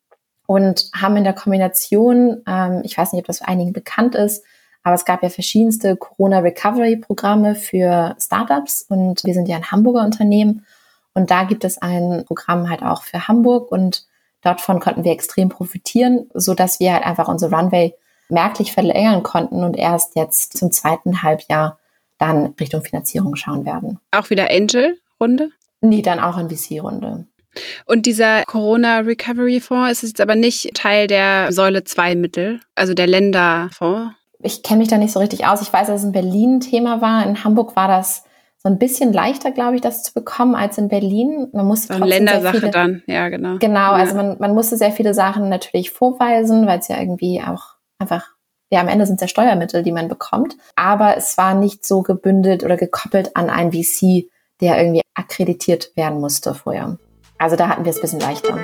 Und 0.46 0.90
haben 0.94 1.16
in 1.16 1.24
der 1.24 1.32
Kombination, 1.32 2.42
ähm, 2.46 2.82
ich 2.84 2.98
weiß 2.98 3.12
nicht, 3.12 3.20
ob 3.20 3.26
das 3.26 3.38
für 3.38 3.48
einigen 3.48 3.72
bekannt 3.72 4.14
ist, 4.14 4.44
aber 4.82 4.94
es 4.94 5.04
gab 5.04 5.22
ja 5.22 5.28
verschiedenste 5.28 5.96
Corona-Recovery-Programme 5.96 7.54
für 7.54 8.16
Startups 8.18 8.86
und 8.88 9.24
wir 9.24 9.34
sind 9.34 9.48
ja 9.48 9.56
ein 9.56 9.70
Hamburger 9.70 10.04
Unternehmen. 10.04 10.64
Und 11.12 11.30
da 11.30 11.44
gibt 11.44 11.64
es 11.64 11.78
ein 11.78 12.24
Programm 12.26 12.70
halt 12.70 12.82
auch 12.82 13.02
für 13.02 13.26
Hamburg 13.28 13.72
und 13.72 14.06
Davon 14.42 14.80
konnten 14.80 15.04
wir 15.04 15.12
extrem 15.12 15.48
profitieren, 15.48 16.30
so 16.34 16.54
dass 16.54 16.80
wir 16.80 16.94
halt 16.94 17.04
einfach 17.04 17.28
unsere 17.28 17.54
Runway 17.54 17.94
merklich 18.28 18.72
verlängern 18.72 19.22
konnten 19.22 19.64
und 19.64 19.76
erst 19.76 20.16
jetzt 20.16 20.56
zum 20.56 20.72
zweiten 20.72 21.22
Halbjahr 21.22 21.78
dann 22.18 22.54
Richtung 22.58 22.82
Finanzierung 22.82 23.36
schauen 23.36 23.64
werden. 23.64 23.98
Auch 24.12 24.30
wieder 24.30 24.50
Angel-Runde? 24.50 25.50
Nee, 25.80 26.02
dann 26.02 26.20
auch 26.20 26.38
in 26.38 26.48
VC-Runde. 26.48 27.26
Und 27.86 28.06
dieser 28.06 28.44
Corona 28.44 29.00
Recovery 29.00 29.60
Fonds 29.60 30.02
ist 30.02 30.10
jetzt 30.10 30.20
aber 30.20 30.36
nicht 30.36 30.74
Teil 30.74 31.06
der 31.06 31.52
Säule 31.52 31.82
2 31.84 32.14
Mittel, 32.14 32.60
also 32.76 32.94
der 32.94 33.08
Länderfonds? 33.08 34.14
Ich 34.42 34.62
kenne 34.62 34.78
mich 34.78 34.88
da 34.88 34.96
nicht 34.96 35.12
so 35.12 35.20
richtig 35.20 35.46
aus. 35.46 35.60
Ich 35.60 35.72
weiß, 35.72 35.88
dass 35.88 36.00
es 36.00 36.06
in 36.06 36.12
Berlin 36.12 36.56
ein 36.56 36.60
Thema 36.60 37.00
war. 37.00 37.26
In 37.26 37.44
Hamburg 37.44 37.76
war 37.76 37.88
das 37.88 38.24
so 38.62 38.68
ein 38.68 38.78
bisschen 38.78 39.12
leichter, 39.12 39.50
glaube 39.52 39.76
ich, 39.76 39.80
das 39.80 40.02
zu 40.02 40.12
bekommen 40.12 40.54
als 40.54 40.76
in 40.78 40.88
Berlin. 40.88 41.48
Man 41.52 41.66
musste 41.66 41.94
so 41.94 42.04
Ländersache 42.04 42.58
viele, 42.58 42.70
dann, 42.70 43.02
ja, 43.06 43.28
genau. 43.28 43.56
Genau, 43.58 43.78
ja. 43.78 43.92
also 43.92 44.14
man, 44.14 44.36
man 44.38 44.54
musste 44.54 44.76
sehr 44.76 44.92
viele 44.92 45.14
Sachen 45.14 45.48
natürlich 45.48 45.90
vorweisen, 45.90 46.66
weil 46.66 46.78
es 46.78 46.88
ja 46.88 46.98
irgendwie 46.98 47.42
auch 47.42 47.76
einfach, 47.98 48.26
ja, 48.70 48.80
am 48.80 48.88
Ende 48.88 49.06
sind 49.06 49.16
es 49.16 49.22
ja 49.22 49.28
Steuermittel, 49.28 49.82
die 49.82 49.92
man 49.92 50.08
bekommt. 50.08 50.56
Aber 50.76 51.16
es 51.16 51.38
war 51.38 51.54
nicht 51.54 51.86
so 51.86 52.02
gebündelt 52.02 52.64
oder 52.64 52.76
gekoppelt 52.76 53.34
an 53.34 53.48
ein 53.48 53.72
VC, 53.72 54.28
der 54.60 54.78
irgendwie 54.78 55.02
akkreditiert 55.14 55.92
werden 55.96 56.20
musste 56.20 56.54
vorher. 56.54 56.98
Also 57.38 57.56
da 57.56 57.68
hatten 57.68 57.84
wir 57.84 57.90
es 57.90 57.96
ein 57.96 58.02
bisschen 58.02 58.20
leichter. 58.20 58.58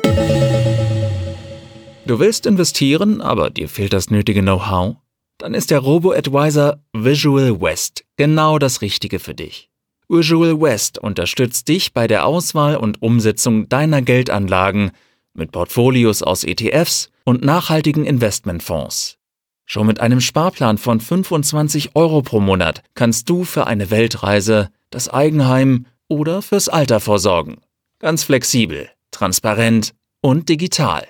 Du 2.05 2.19
willst 2.19 2.47
investieren, 2.47 3.23
aber 3.23 3.49
dir 3.49 3.69
fehlt 3.69 3.95
das 3.95 4.11
nötige 4.11 4.43
Know-how? 4.43 4.97
Dann 5.39 5.55
ist 5.55 5.71
der 5.71 5.81
Robo-Advisor 5.81 6.79
Visual 6.93 7.61
West 7.61 8.05
genau 8.17 8.59
das 8.59 8.81
Richtige 8.81 9.19
für 9.19 9.35
dich. 9.35 9.71
Usual 10.09 10.61
West 10.61 10.99
unterstützt 10.99 11.69
dich 11.69 11.93
bei 11.93 12.07
der 12.07 12.27
Auswahl 12.27 12.77
und 12.77 13.03
Umsetzung 13.03 13.69
deiner 13.69 14.03
Geldanlagen 14.03 14.93
mit 15.35 15.53
Portfolios 15.53 16.23
aus 16.23 16.45
ETFs 16.45 17.11
und 17.25 17.45
nachhaltigen 17.45 18.05
Investmentfonds. 18.05 19.19
Schon 19.67 19.89
mit 19.89 20.01
einem 20.01 20.21
Sparplan 20.21 20.79
von 20.79 21.01
25 21.01 21.97
Euro 21.97 22.23
pro 22.23 22.39
Monat 22.39 22.83
kannst 22.95 23.29
du 23.29 23.45
für 23.45 23.67
eine 23.67 23.91
Weltreise, 23.91 24.71
das 24.91 25.09
Eigenheim 25.09 25.87
oder 26.09 26.41
fürs 26.41 26.69
Alter 26.69 27.01
vorsorgen. 27.01 27.57
Ganz 27.99 28.23
flexibel, 28.23 28.89
transparent 29.11 29.93
und 30.21 30.49
digital. 30.49 31.07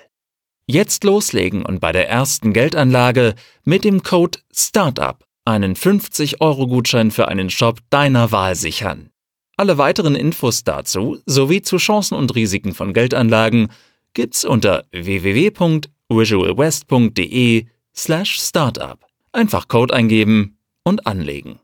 Jetzt 0.69 1.05
loslegen 1.05 1.65
und 1.65 1.79
bei 1.79 1.93
der 1.93 2.09
ersten 2.09 2.51
Geldanlage 2.51 3.35
mit 3.63 3.85
dem 3.85 4.03
Code 4.03 4.39
STARTUP 4.53 5.23
einen 5.45 5.75
50-Euro-Gutschein 5.75 7.11
für 7.11 7.29
einen 7.29 7.49
Shop 7.49 7.79
deiner 7.89 8.33
Wahl 8.33 8.55
sichern. 8.55 9.09
Alle 9.55 9.77
weiteren 9.77 10.15
Infos 10.15 10.65
dazu 10.65 11.19
sowie 11.25 11.61
zu 11.61 11.77
Chancen 11.77 12.15
und 12.15 12.35
Risiken 12.35 12.73
von 12.73 12.91
Geldanlagen 12.91 13.69
gibt's 14.13 14.43
unter 14.43 14.83
www.visualwest.de 14.91 17.65
slash 17.95 18.37
startup. 18.37 18.99
Einfach 19.31 19.69
Code 19.69 19.93
eingeben 19.93 20.57
und 20.83 21.07
anlegen. 21.07 21.61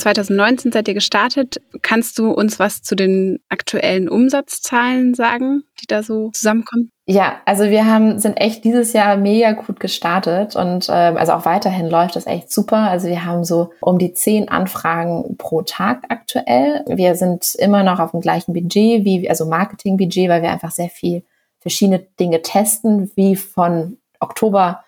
2019 0.00 0.72
seid 0.72 0.88
ihr 0.88 0.94
gestartet. 0.94 1.60
Kannst 1.82 2.18
du 2.18 2.30
uns 2.30 2.58
was 2.58 2.82
zu 2.82 2.94
den 2.94 3.38
aktuellen 3.48 4.08
Umsatzzahlen 4.08 5.14
sagen, 5.14 5.62
die 5.80 5.86
da 5.86 6.02
so 6.02 6.30
zusammenkommen? 6.30 6.90
Ja, 7.06 7.40
also 7.44 7.64
wir 7.64 7.86
haben, 7.86 8.18
sind 8.18 8.34
echt 8.34 8.64
dieses 8.64 8.92
Jahr 8.92 9.16
mega 9.16 9.52
gut 9.52 9.80
gestartet 9.80 10.54
und 10.54 10.86
ähm, 10.90 11.16
also 11.16 11.32
auch 11.32 11.44
weiterhin 11.44 11.88
läuft 11.88 12.14
das 12.14 12.26
echt 12.26 12.52
super. 12.52 12.76
Also 12.76 13.08
wir 13.08 13.24
haben 13.24 13.42
so 13.44 13.72
um 13.80 13.98
die 13.98 14.12
zehn 14.12 14.48
Anfragen 14.48 15.36
pro 15.36 15.62
Tag 15.62 16.04
aktuell. 16.08 16.84
Wir 16.86 17.16
sind 17.16 17.54
immer 17.56 17.82
noch 17.82 17.98
auf 17.98 18.12
dem 18.12 18.20
gleichen 18.20 18.52
Budget 18.52 19.04
wie, 19.04 19.28
also 19.28 19.46
Marketingbudget, 19.46 20.28
weil 20.28 20.42
wir 20.42 20.50
einfach 20.50 20.70
sehr 20.70 20.88
viel 20.88 21.24
verschiedene 21.58 21.98
Dinge 21.98 22.42
testen, 22.42 23.10
wie 23.16 23.36
von 23.36 23.98
Oktober 24.20 24.84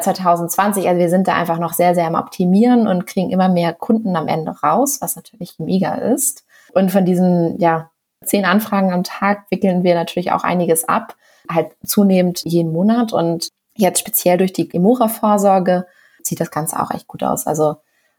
2020. 0.00 0.84
Äh, 0.84 0.88
also 0.88 1.00
wir 1.00 1.10
sind 1.10 1.28
da 1.28 1.34
einfach 1.34 1.58
noch 1.58 1.72
sehr, 1.72 1.94
sehr 1.94 2.06
am 2.06 2.14
Optimieren 2.14 2.86
und 2.86 3.06
kriegen 3.06 3.30
immer 3.30 3.48
mehr 3.48 3.72
Kunden 3.72 4.16
am 4.16 4.28
Ende 4.28 4.52
raus, 4.62 5.00
was 5.00 5.16
natürlich 5.16 5.58
mega 5.58 5.94
ist. 5.94 6.44
Und 6.72 6.90
von 6.90 7.04
diesen, 7.04 7.58
ja, 7.60 7.90
zehn 8.24 8.44
Anfragen 8.44 8.92
am 8.92 9.04
Tag 9.04 9.44
wickeln 9.50 9.82
wir 9.82 9.94
natürlich 9.94 10.32
auch 10.32 10.44
einiges 10.44 10.88
ab, 10.88 11.16
halt 11.50 11.72
zunehmend 11.84 12.42
jeden 12.44 12.72
Monat. 12.72 13.12
Und 13.12 13.48
jetzt 13.76 14.00
speziell 14.00 14.38
durch 14.38 14.52
die 14.52 14.72
Emora-Vorsorge 14.72 15.86
sieht 16.22 16.40
das 16.40 16.50
Ganze 16.50 16.80
auch 16.80 16.90
echt 16.90 17.06
gut 17.06 17.22
aus. 17.22 17.46
Also 17.46 17.76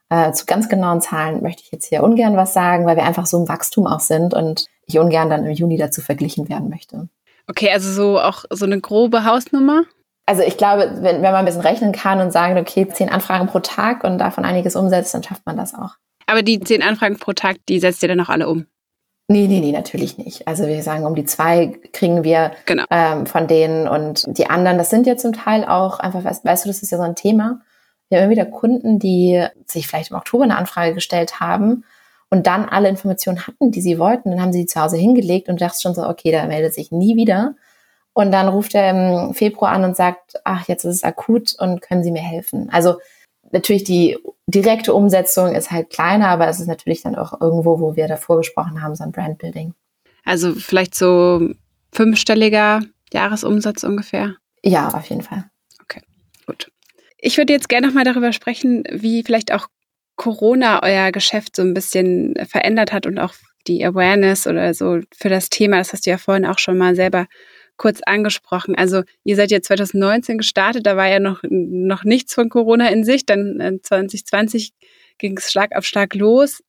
Äh, 0.07 0.33
zu 0.33 0.45
ganz 0.45 0.69
genauen 0.69 1.01
Zahlen 1.01 1.41
möchte 1.41 1.63
ich 1.63 1.71
jetzt 1.71 1.87
hier 1.87 2.03
ungern 2.03 2.37
was 2.37 2.53
sagen, 2.53 2.85
weil 2.85 2.95
wir 2.95 3.05
einfach 3.05 3.25
so 3.25 3.39
im 3.39 3.49
Wachstum 3.49 3.87
auch 3.87 4.01
sind 4.01 4.35
und 4.35 4.67
ich 4.85 4.99
ungern 4.99 5.31
dann 5.31 5.45
im 5.45 5.51
Juni 5.51 5.77
dazu 5.77 5.99
verglichen 5.99 6.47
werden 6.47 6.69
möchte. 6.69 7.09
Okay, 7.47 7.71
also 7.71 7.91
so 7.91 8.19
auch 8.19 8.45
so 8.51 8.65
eine 8.65 8.79
grobe 8.79 9.25
Hausnummer? 9.25 9.81
Also 10.25 10.41
ich 10.41 10.57
glaube, 10.57 10.89
wenn, 11.01 11.21
wenn 11.21 11.21
man 11.21 11.35
ein 11.35 11.45
bisschen 11.45 11.61
rechnen 11.61 11.91
kann 11.91 12.19
und 12.19 12.31
sagen, 12.31 12.57
okay, 12.57 12.87
zehn 12.87 13.09
Anfragen 13.09 13.47
pro 13.47 13.59
Tag 13.59 14.03
und 14.03 14.17
davon 14.17 14.43
einiges 14.43 14.75
umsetzt, 14.75 15.13
dann 15.13 15.23
schafft 15.23 15.45
man 15.45 15.57
das 15.57 15.75
auch. 15.75 15.95
Aber 16.25 16.41
die 16.41 16.59
zehn 16.59 16.81
Anfragen 16.81 17.17
pro 17.17 17.33
Tag, 17.33 17.57
die 17.69 17.79
setzt 17.79 18.01
ihr 18.01 18.09
dann 18.09 18.19
auch 18.19 18.29
alle 18.29 18.49
um? 18.49 18.65
Nee, 19.27 19.47
nee, 19.47 19.59
nee, 19.59 19.71
natürlich 19.71 20.19
nicht. 20.19 20.47
Also 20.47 20.67
wir 20.67 20.83
sagen, 20.83 21.05
um 21.05 21.15
die 21.15 21.25
zwei 21.25 21.79
kriegen 21.93 22.23
wir 22.23 22.51
genau. 22.65 22.83
ähm, 22.91 23.25
von 23.25 23.47
denen 23.47 23.87
und 23.87 24.23
die 24.37 24.49
anderen, 24.49 24.77
das 24.77 24.91
sind 24.91 25.07
ja 25.07 25.17
zum 25.17 25.33
Teil 25.33 25.65
auch 25.65 25.99
einfach, 25.99 26.23
weißt, 26.23 26.45
weißt 26.45 26.65
du, 26.65 26.69
das 26.69 26.83
ist 26.83 26.91
ja 26.91 26.97
so 26.97 27.03
ein 27.03 27.15
Thema. 27.15 27.61
Wir 28.09 28.19
haben 28.19 28.25
immer 28.25 28.31
wieder 28.31 28.45
Kunden, 28.45 28.99
die 28.99 29.43
sich 29.65 29.87
vielleicht 29.87 30.11
im 30.11 30.17
Oktober 30.17 30.43
eine 30.43 30.57
Anfrage 30.57 30.93
gestellt 30.93 31.39
haben 31.39 31.85
und 32.29 32.45
dann 32.45 32.65
alle 32.65 32.87
Informationen 32.87 33.47
hatten, 33.47 33.71
die 33.71 33.81
sie 33.81 33.97
wollten. 33.97 34.29
Dann 34.29 34.41
haben 34.41 34.53
sie 34.53 34.61
die 34.61 34.65
zu 34.67 34.79
Hause 34.79 34.97
hingelegt 34.97 35.49
und 35.49 35.59
dachten 35.59 35.81
schon 35.81 35.95
so, 35.95 36.07
okay, 36.07 36.31
da 36.31 36.45
meldet 36.45 36.75
sich 36.75 36.91
nie 36.91 37.15
wieder. 37.15 37.55
Und 38.15 38.31
dann 38.31 38.47
ruft 38.47 38.73
er 38.73 38.91
im 38.91 39.33
Februar 39.33 39.73
an 39.73 39.83
und 39.83 39.97
sagt, 39.97 40.35
ach, 40.45 40.69
jetzt 40.69 40.85
ist 40.85 40.95
es 40.95 41.03
akut 41.03 41.53
und 41.59 41.81
können 41.81 42.01
Sie 42.01 42.11
mir 42.11 42.21
helfen? 42.21 42.69
Also 42.71 42.95
natürlich 43.51 43.83
die 43.83 44.17
direkte 44.47 44.93
Umsetzung 44.93 45.53
ist 45.53 45.69
halt 45.69 45.89
kleiner, 45.89 46.29
aber 46.29 46.47
es 46.47 46.61
ist 46.61 46.67
natürlich 46.67 47.01
dann 47.01 47.15
auch 47.15 47.41
irgendwo, 47.41 47.81
wo 47.81 47.97
wir 47.97 48.07
davor 48.07 48.37
gesprochen 48.37 48.81
haben, 48.81 48.95
so 48.95 49.03
ein 49.03 49.11
Brandbuilding. 49.11 49.73
Also 50.23 50.53
vielleicht 50.55 50.95
so 50.95 51.49
fünfstelliger 51.91 52.83
Jahresumsatz 53.11 53.83
ungefähr? 53.83 54.37
Ja, 54.63 54.93
auf 54.93 55.05
jeden 55.07 55.21
Fall. 55.21 55.43
Okay, 55.83 56.01
gut. 56.47 56.71
Ich 57.17 57.37
würde 57.37 57.51
jetzt 57.51 57.67
gerne 57.67 57.87
noch 57.87 57.93
mal 57.93 58.05
darüber 58.05 58.31
sprechen, 58.31 58.85
wie 58.91 59.23
vielleicht 59.23 59.53
auch 59.53 59.67
Corona 60.15 60.81
euer 60.83 61.11
Geschäft 61.11 61.57
so 61.57 61.63
ein 61.63 61.73
bisschen 61.73 62.35
verändert 62.47 62.93
hat 62.93 63.07
und 63.07 63.19
auch 63.19 63.33
die 63.67 63.83
Awareness 63.83 64.47
oder 64.47 64.73
so 64.73 65.01
für 65.13 65.27
das 65.27 65.49
Thema. 65.49 65.79
Das 65.79 65.91
hast 65.91 66.05
du 66.05 66.11
ja 66.11 66.17
vorhin 66.17 66.45
auch 66.45 66.59
schon 66.59 66.77
mal 66.77 66.95
selber 66.95 67.27
kurz 67.77 68.01
angesprochen. 68.05 68.75
Also 68.75 69.03
ihr 69.23 69.35
seid 69.35 69.51
ja 69.51 69.61
2019 69.61 70.37
gestartet, 70.37 70.85
da 70.85 70.95
war 70.97 71.07
ja 71.07 71.19
noch, 71.19 71.41
noch 71.43 72.03
nichts 72.03 72.33
von 72.33 72.49
Corona 72.49 72.89
in 72.89 73.03
sich. 73.03 73.25
Dann 73.25 73.79
2020 73.81 74.73
ging 75.17 75.37
es 75.37 75.51
Schlag 75.51 75.75
auf 75.75 75.85
Schlag 75.85 76.15
los. 76.15 76.63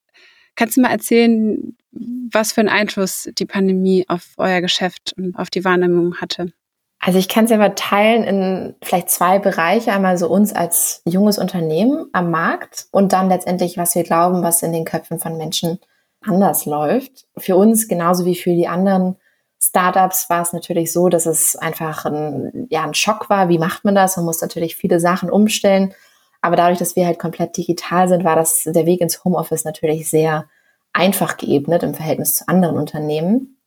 Kannst 0.56 0.76
du 0.76 0.80
mal 0.80 0.90
erzählen, 0.90 1.76
was 1.92 2.52
für 2.52 2.60
einen 2.60 2.70
Einfluss 2.70 3.28
die 3.38 3.46
Pandemie 3.46 4.04
auf 4.08 4.32
euer 4.38 4.60
Geschäft 4.60 5.14
und 5.16 5.36
auf 5.36 5.50
die 5.50 5.64
Wahrnehmung 5.64 6.16
hatte? 6.16 6.52
Also 6.98 7.18
ich 7.18 7.28
kann 7.28 7.44
es 7.44 7.50
ja 7.50 7.58
mal 7.58 7.74
teilen 7.74 8.24
in 8.24 8.74
vielleicht 8.82 9.10
zwei 9.10 9.38
Bereiche. 9.38 9.92
Einmal 9.92 10.16
so 10.18 10.28
uns 10.28 10.54
als 10.54 11.02
junges 11.06 11.38
Unternehmen 11.38 12.06
am 12.12 12.30
Markt 12.30 12.86
und 12.90 13.12
dann 13.12 13.28
letztendlich, 13.28 13.76
was 13.76 13.94
wir 13.94 14.02
glauben, 14.02 14.42
was 14.42 14.62
in 14.62 14.72
den 14.72 14.84
Köpfen 14.84 15.18
von 15.18 15.36
Menschen 15.36 15.78
anders 16.22 16.64
läuft. 16.64 17.26
Für 17.36 17.56
uns 17.56 17.86
genauso 17.86 18.24
wie 18.24 18.34
für 18.34 18.50
die 18.50 18.66
anderen 18.66 19.16
Startups 19.62 20.28
war 20.28 20.42
es 20.42 20.52
natürlich 20.52 20.92
so, 20.92 21.08
dass 21.08 21.26
es 21.26 21.56
einfach 21.56 22.04
ein, 22.04 22.66
ja, 22.70 22.84
ein 22.84 22.94
Schock 22.94 23.30
war. 23.30 23.48
Wie 23.48 23.58
macht 23.58 23.84
man 23.84 23.94
das? 23.94 24.16
Man 24.16 24.26
muss 24.26 24.40
natürlich 24.40 24.76
viele 24.76 25.00
Sachen 25.00 25.30
umstellen. 25.30 25.94
Aber 26.42 26.56
dadurch, 26.56 26.78
dass 26.78 26.96
wir 26.96 27.06
halt 27.06 27.18
komplett 27.18 27.56
digital 27.56 28.08
sind, 28.08 28.24
war 28.24 28.36
das 28.36 28.64
der 28.64 28.86
Weg 28.86 29.00
ins 29.00 29.24
Homeoffice 29.24 29.64
natürlich 29.64 30.08
sehr 30.08 30.46
einfach 30.92 31.36
geebnet 31.36 31.82
im 31.82 31.94
Verhältnis 31.94 32.34
zu 32.34 32.48
anderen 32.48 32.76
Unternehmen. 32.76 33.58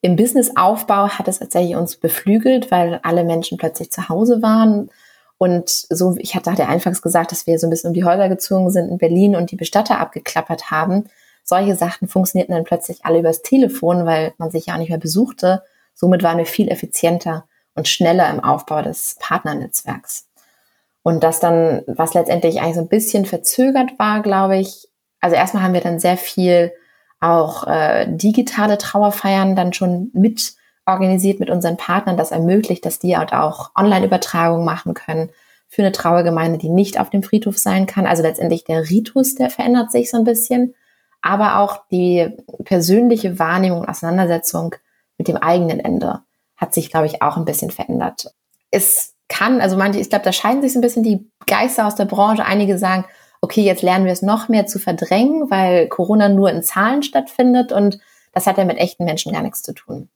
Im 0.00 0.16
Businessaufbau 0.16 1.08
hat 1.08 1.26
es 1.26 1.40
tatsächlich 1.40 1.76
uns 1.76 1.96
beflügelt, 1.96 2.70
weil 2.70 3.00
alle 3.02 3.24
Menschen 3.24 3.58
plötzlich 3.58 3.90
zu 3.90 4.08
Hause 4.08 4.42
waren. 4.42 4.90
Und 5.38 5.68
so, 5.68 6.16
ich 6.18 6.34
hatte, 6.34 6.52
hatte 6.52 6.68
anfangs 6.68 7.02
gesagt, 7.02 7.32
dass 7.32 7.46
wir 7.46 7.58
so 7.58 7.66
ein 7.66 7.70
bisschen 7.70 7.88
um 7.88 7.94
die 7.94 8.04
Häuser 8.04 8.28
gezogen 8.28 8.70
sind 8.70 8.88
in 8.88 8.98
Berlin 8.98 9.34
und 9.36 9.50
die 9.50 9.56
Bestatter 9.56 9.98
abgeklappert 9.98 10.70
haben 10.70 11.04
solche 11.48 11.74
Sachen 11.74 12.08
funktionierten 12.08 12.54
dann 12.54 12.64
plötzlich 12.64 13.04
alle 13.04 13.20
übers 13.20 13.42
Telefon, 13.42 14.06
weil 14.06 14.34
man 14.38 14.50
sich 14.50 14.66
ja 14.66 14.76
nicht 14.76 14.90
mehr 14.90 14.98
besuchte. 14.98 15.62
Somit 15.94 16.22
waren 16.22 16.38
wir 16.38 16.46
viel 16.46 16.68
effizienter 16.68 17.46
und 17.74 17.88
schneller 17.88 18.28
im 18.30 18.42
Aufbau 18.42 18.82
des 18.82 19.16
Partnernetzwerks. 19.20 20.28
Und 21.02 21.22
das 21.24 21.40
dann, 21.40 21.82
was 21.86 22.14
letztendlich 22.14 22.60
eigentlich 22.60 22.74
so 22.74 22.82
ein 22.82 22.88
bisschen 22.88 23.24
verzögert 23.24 23.98
war, 23.98 24.20
glaube 24.20 24.58
ich, 24.58 24.88
also 25.20 25.36
erstmal 25.36 25.62
haben 25.62 25.74
wir 25.74 25.80
dann 25.80 25.98
sehr 25.98 26.16
viel 26.16 26.72
auch 27.20 27.66
äh, 27.66 28.06
digitale 28.08 28.78
Trauerfeiern 28.78 29.56
dann 29.56 29.72
schon 29.72 30.10
mit 30.12 30.54
organisiert 30.86 31.40
mit 31.40 31.50
unseren 31.50 31.76
Partnern, 31.76 32.16
das 32.16 32.30
ermöglicht, 32.30 32.84
dass 32.84 32.98
die 32.98 33.16
halt 33.16 33.32
auch 33.32 33.70
Online-Übertragungen 33.76 34.64
machen 34.64 34.94
können 34.94 35.30
für 35.68 35.82
eine 35.82 35.92
Trauergemeinde, 35.92 36.58
die 36.58 36.70
nicht 36.70 36.98
auf 36.98 37.10
dem 37.10 37.22
Friedhof 37.22 37.58
sein 37.58 37.86
kann. 37.86 38.06
Also 38.06 38.22
letztendlich 38.22 38.64
der 38.64 38.88
Ritus, 38.88 39.34
der 39.34 39.50
verändert 39.50 39.92
sich 39.92 40.10
so 40.10 40.16
ein 40.16 40.24
bisschen 40.24 40.74
aber 41.20 41.58
auch 41.58 41.82
die 41.90 42.36
persönliche 42.64 43.38
Wahrnehmung 43.38 43.80
und 43.80 43.88
Auseinandersetzung 43.88 44.74
mit 45.16 45.28
dem 45.28 45.36
eigenen 45.36 45.80
Ende 45.80 46.20
hat 46.56 46.74
sich, 46.74 46.90
glaube 46.90 47.06
ich, 47.06 47.22
auch 47.22 47.36
ein 47.36 47.44
bisschen 47.44 47.70
verändert. 47.70 48.34
Es 48.70 49.14
kann, 49.28 49.60
also 49.60 49.76
manche, 49.76 50.00
ich 50.00 50.10
glaube, 50.10 50.24
da 50.24 50.32
scheiden 50.32 50.62
sich 50.62 50.72
so 50.72 50.78
ein 50.78 50.82
bisschen 50.82 51.02
die 51.02 51.28
Geister 51.46 51.86
aus 51.86 51.94
der 51.94 52.04
Branche. 52.04 52.44
Einige 52.44 52.78
sagen, 52.78 53.04
okay, 53.40 53.62
jetzt 53.62 53.82
lernen 53.82 54.04
wir 54.04 54.12
es 54.12 54.22
noch 54.22 54.48
mehr 54.48 54.66
zu 54.66 54.78
verdrängen, 54.78 55.50
weil 55.50 55.88
Corona 55.88 56.28
nur 56.28 56.50
in 56.50 56.62
Zahlen 56.62 57.02
stattfindet 57.02 57.72
und 57.72 57.98
das 58.32 58.46
hat 58.46 58.58
ja 58.58 58.64
mit 58.64 58.78
echten 58.78 59.04
Menschen 59.04 59.32
gar 59.32 59.42
nichts 59.42 59.62
zu 59.62 59.72
tun. 59.72 60.08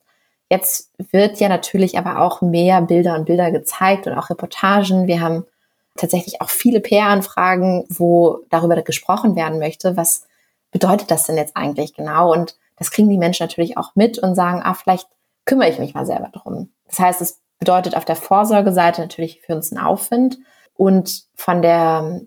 Jetzt 0.50 0.90
wird 1.10 1.40
ja 1.40 1.48
natürlich 1.48 1.96
aber 1.96 2.20
auch 2.20 2.42
mehr 2.42 2.82
Bilder 2.82 3.14
und 3.14 3.24
Bilder 3.24 3.50
gezeigt 3.50 4.06
und 4.06 4.12
auch 4.14 4.28
Reportagen. 4.28 5.06
Wir 5.06 5.20
haben 5.20 5.46
tatsächlich 5.96 6.40
auch 6.40 6.50
viele 6.50 6.80
PR-Anfragen, 6.80 7.86
wo 7.88 8.40
darüber 8.50 8.80
gesprochen 8.82 9.34
werden 9.34 9.58
möchte, 9.58 9.96
was 9.96 10.26
bedeutet 10.72 11.10
das 11.10 11.24
denn 11.24 11.36
jetzt 11.36 11.56
eigentlich 11.56 11.94
genau? 11.94 12.32
Und 12.32 12.56
das 12.76 12.90
kriegen 12.90 13.08
die 13.08 13.18
Menschen 13.18 13.44
natürlich 13.44 13.76
auch 13.76 13.94
mit 13.94 14.18
und 14.18 14.34
sagen, 14.34 14.60
ah, 14.64 14.74
vielleicht 14.74 15.06
kümmere 15.44 15.68
ich 15.68 15.78
mich 15.78 15.94
mal 15.94 16.06
selber 16.06 16.30
drum. 16.32 16.70
Das 16.88 16.98
heißt, 16.98 17.20
es 17.20 17.40
bedeutet 17.58 17.96
auf 17.96 18.04
der 18.04 18.16
Vorsorgeseite 18.16 19.02
natürlich 19.02 19.40
für 19.42 19.54
uns 19.54 19.70
einen 19.70 19.84
Aufwind 19.84 20.38
und 20.74 21.24
von 21.34 21.62
der 21.62 22.22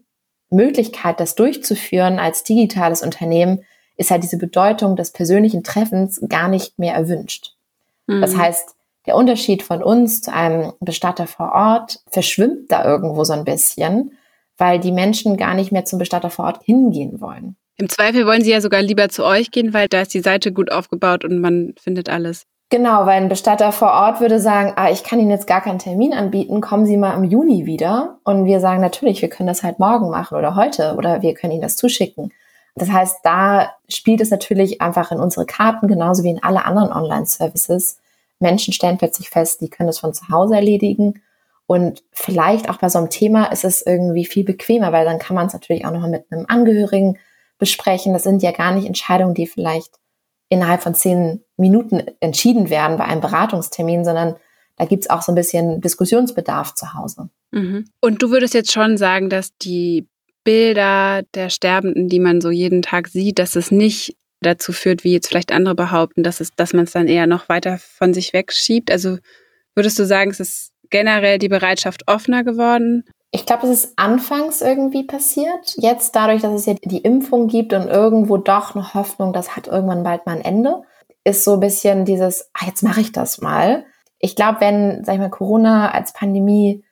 Möglichkeit, 0.50 1.20
das 1.20 1.36
durchzuführen 1.36 2.20
als 2.20 2.44
digitales 2.44 3.02
Unternehmen, 3.02 3.66
ist 3.98 4.12
halt 4.12 4.24
diese 4.24 4.38
Bedeutung 4.38 4.96
des 4.96 5.12
persönlichen 5.12 5.64
Treffens 5.64 6.22
gar 6.30 6.48
nicht 6.48 6.80
mehr 6.80 6.94
erwünscht. 6.94 7.56
Mhm. 8.08 8.22
Das 8.22 8.38
heißt, 8.38 8.76
der 9.06 9.16
Unterschied 9.16 9.64
von 9.64 9.84
uns 9.84 10.22
zu 10.22 10.34
einem 10.34 10.74
Bestatter 10.80 11.28
vor 11.28 11.52
Ort 11.54 12.02
verschwimmt 12.08 12.72
da 12.72 12.84
irgendwo 12.84 13.24
so 13.24 13.34
ein 13.34 13.46
bisschen, 13.46 14.18
weil 14.58 14.80
die 14.80 14.92
Menschen 14.92 15.38
gar 15.38 15.54
nicht 15.54 15.72
mehr 15.72 15.86
zum 15.86 16.00
Bestatter 16.00 16.30
vor 16.30 16.46
Ort 16.46 16.64
hingehen 16.64 17.22
wollen. 17.22 17.56
Im 17.78 17.90
Zweifel 17.90 18.26
wollen 18.26 18.42
sie 18.42 18.52
ja 18.52 18.62
sogar 18.62 18.82
lieber 18.82 19.10
zu 19.10 19.26
euch 19.26 19.52
gehen, 19.52 19.74
weil 19.74 19.88
da 19.88 20.02
ist 20.02 20.14
die 20.14 20.22
Seite 20.22 20.54
gut 20.54 20.72
aufgebaut 20.72 21.26
und 21.26 21.40
man 21.40 21.74
findet 21.78 22.10
alles. 22.10 22.46
Genau, 22.70 23.06
weil 23.06 23.22
ein 23.22 23.30
Bestatter 23.30 23.72
vor 23.72 23.92
Ort 23.92 24.22
würde 24.22 24.40
sagen, 24.40 24.74
ah, 24.76 24.90
ich 24.90 25.04
kann 25.04 25.20
Ihnen 25.20 25.30
jetzt 25.30 25.46
gar 25.46 25.62
keinen 25.62 25.78
Termin 25.78 26.14
anbieten, 26.14 26.62
kommen 26.62 26.86
Sie 26.86 26.98
mal 26.98 27.14
im 27.14 27.24
Juni 27.24 27.66
wieder. 27.66 28.18
Und 28.24 28.46
wir 28.46 28.60
sagen 28.60 28.82
natürlich, 28.82 29.22
wir 29.22 29.30
können 29.30 29.48
das 29.48 29.62
halt 29.62 29.78
morgen 29.78 30.10
machen 30.10 30.36
oder 30.36 30.56
heute 30.56 30.96
oder 30.98 31.22
wir 31.22 31.36
können 31.36 31.54
Ihnen 31.54 31.62
das 31.62 31.76
zuschicken. 31.76 32.34
Das 32.76 32.90
heißt, 32.92 33.20
da 33.24 33.72
spielt 33.88 34.20
es 34.20 34.32
natürlich 34.32 34.82
einfach 34.82 35.12
in 35.12 35.20
unsere 35.20 35.46
Karten, 35.46 35.88
genauso 35.88 36.24
wie 36.24 36.32
in 36.32 36.44
alle 36.44 36.66
anderen 36.66 36.92
Online-Services. 36.92 38.00
Menschen 38.40 38.74
stellen 38.74 38.98
plötzlich 38.98 39.30
fest, 39.30 39.62
die 39.62 39.70
können 39.70 39.90
es 39.90 40.00
von 40.00 40.14
zu 40.14 40.28
Hause 40.30 40.56
erledigen. 40.56 41.22
Und 41.68 42.04
vielleicht 42.12 42.70
auch 42.70 42.78
bei 42.78 42.90
so 42.90 42.98
einem 42.98 43.10
Thema 43.10 43.46
ist 43.46 43.64
es 43.64 43.86
irgendwie 43.86 44.26
viel 44.26 44.44
bequemer, 44.44 44.92
weil 44.92 45.06
dann 45.06 45.20
kann 45.20 45.36
man 45.36 45.48
es 45.48 45.54
natürlich 45.54 45.86
auch 45.86 45.92
noch 45.92 46.08
mit 46.08 46.26
einem 46.32 46.46
Angehörigen 46.48 47.18
besprechen. 47.58 48.14
Das 48.14 48.24
sind 48.24 48.44
ja 48.44 48.52
gar 48.52 48.74
nicht 48.74 48.86
Entscheidungen, 48.86 49.34
die 49.34 49.48
vielleicht 49.48 49.92
innerhalb 50.50 50.84
von 50.84 50.96
zehn 50.96 51.44
Minuten 51.58 52.04
entschieden 52.20 52.70
werden 52.70 52.98
bei 52.98 53.06
einem 53.06 53.22
Beratungstermin, 53.22 54.06
sondern 54.06 54.36
da 54.78 54.86
gibt 54.86 55.04
es 55.04 55.10
auch 55.10 55.22
so 55.22 55.32
ein 55.32 55.36
bisschen 55.36 55.82
Diskussionsbedarf 55.82 56.76
zu 56.76 56.94
Hause. 56.94 57.30
Mhm. 57.52 57.86
Und 58.02 58.22
du 58.22 58.30
würdest 58.30 58.54
jetzt 58.54 58.72
schon 58.72 58.98
sagen, 58.98 59.30
dass 59.30 59.58
die 59.58 60.08
Bilder 60.44 61.24
der 61.34 61.50
Sterbenden, 61.50 62.10
die 62.10 62.20
man 62.20 62.42
so 62.42 62.52
jeden 62.52 62.82
Tag 62.82 63.08
sieht, 63.08 63.40
dass 63.40 63.56
es 63.56 63.72
nicht 63.72 64.16
dazu 64.42 64.74
führt, 64.74 65.04
wie 65.04 65.14
jetzt 65.14 65.28
vielleicht 65.28 65.52
andere 65.52 65.76
behaupten, 65.76 66.22
dass, 66.24 66.40
es, 66.40 66.52
dass 66.56 66.74
man 66.74 66.86
es 66.86 66.92
dann 66.92 67.08
eher 67.08 67.26
noch 67.26 67.50
weiter 67.50 67.80
von 67.80 68.14
sich 68.14 68.34
wegschiebt? 68.34 68.92
Also 68.92 69.18
würdest 69.74 69.98
du 69.98 70.06
sagen, 70.06 70.32
es 70.32 70.40
ist 70.40 70.72
generell 70.90 71.40
die 71.40 71.50
Bereitschaft 71.50 72.08
offener 72.08 72.44
geworden? 72.44 73.06
Ich 73.36 73.46
glaube, 73.46 73.68
es 73.68 73.84
ist 73.84 74.00
anfangs 74.00 74.62
irgendwie 74.62 75.04
passiert. 75.04 75.76
Jetzt 75.76 76.16
dadurch, 76.16 76.42
dass 76.42 76.54
es 76.54 76.68
ja 76.68 76.76
die 76.86 77.00
Impfung 77.02 77.48
gibt 77.48 77.74
und 77.74 77.90
irgendwo 77.90 78.38
doch 78.38 78.76
eine 78.76 78.94
Hoffnung, 78.94 79.34
das 79.34 79.58
hat 79.58 79.68
irgendwann 79.68 80.04
bald 80.04 80.26
mal 80.26 80.38
ein 80.38 80.42
Ende, 80.42 80.84
ist 81.26 81.44
so 81.44 81.56
ein 81.56 81.60
bisschen 81.60 82.06
dieses, 82.06 82.50
ah, 82.54 82.66
jetzt 82.66 82.82
mache 82.82 83.02
ich 83.02 83.12
das 83.12 83.42
mal. 83.42 83.84
Ich 84.20 84.38
glaube, 84.38 84.62
wenn, 84.62 85.04
sag 85.04 85.16
ich 85.16 85.20
mal, 85.20 85.30
Corona 85.30 85.92
als 85.92 86.14
Pandemie 86.14 86.86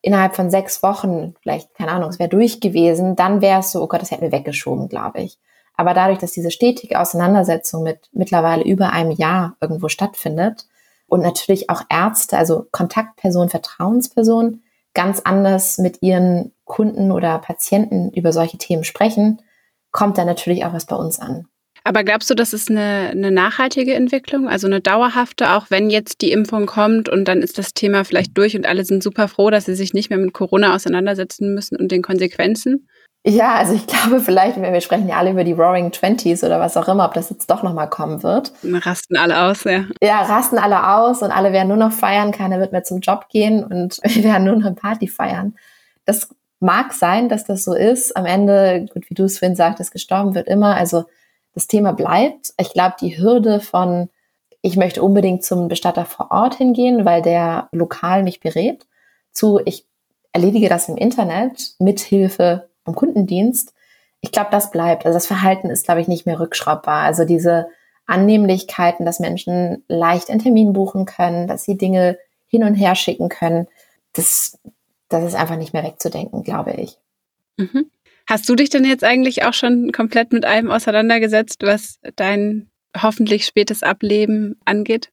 innerhalb 0.00 0.36
von 0.36 0.50
sechs 0.50 0.82
Wochen, 0.82 1.34
vielleicht, 1.42 1.74
keine 1.74 1.92
Ahnung, 1.92 2.08
es 2.08 2.18
wäre 2.18 2.30
durch 2.30 2.60
gewesen, 2.60 3.14
dann 3.14 3.42
wäre 3.42 3.60
es 3.60 3.70
so, 3.70 3.82
oh 3.82 3.86
Gott, 3.86 4.00
das 4.00 4.10
hätten 4.10 4.22
wir 4.22 4.32
weggeschoben, 4.32 4.88
glaube 4.88 5.20
ich. 5.20 5.38
Aber 5.76 5.92
dadurch, 5.92 6.18
dass 6.18 6.32
diese 6.32 6.50
stetige 6.50 6.98
Auseinandersetzung 6.98 7.82
mit 7.82 8.08
mittlerweile 8.12 8.64
über 8.64 8.94
einem 8.94 9.10
Jahr 9.10 9.58
irgendwo 9.60 9.90
stattfindet 9.90 10.66
und 11.08 11.20
natürlich 11.20 11.68
auch 11.68 11.82
Ärzte, 11.90 12.38
also 12.38 12.68
Kontaktpersonen, 12.72 13.50
Vertrauenspersonen, 13.50 14.62
ganz 14.94 15.20
anders 15.20 15.78
mit 15.78 15.98
ihren 16.02 16.52
Kunden 16.64 17.12
oder 17.12 17.38
Patienten 17.38 18.10
über 18.12 18.32
solche 18.32 18.58
Themen 18.58 18.84
sprechen, 18.84 19.40
kommt 19.92 20.18
da 20.18 20.24
natürlich 20.24 20.64
auch 20.64 20.72
was 20.72 20.86
bei 20.86 20.96
uns 20.96 21.18
an. 21.18 21.46
Aber 21.82 22.04
glaubst 22.04 22.28
du, 22.28 22.34
das 22.34 22.52
ist 22.52 22.70
eine, 22.70 23.08
eine 23.10 23.30
nachhaltige 23.30 23.94
Entwicklung, 23.94 24.48
also 24.48 24.66
eine 24.66 24.80
dauerhafte, 24.80 25.52
auch 25.52 25.70
wenn 25.70 25.88
jetzt 25.88 26.20
die 26.20 26.30
Impfung 26.30 26.66
kommt 26.66 27.08
und 27.08 27.26
dann 27.26 27.42
ist 27.42 27.56
das 27.58 27.72
Thema 27.72 28.04
vielleicht 28.04 28.36
durch 28.36 28.54
und 28.54 28.66
alle 28.66 28.84
sind 28.84 29.02
super 29.02 29.28
froh, 29.28 29.50
dass 29.50 29.64
sie 29.64 29.74
sich 29.74 29.94
nicht 29.94 30.10
mehr 30.10 30.18
mit 30.18 30.34
Corona 30.34 30.74
auseinandersetzen 30.74 31.54
müssen 31.54 31.76
und 31.76 31.90
den 31.90 32.02
Konsequenzen? 32.02 32.86
Ja, 33.26 33.54
also 33.54 33.74
ich 33.74 33.86
glaube 33.86 34.20
vielleicht, 34.20 34.56
wir 34.60 34.80
sprechen 34.80 35.08
ja 35.08 35.16
alle 35.16 35.30
über 35.30 35.44
die 35.44 35.52
Roaring 35.52 35.92
Twenties 35.92 36.42
oder 36.42 36.58
was 36.58 36.76
auch 36.76 36.88
immer, 36.88 37.04
ob 37.04 37.14
das 37.14 37.30
jetzt 37.30 37.50
doch 37.50 37.62
nochmal 37.62 37.90
kommen 37.90 38.22
wird. 38.22 38.52
Rasten 38.64 39.16
alle 39.16 39.42
aus, 39.42 39.64
ja. 39.64 39.84
Ja, 40.02 40.22
rasten 40.22 40.58
alle 40.58 40.94
aus 40.94 41.22
und 41.22 41.30
alle 41.30 41.52
werden 41.52 41.68
nur 41.68 41.76
noch 41.76 41.92
feiern, 41.92 42.32
keiner 42.32 42.60
wird 42.60 42.72
mehr 42.72 42.84
zum 42.84 43.00
Job 43.00 43.28
gehen 43.28 43.64
und 43.64 43.98
wir 44.02 44.24
werden 44.24 44.44
nur 44.44 44.56
noch 44.56 44.66
eine 44.66 44.74
Party 44.74 45.08
feiern. 45.08 45.54
Das 46.04 46.34
mag 46.60 46.92
sein, 46.92 47.28
dass 47.28 47.44
das 47.44 47.64
so 47.64 47.74
ist. 47.74 48.16
Am 48.16 48.26
Ende, 48.26 48.86
gut, 48.92 49.08
wie 49.08 49.14
du 49.14 49.24
es 49.24 49.38
vorhin 49.38 49.56
sagtest, 49.56 49.92
gestorben 49.92 50.34
wird 50.34 50.48
immer. 50.48 50.76
Also 50.76 51.04
das 51.54 51.66
Thema 51.66 51.92
bleibt. 51.92 52.52
Ich 52.58 52.72
glaube, 52.72 52.94
die 53.00 53.18
Hürde 53.18 53.60
von, 53.60 54.08
ich 54.62 54.76
möchte 54.76 55.02
unbedingt 55.02 55.44
zum 55.44 55.68
Bestatter 55.68 56.04
vor 56.04 56.30
Ort 56.30 56.54
hingehen, 56.54 57.04
weil 57.04 57.22
der 57.22 57.68
lokal 57.72 58.22
mich 58.22 58.40
berät, 58.40 58.86
zu, 59.32 59.60
ich 59.64 59.86
erledige 60.32 60.68
das 60.68 60.88
im 60.88 60.96
Internet 60.96 61.74
mit 61.78 62.00
Hilfe 62.00 62.69
vom 62.84 62.94
Kundendienst. 62.94 63.74
Ich 64.20 64.32
glaube, 64.32 64.50
das 64.50 64.70
bleibt. 64.70 65.06
Also 65.06 65.16
das 65.16 65.26
Verhalten 65.26 65.70
ist, 65.70 65.84
glaube 65.84 66.00
ich, 66.00 66.08
nicht 66.08 66.26
mehr 66.26 66.40
rückschraubbar. 66.40 67.02
Also 67.02 67.24
diese 67.24 67.68
Annehmlichkeiten, 68.06 69.06
dass 69.06 69.20
Menschen 69.20 69.84
leicht 69.88 70.30
einen 70.30 70.42
Termin 70.42 70.72
buchen 70.72 71.06
können, 71.06 71.46
dass 71.46 71.64
sie 71.64 71.78
Dinge 71.78 72.18
hin 72.48 72.64
und 72.64 72.74
her 72.74 72.94
schicken 72.94 73.28
können, 73.28 73.68
das, 74.12 74.58
das 75.08 75.24
ist 75.24 75.34
einfach 75.34 75.56
nicht 75.56 75.72
mehr 75.72 75.84
wegzudenken, 75.84 76.42
glaube 76.42 76.72
ich. 76.72 76.98
Mhm. 77.56 77.90
Hast 78.26 78.48
du 78.48 78.54
dich 78.54 78.70
denn 78.70 78.84
jetzt 78.84 79.04
eigentlich 79.04 79.44
auch 79.44 79.54
schon 79.54 79.92
komplett 79.92 80.32
mit 80.32 80.44
allem 80.44 80.70
auseinandergesetzt, 80.70 81.62
was 81.62 81.98
dein 82.16 82.70
hoffentlich 83.00 83.46
spätes 83.46 83.82
Ableben 83.82 84.60
angeht? 84.64 85.10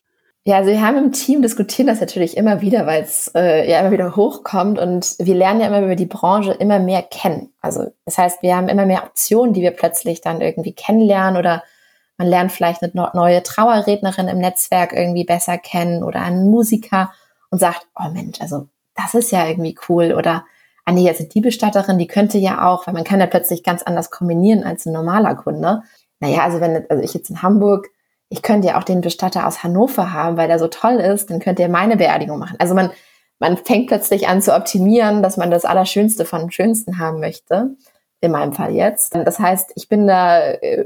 Ja, 0.48 0.56
also 0.56 0.70
wir 0.70 0.82
haben 0.82 0.96
im 0.96 1.12
Team 1.12 1.42
diskutieren 1.42 1.88
das 1.88 2.00
natürlich 2.00 2.38
immer 2.38 2.62
wieder, 2.62 2.86
weil 2.86 3.04
es 3.04 3.30
äh, 3.36 3.70
ja 3.70 3.82
immer 3.82 3.92
wieder 3.92 4.16
hochkommt 4.16 4.80
und 4.80 5.18
wir 5.20 5.36
lernen 5.36 5.60
ja 5.60 5.68
immer 5.68 5.82
über 5.82 5.98
die 5.98 6.06
Branche 6.06 6.54
immer 6.54 6.80
mehr 6.80 7.02
kennen. 7.02 7.50
Also 7.60 7.92
das 8.06 8.18
heißt, 8.18 8.42
wir 8.44 8.56
haben 8.56 8.70
immer 8.70 8.86
mehr 8.86 9.04
Optionen, 9.04 9.54
die 9.54 9.62
wir 9.62 9.72
plötzlich 9.72 10.22
dann 10.22 10.40
irgendwie 10.40 10.72
kennenlernen 10.72 11.36
oder 11.36 11.64
man 12.18 12.30
lernt 12.30 12.54
vielleicht 12.54 12.82
eine 12.82 13.12
neue 13.14 13.44
Trauerrednerin 13.44 14.30
im 14.30 14.38
Netzwerk 14.38 14.94
irgendwie 14.94 15.26
besser 15.26 15.58
kennen 15.58 16.02
oder 16.02 16.22
einen 16.22 16.50
Musiker 16.50 17.12
und 17.50 17.60
sagt, 17.60 17.86
oh 18.00 18.10
Mensch, 18.14 18.40
also 18.40 18.70
das 18.96 19.16
ist 19.16 19.34
ja 19.34 19.46
irgendwie 19.46 19.78
cool 19.90 20.14
oder 20.14 20.46
ah 20.86 20.94
nee, 20.94 21.04
jetzt 21.04 21.34
die 21.34 21.42
Bestatterin, 21.42 21.98
die 21.98 22.08
könnte 22.08 22.38
ja 22.38 22.66
auch, 22.70 22.88
weil 22.88 22.94
man 22.94 23.04
kann 23.04 23.20
ja 23.20 23.28
plötzlich 23.28 23.64
ganz 23.64 23.84
anders 23.84 24.12
kombinieren 24.12 24.64
als 24.64 24.86
ein 24.86 24.94
normaler 24.94 25.36
Kunde. 25.36 25.82
Naja, 26.22 26.44
also 26.44 26.62
wenn 26.62 26.90
also 26.90 27.04
ich 27.04 27.14
jetzt 27.14 27.30
in 27.30 27.42
Hamburg, 27.42 27.90
ich 28.30 28.42
könnte 28.42 28.68
ja 28.68 28.80
auch 28.80 28.84
den 28.84 29.02
Bestatter 29.02 29.48
aus 29.48 29.64
Hannover 29.64 30.12
haben, 30.12 30.38
weil 30.38 30.48
der 30.48 30.60
so 30.60 30.68
toll 30.68 30.96
ist, 30.96 31.30
dann 31.30 31.40
könnt 31.40 31.60
ihr 31.60 31.70
meine 31.70 31.98
Beerdigung 31.98 32.40
machen. 32.40 32.58
Also 32.60 32.76
man, 32.76 32.92
man 33.40 33.58
fängt 33.58 33.88
plötzlich 33.88 34.28
an 34.28 34.42
zu 34.42 34.56
optimieren, 34.56 35.24
dass 35.24 35.38
man 35.38 35.52
das 35.52 35.66
Allerschönste 35.66 36.26
von 36.26 36.52
Schönsten 36.52 37.00
haben 37.00 37.20
möchte. 37.20 37.76
In 38.20 38.32
meinem 38.32 38.54
Fall 38.54 38.74
jetzt. 38.74 39.14
Das 39.14 39.38
heißt, 39.38 39.74
ich 39.76 39.90
bin 39.90 40.08
da 40.08 40.40
äh, 40.40 40.86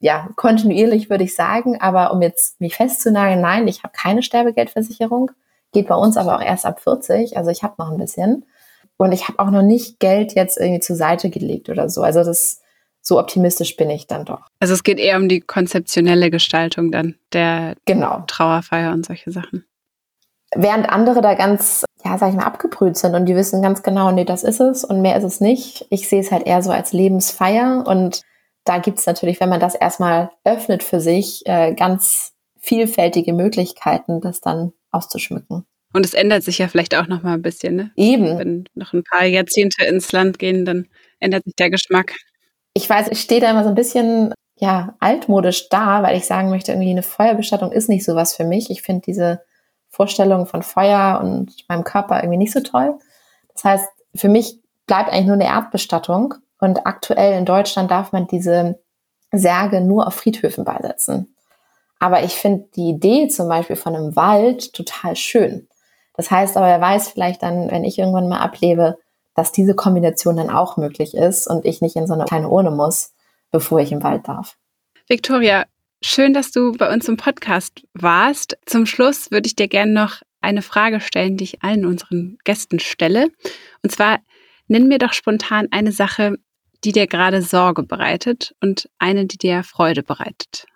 ja 0.00 0.28
kontinuierlich, 0.34 1.10
würde 1.10 1.22
ich 1.22 1.36
sagen, 1.36 1.80
aber 1.80 2.12
um 2.12 2.20
jetzt 2.20 2.60
mich 2.60 2.76
festzunageln, 2.76 3.40
nein, 3.40 3.68
ich 3.68 3.84
habe 3.84 3.92
keine 3.96 4.22
Sterbegeldversicherung. 4.22 5.30
Geht 5.72 5.86
bei 5.86 5.94
uns 5.94 6.16
aber 6.16 6.36
auch 6.36 6.42
erst 6.42 6.66
ab 6.66 6.80
40, 6.80 7.36
also 7.36 7.50
ich 7.50 7.62
habe 7.62 7.74
noch 7.78 7.90
ein 7.90 7.98
bisschen. 7.98 8.44
Und 8.96 9.12
ich 9.12 9.28
habe 9.28 9.38
auch 9.38 9.50
noch 9.50 9.62
nicht 9.62 10.00
Geld 10.00 10.34
jetzt 10.34 10.58
irgendwie 10.58 10.80
zur 10.80 10.96
Seite 10.96 11.30
gelegt 11.30 11.68
oder 11.68 11.88
so. 11.88 12.02
Also 12.02 12.24
das 12.24 12.61
so 13.02 13.18
optimistisch 13.18 13.76
bin 13.76 13.90
ich 13.90 14.06
dann 14.06 14.24
doch. 14.24 14.46
Also 14.60 14.74
es 14.74 14.84
geht 14.84 14.98
eher 14.98 15.16
um 15.16 15.28
die 15.28 15.40
konzeptionelle 15.40 16.30
Gestaltung 16.30 16.90
dann 16.92 17.16
der 17.32 17.74
genau. 17.84 18.24
Trauerfeier 18.26 18.92
und 18.92 19.04
solche 19.04 19.30
Sachen. 19.30 19.64
Während 20.54 20.88
andere 20.88 21.20
da 21.22 21.34
ganz, 21.34 21.84
ja, 22.04 22.16
sag 22.18 22.30
ich 22.30 22.36
mal, 22.36 22.44
abgebrüht 22.44 22.96
sind 22.96 23.14
und 23.14 23.26
die 23.26 23.34
wissen 23.34 23.62
ganz 23.62 23.82
genau, 23.82 24.12
nee, 24.12 24.24
das 24.24 24.44
ist 24.44 24.60
es 24.60 24.84
und 24.84 25.02
mehr 25.02 25.16
ist 25.16 25.24
es 25.24 25.40
nicht. 25.40 25.86
Ich 25.90 26.08
sehe 26.08 26.20
es 26.20 26.30
halt 26.30 26.46
eher 26.46 26.62
so 26.62 26.70
als 26.70 26.92
Lebensfeier 26.92 27.84
und 27.86 28.22
da 28.64 28.78
gibt 28.78 28.98
es 28.98 29.06
natürlich, 29.06 29.40
wenn 29.40 29.48
man 29.48 29.60
das 29.60 29.74
erstmal 29.74 30.30
öffnet 30.44 30.82
für 30.82 31.00
sich, 31.00 31.42
äh, 31.46 31.74
ganz 31.74 32.32
vielfältige 32.60 33.32
Möglichkeiten, 33.32 34.20
das 34.20 34.40
dann 34.40 34.72
auszuschmücken. 34.92 35.66
Und 35.94 36.06
es 36.06 36.14
ändert 36.14 36.42
sich 36.42 36.58
ja 36.58 36.68
vielleicht 36.68 36.94
auch 36.96 37.06
noch 37.06 37.22
mal 37.22 37.34
ein 37.34 37.42
bisschen, 37.42 37.76
ne? 37.76 37.90
Eben. 37.96 38.38
Wenn 38.38 38.64
noch 38.74 38.92
ein 38.92 39.02
paar 39.04 39.24
Jahrzehnte 39.24 39.84
ins 39.84 40.12
Land 40.12 40.38
gehen, 40.38 40.64
dann 40.64 40.86
ändert 41.18 41.44
sich 41.44 41.54
der 41.56 41.70
Geschmack. 41.70 42.14
Ich 42.74 42.88
weiß, 42.88 43.08
ich 43.08 43.20
stehe 43.20 43.40
da 43.40 43.50
immer 43.50 43.64
so 43.64 43.68
ein 43.68 43.74
bisschen 43.74 44.32
ja, 44.56 44.94
altmodisch 45.00 45.68
da, 45.68 46.02
weil 46.02 46.16
ich 46.16 46.26
sagen 46.26 46.50
möchte, 46.50 46.72
irgendwie 46.72 46.90
eine 46.90 47.02
Feuerbestattung 47.02 47.72
ist 47.72 47.88
nicht 47.88 48.04
so 48.04 48.14
was 48.14 48.34
für 48.34 48.44
mich. 48.44 48.70
Ich 48.70 48.82
finde 48.82 49.02
diese 49.02 49.42
Vorstellung 49.88 50.46
von 50.46 50.62
Feuer 50.62 51.20
und 51.22 51.52
meinem 51.68 51.84
Körper 51.84 52.22
irgendwie 52.22 52.38
nicht 52.38 52.52
so 52.52 52.60
toll. 52.60 52.98
Das 53.54 53.64
heißt, 53.64 53.88
für 54.14 54.28
mich 54.28 54.60
bleibt 54.86 55.10
eigentlich 55.10 55.26
nur 55.26 55.34
eine 55.34 55.46
Erdbestattung. 55.46 56.34
Und 56.60 56.86
aktuell 56.86 57.36
in 57.36 57.44
Deutschland 57.44 57.90
darf 57.90 58.12
man 58.12 58.28
diese 58.28 58.78
Särge 59.32 59.80
nur 59.80 60.06
auf 60.06 60.14
Friedhöfen 60.14 60.64
beisetzen. 60.64 61.34
Aber 61.98 62.22
ich 62.22 62.34
finde 62.34 62.68
die 62.76 62.90
Idee 62.90 63.28
zum 63.28 63.48
Beispiel 63.48 63.76
von 63.76 63.96
einem 63.96 64.14
Wald 64.14 64.72
total 64.72 65.16
schön. 65.16 65.68
Das 66.14 66.30
heißt 66.30 66.56
aber, 66.56 66.68
er 66.68 66.80
weiß 66.80 67.08
vielleicht 67.08 67.42
dann, 67.42 67.70
wenn 67.70 67.84
ich 67.84 67.98
irgendwann 67.98 68.28
mal 68.28 68.40
ablebe, 68.40 68.98
dass 69.34 69.52
diese 69.52 69.74
Kombination 69.74 70.36
dann 70.36 70.50
auch 70.50 70.76
möglich 70.76 71.14
ist 71.14 71.46
und 71.46 71.64
ich 71.64 71.80
nicht 71.80 71.96
in 71.96 72.06
so 72.06 72.14
eine 72.14 72.24
kleine 72.24 72.48
Urne 72.48 72.70
muss, 72.70 73.12
bevor 73.50 73.80
ich 73.80 73.92
im 73.92 74.02
Wald 74.02 74.28
darf. 74.28 74.56
Victoria, 75.08 75.64
schön, 76.02 76.34
dass 76.34 76.50
du 76.50 76.72
bei 76.72 76.92
uns 76.92 77.08
im 77.08 77.16
Podcast 77.16 77.82
warst. 77.94 78.56
Zum 78.66 78.86
Schluss 78.86 79.30
würde 79.30 79.46
ich 79.46 79.56
dir 79.56 79.68
gerne 79.68 79.92
noch 79.92 80.22
eine 80.40 80.62
Frage 80.62 81.00
stellen, 81.00 81.36
die 81.36 81.44
ich 81.44 81.62
allen 81.62 81.86
unseren 81.86 82.38
Gästen 82.44 82.80
stelle. 82.80 83.28
Und 83.82 83.90
zwar, 83.90 84.18
nenn 84.66 84.88
mir 84.88 84.98
doch 84.98 85.12
spontan 85.12 85.68
eine 85.70 85.92
Sache, 85.92 86.36
die 86.84 86.92
dir 86.92 87.06
gerade 87.06 87.42
Sorge 87.42 87.84
bereitet 87.84 88.54
und 88.60 88.88
eine, 88.98 89.26
die 89.26 89.38
dir 89.38 89.62
Freude 89.62 90.02
bereitet. 90.02 90.66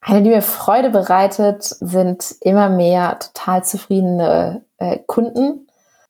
Eine, 0.00 0.22
die 0.22 0.30
mir 0.30 0.42
Freude 0.42 0.90
bereitet, 0.90 1.62
sind 1.64 2.36
immer 2.40 2.68
mehr 2.68 3.18
total 3.18 3.64
zufriedene 3.64 4.64
äh, 4.78 4.98
Kunden. 5.06 5.67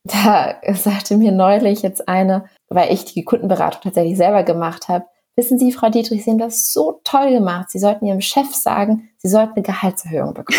Da 0.13 0.57
sagte 0.75 1.17
mir 1.17 1.33
neulich 1.33 1.83
jetzt 1.83 2.09
eine, 2.09 2.45
weil 2.69 2.93
ich 2.93 3.05
die 3.05 3.25
Kundenberatung 3.25 3.83
tatsächlich 3.83 4.17
selber 4.17 4.43
gemacht 4.43 4.89
habe, 4.89 5.07
wissen 5.37 5.59
Sie, 5.59 5.73
Frau 5.73 5.89
Dietrich, 5.89 6.25
Sie 6.25 6.31
haben 6.31 6.39
das 6.39 6.73
so 6.73 7.01
toll 7.05 7.31
gemacht. 7.31 7.71
Sie 7.71 7.79
sollten 7.79 8.07
Ihrem 8.07 8.21
Chef 8.21 8.55
sagen, 8.55 9.09
Sie 9.19 9.29
sollten 9.29 9.53
eine 9.55 9.63
Gehaltserhöhung 9.63 10.35
bekommen. 10.35 10.59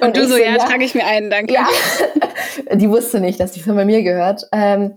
Und, 0.00 0.02
Und 0.02 0.16
du 0.16 0.26
so, 0.26 0.36
ja, 0.36 0.56
ja 0.56 0.58
trage 0.58 0.84
ich 0.84 0.94
mir 0.94 1.06
ein, 1.06 1.30
danke. 1.30 1.54
Ja, 1.54 1.66
die 2.74 2.88
wusste 2.88 3.20
nicht, 3.20 3.38
dass 3.40 3.52
die 3.52 3.60
Firma 3.60 3.84
mir 3.84 4.02
gehört. 4.02 4.48
Ähm, 4.52 4.96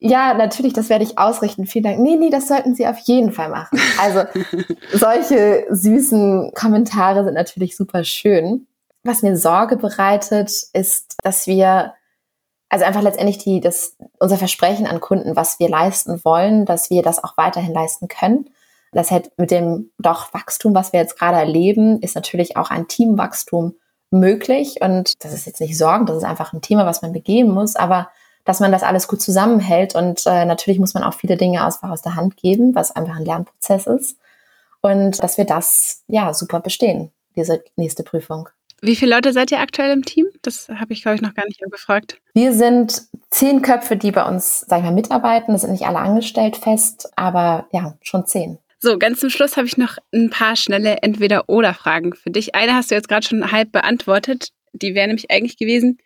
ja, 0.00 0.32
natürlich, 0.34 0.74
das 0.74 0.90
werde 0.90 1.04
ich 1.04 1.18
ausrichten. 1.18 1.66
Vielen 1.66 1.84
Dank. 1.84 1.98
Nee, 1.98 2.16
nee, 2.16 2.30
das 2.30 2.46
sollten 2.46 2.74
Sie 2.74 2.86
auf 2.86 2.98
jeden 3.00 3.32
Fall 3.32 3.48
machen. 3.48 3.80
Also 4.00 4.22
solche 4.92 5.66
süßen 5.70 6.52
Kommentare 6.54 7.24
sind 7.24 7.34
natürlich 7.34 7.76
super 7.76 8.04
schön. 8.04 8.68
Was 9.08 9.22
mir 9.22 9.38
Sorge 9.38 9.78
bereitet, 9.78 10.50
ist, 10.74 11.16
dass 11.22 11.46
wir 11.46 11.94
also 12.68 12.84
einfach 12.84 13.00
letztendlich 13.00 13.38
die, 13.38 13.60
das, 13.60 13.96
unser 14.18 14.36
Versprechen 14.36 14.86
an 14.86 15.00
Kunden, 15.00 15.34
was 15.34 15.58
wir 15.58 15.70
leisten 15.70 16.22
wollen, 16.26 16.66
dass 16.66 16.90
wir 16.90 17.02
das 17.02 17.24
auch 17.24 17.38
weiterhin 17.38 17.72
leisten 17.72 18.08
können. 18.08 18.50
Das 18.92 19.10
heißt, 19.10 19.30
mit 19.38 19.50
dem 19.50 19.92
doch 19.98 20.34
Wachstum, 20.34 20.74
was 20.74 20.92
wir 20.92 21.00
jetzt 21.00 21.18
gerade 21.18 21.38
erleben, 21.38 22.02
ist 22.02 22.16
natürlich 22.16 22.58
auch 22.58 22.70
ein 22.70 22.86
Teamwachstum 22.86 23.76
möglich. 24.10 24.82
Und 24.82 25.14
das 25.24 25.32
ist 25.32 25.46
jetzt 25.46 25.62
nicht 25.62 25.78
Sorgen, 25.78 26.04
das 26.04 26.18
ist 26.18 26.24
einfach 26.24 26.52
ein 26.52 26.60
Thema, 26.60 26.84
was 26.84 27.00
man 27.00 27.14
begehen 27.14 27.50
muss. 27.50 27.76
Aber 27.76 28.10
dass 28.44 28.60
man 28.60 28.72
das 28.72 28.82
alles 28.82 29.08
gut 29.08 29.22
zusammenhält. 29.22 29.94
Und 29.94 30.26
äh, 30.26 30.44
natürlich 30.44 30.78
muss 30.78 30.92
man 30.92 31.02
auch 31.02 31.14
viele 31.14 31.38
Dinge 31.38 31.64
einfach 31.64 31.88
aus 31.88 32.02
der 32.02 32.14
Hand 32.14 32.36
geben, 32.36 32.74
was 32.74 32.94
einfach 32.94 33.16
ein 33.16 33.24
Lernprozess 33.24 33.86
ist. 33.86 34.18
Und 34.82 35.22
dass 35.22 35.38
wir 35.38 35.46
das 35.46 36.02
ja 36.08 36.34
super 36.34 36.60
bestehen, 36.60 37.10
diese 37.36 37.64
nächste 37.76 38.02
Prüfung. 38.02 38.50
Wie 38.80 38.96
viele 38.96 39.14
Leute 39.14 39.32
seid 39.32 39.50
ihr 39.50 39.58
aktuell 39.58 39.92
im 39.92 40.04
Team? 40.04 40.26
Das 40.42 40.68
habe 40.68 40.92
ich, 40.92 41.02
glaube 41.02 41.16
ich, 41.16 41.22
noch 41.22 41.34
gar 41.34 41.46
nicht 41.46 41.60
gefragt. 41.60 42.20
Wir 42.34 42.52
sind 42.52 43.02
zehn 43.30 43.62
Köpfe, 43.62 43.96
die 43.96 44.12
bei 44.12 44.24
uns, 44.24 44.60
sag 44.60 44.78
ich 44.78 44.84
mal, 44.84 44.92
mitarbeiten. 44.92 45.52
Das 45.52 45.62
sind 45.62 45.72
nicht 45.72 45.86
alle 45.86 45.98
angestellt 45.98 46.56
fest, 46.56 47.10
aber 47.16 47.66
ja, 47.72 47.94
schon 48.02 48.26
zehn. 48.26 48.58
So, 48.80 48.96
ganz 48.96 49.18
zum 49.18 49.30
Schluss 49.30 49.56
habe 49.56 49.66
ich 49.66 49.76
noch 49.76 49.98
ein 50.14 50.30
paar 50.30 50.54
schnelle 50.54 50.98
Entweder-Oder-Fragen 51.02 52.14
für 52.14 52.30
dich. 52.30 52.54
Eine 52.54 52.74
hast 52.74 52.90
du 52.90 52.94
jetzt 52.94 53.08
gerade 53.08 53.26
schon 53.26 53.50
halb 53.50 53.72
beantwortet. 53.72 54.50
Die 54.72 54.94
wäre 54.94 55.08
nämlich 55.08 55.30
eigentlich 55.32 55.56
gewesen, 55.56 55.98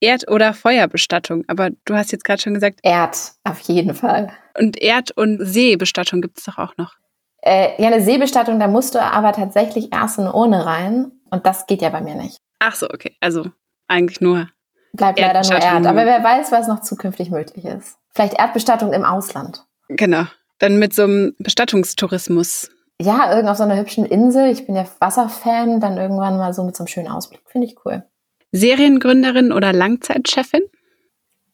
Erd- 0.00 0.30
oder 0.30 0.54
Feuerbestattung. 0.54 1.44
Aber 1.48 1.70
du 1.84 1.94
hast 1.94 2.12
jetzt 2.12 2.24
gerade 2.24 2.40
schon 2.40 2.54
gesagt. 2.54 2.78
Erd, 2.84 3.16
auf 3.42 3.58
jeden 3.60 3.94
Fall. 3.94 4.32
Und 4.56 4.80
Erd- 4.80 5.10
und 5.16 5.44
Seebestattung 5.44 6.20
gibt 6.20 6.38
es 6.38 6.44
doch 6.44 6.58
auch 6.58 6.76
noch. 6.76 6.94
Äh, 7.42 7.82
ja, 7.82 7.88
eine 7.88 8.00
Seebestattung, 8.00 8.60
da 8.60 8.68
musst 8.68 8.94
du 8.94 9.02
aber 9.02 9.32
tatsächlich 9.32 9.92
erst 9.92 10.18
in 10.18 10.24
eine 10.24 10.32
Urne 10.32 10.64
rein. 10.64 11.10
Und 11.32 11.46
das 11.46 11.66
geht 11.66 11.80
ja 11.80 11.88
bei 11.88 12.02
mir 12.02 12.14
nicht. 12.14 12.36
Ach 12.58 12.74
so, 12.74 12.86
okay. 12.90 13.16
Also 13.20 13.50
eigentlich 13.88 14.20
nur 14.20 14.48
bleibt 14.92 15.18
leider 15.18 15.42
nur 15.42 15.60
Erd. 15.60 15.86
Aber 15.86 16.04
wer 16.04 16.22
weiß, 16.22 16.52
was 16.52 16.68
noch 16.68 16.80
zukünftig 16.80 17.30
möglich 17.30 17.64
ist. 17.64 17.96
Vielleicht 18.14 18.34
Erdbestattung 18.38 18.92
im 18.92 19.04
Ausland. 19.04 19.64
Genau. 19.88 20.24
Dann 20.58 20.78
mit 20.78 20.94
so 20.94 21.04
einem 21.04 21.34
Bestattungstourismus. 21.38 22.70
Ja, 23.00 23.34
irgend 23.34 23.48
auf 23.48 23.56
so 23.56 23.62
einer 23.62 23.78
hübschen 23.78 24.04
Insel. 24.04 24.50
Ich 24.50 24.66
bin 24.66 24.76
ja 24.76 24.86
Wasserfan. 24.98 25.80
Dann 25.80 25.96
irgendwann 25.96 26.36
mal 26.36 26.52
so 26.52 26.64
mit 26.64 26.76
so 26.76 26.82
einem 26.82 26.88
schönen 26.88 27.08
Ausblick. 27.08 27.40
Finde 27.46 27.66
ich 27.66 27.76
cool. 27.84 28.04
Seriengründerin 28.52 29.52
oder 29.52 29.72
Langzeitchefin? 29.72 30.62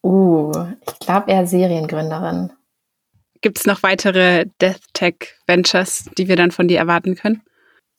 Uh, 0.03 0.53
ich 0.87 0.99
glaube 0.99 1.31
eher 1.31 1.47
Seriengründerin. 1.47 2.53
Gibt 3.41 3.59
es 3.59 3.67
noch 3.67 3.85
weitere 3.85 4.47
Death 4.61 4.81
Tech 4.95 5.15
Ventures, 5.47 6.11
die 6.19 6.27
wir 6.27 6.35
dann 6.35 6.51
von 6.51 6.67
dir 6.67 6.79
erwarten 6.79 7.15
können? 7.15 7.43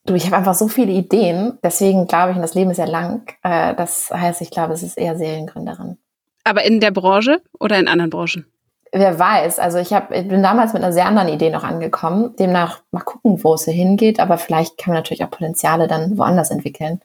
Du, 0.10 0.16
ich 0.16 0.26
habe 0.26 0.38
einfach 0.38 0.56
so 0.56 0.68
viele 0.68 0.92
Ideen. 0.92 1.60
Deswegen 1.64 2.08
glaube 2.08 2.32
ich, 2.32 2.36
und 2.36 2.42
das 2.42 2.56
Leben 2.56 2.72
ist 2.72 2.78
ja 2.78 2.86
lang. 2.86 3.32
Äh, 3.44 3.76
das 3.76 4.10
heißt, 4.10 4.42
ich 4.42 4.50
glaube, 4.50 4.74
es 4.74 4.82
ist 4.82 4.98
eher 4.98 5.16
Seriengründerin. 5.16 6.00
Aber 6.44 6.64
in 6.64 6.80
der 6.80 6.90
Branche 6.90 7.44
oder 7.60 7.78
in 7.78 7.88
anderen 7.88 8.10
Branchen? 8.10 8.48
Wer 8.92 9.20
weiß. 9.20 9.60
Also 9.60 9.78
ich, 9.78 9.94
hab, 9.94 10.12
ich 10.12 10.28
bin 10.28 10.42
damals 10.42 10.74
mit 10.74 10.82
einer 10.82 10.94
sehr 10.94 11.06
anderen 11.06 11.28
Idee 11.28 11.52
noch 11.52 11.64
angekommen. 11.64 12.36
Demnach 12.40 12.82
mal 12.90 13.02
gucken, 13.02 13.44
wo 13.44 13.54
es 13.54 13.66
hingeht. 13.66 14.20
Aber 14.20 14.40
vielleicht 14.40 14.80
kann 14.80 14.94
man 14.94 15.04
natürlich 15.04 15.24
auch 15.24 15.30
Potenziale 15.30 15.88
dann 15.88 16.18
woanders 16.18 16.50
entwickeln, 16.50 17.02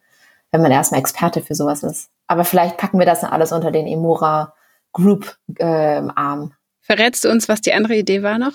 wenn 0.50 0.62
man 0.62 0.72
erstmal 0.72 1.00
Experte 1.00 1.42
für 1.42 1.54
sowas 1.54 1.82
ist. 1.82 2.08
Aber 2.26 2.46
vielleicht 2.46 2.78
packen 2.78 2.98
wir 2.98 3.04
das 3.04 3.20
dann 3.20 3.32
alles 3.32 3.52
unter 3.52 3.70
den 3.70 3.86
Emora 3.86 4.54
Group 4.94 5.36
äh, 5.58 5.64
Arm. 5.64 6.54
Verrätst 6.80 7.26
du 7.26 7.30
uns, 7.30 7.50
was 7.50 7.60
die 7.60 7.74
andere 7.74 7.96
Idee 7.96 8.22
war 8.22 8.38
noch? 8.38 8.54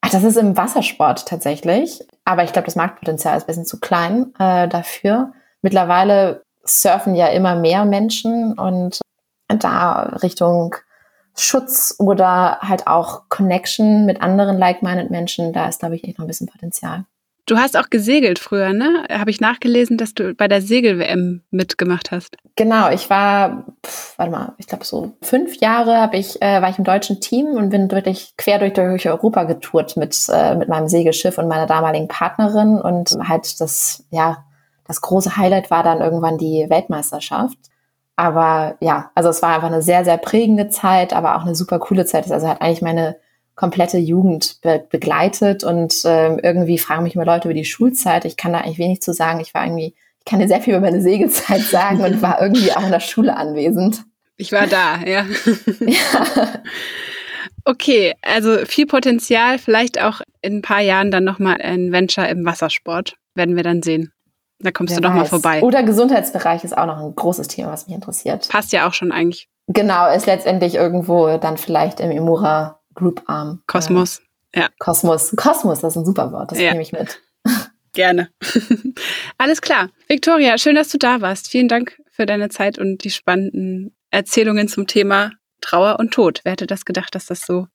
Ach, 0.00 0.10
das 0.10 0.24
ist 0.24 0.36
im 0.36 0.56
Wassersport 0.56 1.26
tatsächlich. 1.26 2.00
Aber 2.24 2.44
ich 2.44 2.52
glaube, 2.52 2.66
das 2.66 2.76
Marktpotenzial 2.76 3.36
ist 3.36 3.44
ein 3.44 3.46
bisschen 3.46 3.66
zu 3.66 3.80
klein 3.80 4.34
äh, 4.38 4.68
dafür. 4.68 5.32
Mittlerweile 5.62 6.42
surfen 6.64 7.14
ja 7.14 7.26
immer 7.28 7.56
mehr 7.56 7.84
Menschen 7.84 8.58
und 8.58 9.00
da 9.48 10.02
Richtung 10.22 10.76
Schutz 11.36 11.94
oder 11.98 12.58
halt 12.60 12.86
auch 12.86 13.28
Connection 13.28 14.04
mit 14.06 14.20
anderen 14.22 14.58
like-minded 14.58 15.10
Menschen, 15.10 15.52
da 15.52 15.68
ist, 15.68 15.80
glaube 15.80 15.96
ich, 15.96 16.04
echt 16.04 16.18
noch 16.18 16.24
ein 16.24 16.28
bisschen 16.28 16.48
Potenzial. 16.48 17.04
Du 17.46 17.56
hast 17.56 17.76
auch 17.76 17.90
gesegelt 17.90 18.38
früher, 18.38 18.72
ne? 18.72 19.06
Habe 19.10 19.30
ich 19.30 19.40
nachgelesen, 19.40 19.96
dass 19.96 20.14
du 20.14 20.34
bei 20.34 20.48
der 20.48 20.62
Segel-WM 20.62 21.42
mitgemacht 21.50 22.10
hast. 22.10 22.36
Genau, 22.56 22.90
ich 22.90 23.10
war, 23.10 23.66
pf, 23.84 24.18
warte 24.18 24.32
mal, 24.32 24.54
ich 24.58 24.66
glaube 24.66 24.84
so 24.84 25.12
fünf 25.22 25.56
Jahre 25.56 25.98
habe 25.98 26.16
ich, 26.16 26.40
äh, 26.42 26.62
war 26.62 26.70
ich 26.70 26.78
im 26.78 26.84
deutschen 26.84 27.20
Team 27.20 27.46
und 27.48 27.70
bin 27.70 27.90
wirklich 27.90 28.34
quer 28.36 28.58
durch, 28.58 28.74
durch 28.74 29.08
Europa 29.08 29.44
getourt 29.44 29.96
mit, 29.96 30.16
äh, 30.32 30.54
mit 30.54 30.68
meinem 30.68 30.88
Segelschiff 30.88 31.38
und 31.38 31.48
meiner 31.48 31.66
damaligen 31.66 32.08
Partnerin 32.08 32.80
und 32.80 33.16
halt 33.28 33.60
das, 33.60 34.04
ja, 34.10 34.44
das 34.86 35.00
große 35.00 35.36
Highlight 35.36 35.70
war 35.70 35.82
dann 35.82 36.00
irgendwann 36.00 36.38
die 36.38 36.66
Weltmeisterschaft. 36.68 37.58
Aber 38.16 38.76
ja, 38.80 39.10
also 39.14 39.30
es 39.30 39.40
war 39.40 39.54
einfach 39.54 39.68
eine 39.68 39.82
sehr, 39.82 40.04
sehr 40.04 40.18
prägende 40.18 40.68
Zeit, 40.68 41.12
aber 41.14 41.36
auch 41.36 41.42
eine 41.42 41.54
super 41.54 41.78
coole 41.78 42.04
Zeit. 42.04 42.30
Also 42.30 42.48
hat 42.48 42.60
eigentlich 42.60 42.82
meine 42.82 43.16
komplette 43.60 43.98
Jugend 43.98 44.56
be 44.62 44.82
begleitet 44.88 45.64
und 45.64 45.92
ähm, 46.06 46.40
irgendwie 46.42 46.78
fragen 46.78 47.02
mich 47.02 47.14
immer 47.14 47.26
Leute 47.26 47.46
über 47.46 47.54
die 47.54 47.66
Schulzeit. 47.66 48.24
Ich 48.24 48.38
kann 48.38 48.54
da 48.54 48.60
eigentlich 48.60 48.78
wenig 48.78 49.02
zu 49.02 49.12
sagen. 49.12 49.38
Ich 49.40 49.52
war 49.52 49.66
irgendwie, 49.66 49.94
ich 50.18 50.24
kann 50.24 50.40
dir 50.40 50.48
sehr 50.48 50.62
viel 50.62 50.72
über 50.72 50.80
meine 50.80 51.02
Segelzeit 51.02 51.60
sagen 51.70 52.00
und 52.00 52.22
war 52.22 52.40
irgendwie 52.40 52.72
auch 52.72 52.82
in 52.82 52.90
der 52.90 53.00
Schule 53.00 53.36
anwesend. 53.36 54.04
Ich 54.38 54.50
war 54.50 54.66
da, 54.66 55.00
ja. 55.04 55.26
ja. 55.80 56.62
Okay, 57.66 58.14
also 58.22 58.64
viel 58.64 58.86
Potenzial, 58.86 59.58
vielleicht 59.58 60.00
auch 60.00 60.22
in 60.40 60.56
ein 60.56 60.62
paar 60.62 60.80
Jahren 60.80 61.10
dann 61.10 61.24
nochmal 61.24 61.60
ein 61.60 61.92
Venture 61.92 62.30
im 62.30 62.46
Wassersport. 62.46 63.16
Werden 63.34 63.56
wir 63.56 63.62
dann 63.62 63.82
sehen. 63.82 64.10
Da 64.58 64.70
kommst 64.70 64.94
Wer 64.94 65.02
du 65.02 65.08
doch 65.08 65.14
mal 65.14 65.26
vorbei. 65.26 65.60
Oder 65.60 65.82
Gesundheitsbereich 65.82 66.64
ist 66.64 66.78
auch 66.78 66.86
noch 66.86 66.98
ein 66.98 67.14
großes 67.14 67.48
Thema, 67.48 67.72
was 67.72 67.86
mich 67.86 67.94
interessiert. 67.94 68.48
Passt 68.48 68.72
ja 68.72 68.88
auch 68.88 68.94
schon 68.94 69.12
eigentlich. 69.12 69.50
Genau, 69.66 70.10
ist 70.10 70.24
letztendlich 70.24 70.76
irgendwo 70.76 71.36
dann 71.36 71.58
vielleicht 71.58 72.00
im 72.00 72.10
Imura 72.10 72.79
Group 73.00 73.22
Arm. 73.26 73.62
Kosmos. 73.66 74.20
Äh, 74.52 74.60
ja. 74.60 74.68
Kosmos. 74.78 75.34
Kosmos, 75.36 75.80
das 75.80 75.94
ist 75.94 76.02
ein 76.02 76.04
super 76.04 76.30
Wort. 76.32 76.52
Das 76.52 76.60
ja. 76.60 76.70
nehme 76.70 76.82
ich 76.82 76.92
mit. 76.92 77.20
Gerne. 77.92 78.30
Alles 79.38 79.60
klar. 79.60 79.88
Victoria, 80.06 80.58
schön, 80.58 80.76
dass 80.76 80.90
du 80.90 80.98
da 80.98 81.20
warst. 81.20 81.48
Vielen 81.48 81.68
Dank 81.68 82.00
für 82.10 82.26
deine 82.26 82.48
Zeit 82.50 82.78
und 82.78 83.02
die 83.02 83.10
spannenden 83.10 83.96
Erzählungen 84.10 84.68
zum 84.68 84.86
Thema 84.86 85.32
Trauer 85.60 85.98
und 85.98 86.12
Tod. 86.12 86.40
Wer 86.44 86.52
hätte 86.52 86.66
das 86.66 86.84
gedacht, 86.84 87.14
dass 87.14 87.26
das 87.26 87.40
so 87.40 87.66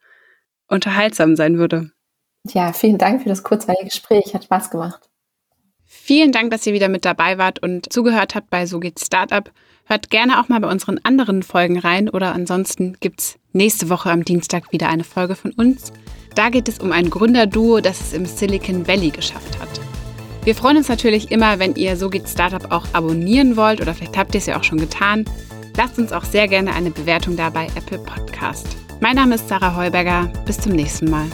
unterhaltsam 0.67 1.35
sein 1.35 1.57
würde? 1.57 1.91
Ja, 2.47 2.71
vielen 2.73 2.97
Dank 2.97 3.23
für 3.23 3.29
das 3.29 3.43
kurzweilige 3.43 3.85
Gespräch. 3.85 4.33
Hat 4.33 4.43
Spaß 4.45 4.69
gemacht. 4.69 5.09
Vielen 5.83 6.31
Dank, 6.31 6.51
dass 6.51 6.65
ihr 6.65 6.73
wieder 6.73 6.89
mit 6.89 7.05
dabei 7.05 7.37
wart 7.37 7.61
und 7.61 7.91
zugehört 7.91 8.35
habt 8.35 8.49
bei 8.49 8.65
So 8.65 8.79
geht's 8.79 9.05
Startup. 9.05 9.51
Hört 9.85 10.09
gerne 10.09 10.39
auch 10.39 10.49
mal 10.49 10.59
bei 10.59 10.69
unseren 10.69 10.99
anderen 11.03 11.43
Folgen 11.43 11.77
rein 11.77 12.09
oder 12.09 12.33
ansonsten 12.33 12.97
gibt 12.99 13.21
es 13.21 13.39
nächste 13.55 13.89
Woche 13.89 14.11
am 14.11 14.23
Dienstag 14.23 14.71
wieder 14.71 14.89
eine 14.89 15.03
Folge 15.03 15.35
von 15.35 15.51
uns. 15.51 15.91
Da 16.35 16.49
geht 16.49 16.67
es 16.67 16.79
um 16.79 16.91
ein 16.91 17.09
Gründerduo, 17.09 17.79
das 17.79 18.01
es 18.01 18.13
im 18.13 18.25
Silicon 18.25 18.87
Valley 18.87 19.09
geschafft 19.09 19.59
hat. 19.59 19.69
Wir 20.43 20.53
freuen 20.53 20.77
uns 20.77 20.89
natürlich 20.89 21.31
immer, 21.31 21.57
wenn 21.57 21.75
ihr 21.75 21.97
So 21.97 22.09
geht 22.09 22.29
Startup 22.29 22.71
auch 22.71 22.85
abonnieren 22.93 23.57
wollt 23.57 23.81
oder 23.81 23.95
vielleicht 23.95 24.17
habt 24.17 24.35
ihr 24.35 24.39
es 24.39 24.45
ja 24.45 24.59
auch 24.59 24.63
schon 24.63 24.79
getan. 24.79 25.25
Lasst 25.75 25.97
uns 25.97 26.11
auch 26.11 26.23
sehr 26.23 26.47
gerne 26.47 26.73
eine 26.73 26.91
Bewertung 26.91 27.35
da 27.35 27.49
bei 27.49 27.65
Apple 27.75 27.99
Podcast. 27.99 28.67
Mein 28.99 29.15
Name 29.15 29.35
ist 29.35 29.49
Sarah 29.49 29.75
Heuberger. 29.75 30.31
Bis 30.45 30.59
zum 30.59 30.73
nächsten 30.73 31.09
Mal. 31.09 31.25